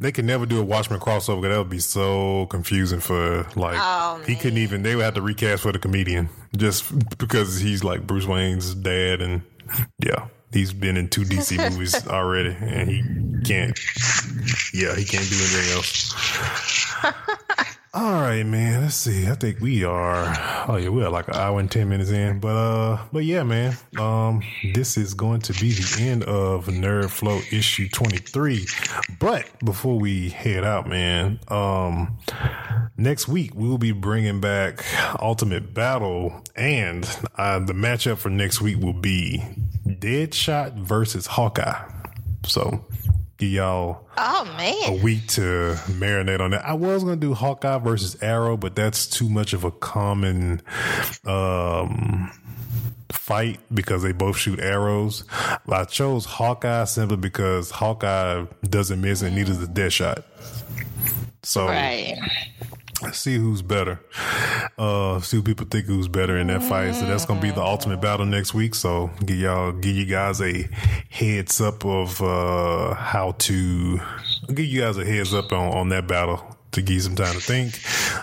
they 0.00 0.12
could 0.12 0.26
never 0.26 0.44
do 0.44 0.60
a 0.60 0.64
Watchmen 0.64 1.00
crossover. 1.00 1.48
That 1.48 1.56
would 1.58 1.70
be 1.70 1.78
so 1.78 2.46
confusing 2.46 3.00
for 3.00 3.46
like 3.56 3.78
Oh, 3.80 4.20
he 4.26 4.36
couldn't 4.36 4.58
even. 4.58 4.82
They 4.82 4.96
would 4.96 5.04
have 5.04 5.14
to 5.14 5.22
recast 5.22 5.62
for 5.62 5.72
the 5.72 5.78
comedian 5.78 6.28
just 6.56 6.84
because 7.18 7.58
he's 7.58 7.82
like 7.84 8.06
Bruce 8.06 8.26
Wayne's 8.26 8.74
dad, 8.74 9.22
and 9.22 9.40
yeah, 10.04 10.26
he's 10.52 10.72
been 10.74 10.96
in 10.98 11.08
two 11.08 11.22
DC 11.22 11.56
movies 11.70 12.06
already, 12.06 12.54
and 12.60 12.90
he 12.90 13.02
can't. 13.44 13.78
Yeah, 14.74 14.94
he 14.94 15.04
can't 15.06 15.28
do 15.28 15.36
anything 15.36 15.72
else. 15.76 16.14
All 17.92 18.22
right, 18.22 18.46
man. 18.46 18.82
Let's 18.82 18.94
see. 18.94 19.26
I 19.26 19.34
think 19.34 19.58
we 19.58 19.82
are. 19.82 20.32
Oh 20.68 20.76
yeah, 20.76 20.90
we 20.90 21.02
are 21.02 21.10
like 21.10 21.26
an 21.26 21.34
hour 21.34 21.58
and 21.58 21.68
ten 21.68 21.88
minutes 21.88 22.10
in. 22.10 22.38
But 22.38 22.54
uh, 22.54 23.04
but 23.12 23.24
yeah, 23.24 23.42
man. 23.42 23.76
Um, 23.98 24.42
this 24.72 24.96
is 24.96 25.12
going 25.12 25.40
to 25.40 25.52
be 25.54 25.72
the 25.72 25.96
end 26.00 26.22
of 26.22 26.66
Nerd 26.66 27.10
Flow 27.10 27.40
issue 27.50 27.88
twenty 27.88 28.18
three. 28.18 28.66
But 29.18 29.48
before 29.64 29.98
we 29.98 30.28
head 30.28 30.62
out, 30.62 30.88
man, 30.88 31.40
um, 31.48 32.16
next 32.96 33.26
week 33.26 33.56
we 33.56 33.68
will 33.68 33.76
be 33.76 33.90
bringing 33.90 34.40
back 34.40 34.84
Ultimate 35.20 35.74
Battle, 35.74 36.44
and 36.54 37.04
uh, 37.34 37.58
the 37.58 37.72
matchup 37.72 38.18
for 38.18 38.30
next 38.30 38.60
week 38.60 38.78
will 38.78 38.92
be 38.92 39.42
Deadshot 39.84 40.78
versus 40.78 41.26
Hawkeye. 41.26 41.90
So. 42.46 42.84
Give 43.40 43.52
y'all 43.52 44.06
Oh 44.18 44.44
man 44.58 45.00
a 45.00 45.02
week 45.02 45.26
to 45.28 45.74
marinate 45.86 46.40
on 46.40 46.50
that. 46.50 46.62
I 46.62 46.74
was 46.74 47.02
gonna 47.02 47.16
do 47.16 47.32
Hawkeye 47.32 47.78
versus 47.78 48.22
Arrow, 48.22 48.58
but 48.58 48.76
that's 48.76 49.06
too 49.06 49.30
much 49.30 49.54
of 49.54 49.64
a 49.64 49.70
common 49.70 50.60
um 51.24 52.30
fight 53.10 53.60
because 53.72 54.02
they 54.02 54.12
both 54.12 54.36
shoot 54.36 54.60
arrows. 54.60 55.24
I 55.66 55.84
chose 55.84 56.26
Hawkeye 56.26 56.84
simply 56.84 57.16
because 57.16 57.70
Hawkeye 57.70 58.44
doesn't 58.68 59.00
miss 59.00 59.22
and 59.22 59.34
neither 59.34 59.54
does 59.54 59.68
Deadshot. 59.68 60.22
So 61.42 61.66
right? 61.66 62.18
See 63.12 63.36
who's 63.36 63.62
better. 63.62 64.00
Uh, 64.78 65.20
see 65.20 65.38
what 65.38 65.46
people 65.46 65.66
think 65.70 65.86
who's 65.86 66.08
better 66.08 66.36
in 66.36 66.46
that 66.48 66.62
fight. 66.62 66.94
So 66.94 67.06
that's 67.06 67.24
gonna 67.24 67.40
be 67.40 67.50
the 67.50 67.62
ultimate 67.62 68.00
battle 68.00 68.26
next 68.26 68.54
week. 68.54 68.74
So 68.74 69.10
give 69.24 69.36
y'all, 69.36 69.72
give 69.72 69.96
you 69.96 70.06
guys 70.06 70.40
a 70.40 70.68
heads 71.08 71.60
up 71.60 71.84
of 71.84 72.20
uh 72.22 72.94
how 72.94 73.32
to 73.32 74.00
give 74.48 74.66
you 74.66 74.80
guys 74.82 74.96
a 74.96 75.04
heads 75.04 75.34
up 75.34 75.52
on 75.52 75.72
on 75.72 75.88
that 75.90 76.06
battle 76.06 76.56
to 76.72 76.82
give 76.82 77.02
some 77.02 77.16
time 77.16 77.34
to 77.34 77.40
think. 77.40 77.80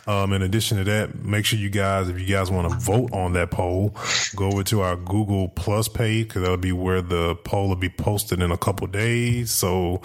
Um, 0.07 0.34
in 0.34 0.41
addition 0.41 0.78
to 0.78 0.84
that, 0.86 1.24
make 1.24 1.45
sure 1.45 1.60
you 1.60 1.69
guys, 1.69 2.10
if 2.10 2.19
you 2.19 2.26
guys 2.26 2.49
want 2.49 2.72
to 2.72 2.78
vote 2.78 3.11
on 3.14 3.34
that 3.34 3.52
poll, 3.52 3.95
go 4.36 4.48
over 4.48 4.64
to 4.64 4.82
our 4.82 4.95
Google 4.95 5.49
Plus 5.49 5.88
page 5.88 6.28
because 6.28 6.41
that'll 6.44 6.57
be 6.57 6.72
where 6.72 7.02
the 7.02 7.36
poll 7.44 7.69
will 7.69 7.76
be 7.76 7.90
posted 7.90 8.41
in 8.41 8.52
a 8.52 8.57
couple 8.57 8.88
days. 8.88 9.52
So, 9.52 10.02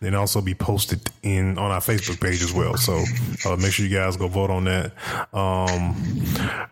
and 0.00 0.14
also 0.14 0.40
be 0.40 0.54
posted 0.54 1.08
in 1.22 1.58
on 1.58 1.70
our 1.70 1.80
Facebook 1.80 2.20
page 2.20 2.42
as 2.42 2.52
well. 2.52 2.76
So, 2.76 3.04
uh, 3.46 3.56
make 3.56 3.72
sure 3.72 3.86
you 3.86 3.94
guys 3.94 4.16
go 4.16 4.28
vote 4.28 4.50
on 4.50 4.64
that. 4.64 4.92
Um, 5.32 5.94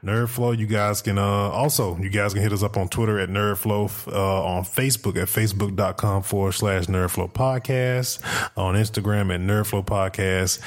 Nerdflow, 0.05 0.59
you 0.59 0.66
guys 0.66 1.03
can 1.03 1.19
uh, 1.19 1.23
also 1.23 1.97
you 1.99 2.11
guys 2.11 2.35
can 2.35 2.43
hit 2.43 2.53
us 2.53 2.62
up 2.62 2.77
on 2.77 2.89
Twitter 2.89 3.19
at 3.19 3.28
Nerdflow, 3.28 4.12
uh, 4.12 4.44
on 4.44 4.65
Facebook 4.65 5.16
at 5.16 5.28
facebook.com 5.28 6.23
forward 6.23 6.53
slash 6.53 6.86
Nerdflow 6.86 7.32
podcast, 7.32 8.20
on 8.57 8.74
Instagram 8.74 9.32
at 9.35 9.40
Nerdflow 9.40 9.85
podcast, 9.85 10.61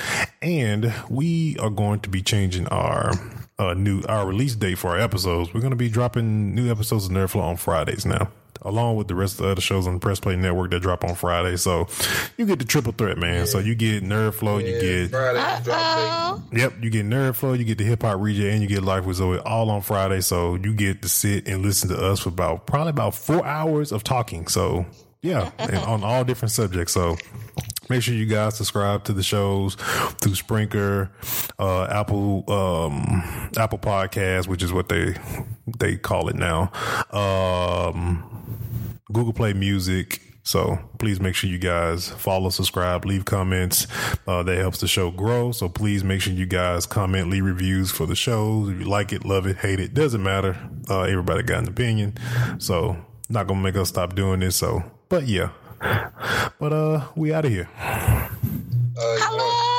and 0.45 0.93
we 1.09 1.57
are 1.57 1.71
going 1.71 1.99
to 2.01 2.09
be 2.09 2.21
changing 2.21 2.67
our 2.67 3.11
uh, 3.57 3.73
new 3.73 4.03
our 4.07 4.27
release 4.27 4.55
date 4.55 4.77
for 4.77 4.91
our 4.91 4.99
episodes. 4.99 5.53
We're 5.53 5.61
going 5.61 5.71
to 5.71 5.77
be 5.77 5.89
dropping 5.89 6.53
new 6.53 6.69
episodes 6.69 7.07
of 7.07 7.11
Nerdflow 7.11 7.41
on 7.41 7.57
Fridays 7.57 8.05
now. 8.05 8.29
Along 8.61 8.95
with 8.95 9.07
the 9.07 9.13
rest 9.15 9.39
of 9.39 9.45
the 9.45 9.51
other 9.51 9.61
shows 9.61 9.85
on 9.85 9.95
the 9.95 9.99
Press 9.99 10.19
Play 10.19 10.35
Network 10.35 10.71
that 10.71 10.81
drop 10.81 11.03
on 11.03 11.13
Friday. 11.13 11.55
So 11.55 11.87
you 12.35 12.47
get 12.47 12.57
the 12.57 12.65
triple 12.65 12.93
threat, 12.93 13.17
man. 13.17 13.45
So 13.45 13.59
you 13.59 13.75
get 13.75 14.03
Nerdflow, 14.03 14.59
you 14.65 14.81
get 14.81 15.11
Friday 15.11 15.63
drop 15.63 16.41
date. 16.51 16.59
Yep, 16.59 16.73
you 16.81 16.89
get 16.89 17.05
Nerd 17.05 17.35
Flow, 17.35 17.53
you 17.53 17.63
get 17.63 17.77
the 17.77 17.83
Hip 17.83 18.01
Hop 18.01 18.19
Reject, 18.19 18.53
and 18.53 18.61
you 18.63 18.67
get 18.67 18.83
Life 18.83 19.05
with 19.05 19.17
Zoe 19.17 19.39
all 19.39 19.69
on 19.69 19.81
Friday. 19.81 20.21
So 20.21 20.55
you 20.55 20.73
get 20.73 21.01
to 21.03 21.09
sit 21.09 21.47
and 21.47 21.61
listen 21.63 21.89
to 21.89 21.97
us 21.97 22.21
for 22.21 22.29
about 22.29 22.65
probably 22.65 22.91
about 22.91 23.13
four 23.13 23.45
hours 23.45 23.91
of 23.91 24.03
talking. 24.03 24.47
So 24.47 24.85
yeah, 25.21 25.51
and 25.59 25.77
on 25.77 26.03
all 26.03 26.23
different 26.23 26.51
subjects. 26.51 26.93
So 26.93 27.17
make 27.89 28.01
sure 28.01 28.13
you 28.13 28.25
guys 28.25 28.55
subscribe 28.55 29.03
to 29.05 29.13
the 29.13 29.23
shows 29.23 29.75
through 29.75 30.33
Spreaker, 30.33 31.09
uh, 31.59 31.85
Apple, 31.85 32.49
um, 32.51 33.49
Apple 33.57 33.79
Podcast, 33.79 34.47
which 34.47 34.63
is 34.63 34.73
what 34.73 34.89
they 34.89 35.15
they 35.77 35.97
call 35.97 36.29
it 36.29 36.35
now. 36.35 36.71
Um, 37.11 38.99
Google 39.11 39.33
Play 39.33 39.53
Music. 39.53 40.21
So 40.43 40.77
please 40.99 41.19
make 41.19 41.33
sure 41.33 41.49
you 41.49 41.57
guys 41.57 42.09
follow, 42.09 42.51
subscribe, 42.51 43.03
leave 43.03 43.25
comments. 43.25 43.87
Uh, 44.27 44.43
that 44.43 44.57
helps 44.57 44.79
the 44.79 44.87
show 44.87 45.09
grow. 45.09 45.51
So 45.51 45.67
please 45.67 46.03
make 46.03 46.21
sure 46.21 46.33
you 46.33 46.45
guys 46.45 46.85
comment, 46.85 47.31
leave 47.31 47.43
reviews 47.43 47.89
for 47.89 48.05
the 48.05 48.15
shows. 48.15 48.69
If 48.69 48.79
you 48.79 48.85
like 48.85 49.11
it, 49.11 49.25
love 49.25 49.47
it, 49.47 49.57
hate 49.57 49.79
it, 49.79 49.95
doesn't 49.95 50.21
matter. 50.21 50.55
Uh, 50.87 51.01
everybody 51.01 51.41
got 51.41 51.63
an 51.63 51.67
opinion. 51.67 52.13
So 52.59 52.95
not 53.27 53.47
gonna 53.47 53.61
make 53.61 53.75
us 53.75 53.89
stop 53.89 54.13
doing 54.13 54.39
this. 54.39 54.55
So, 54.55 54.83
but 55.09 55.25
yeah, 55.27 55.49
but 55.79 56.73
uh, 56.73 57.07
we 57.15 57.33
out 57.33 57.45
of 57.45 57.51
here. 57.51 57.69
Uh, 57.77 58.27
hello. 58.97 59.74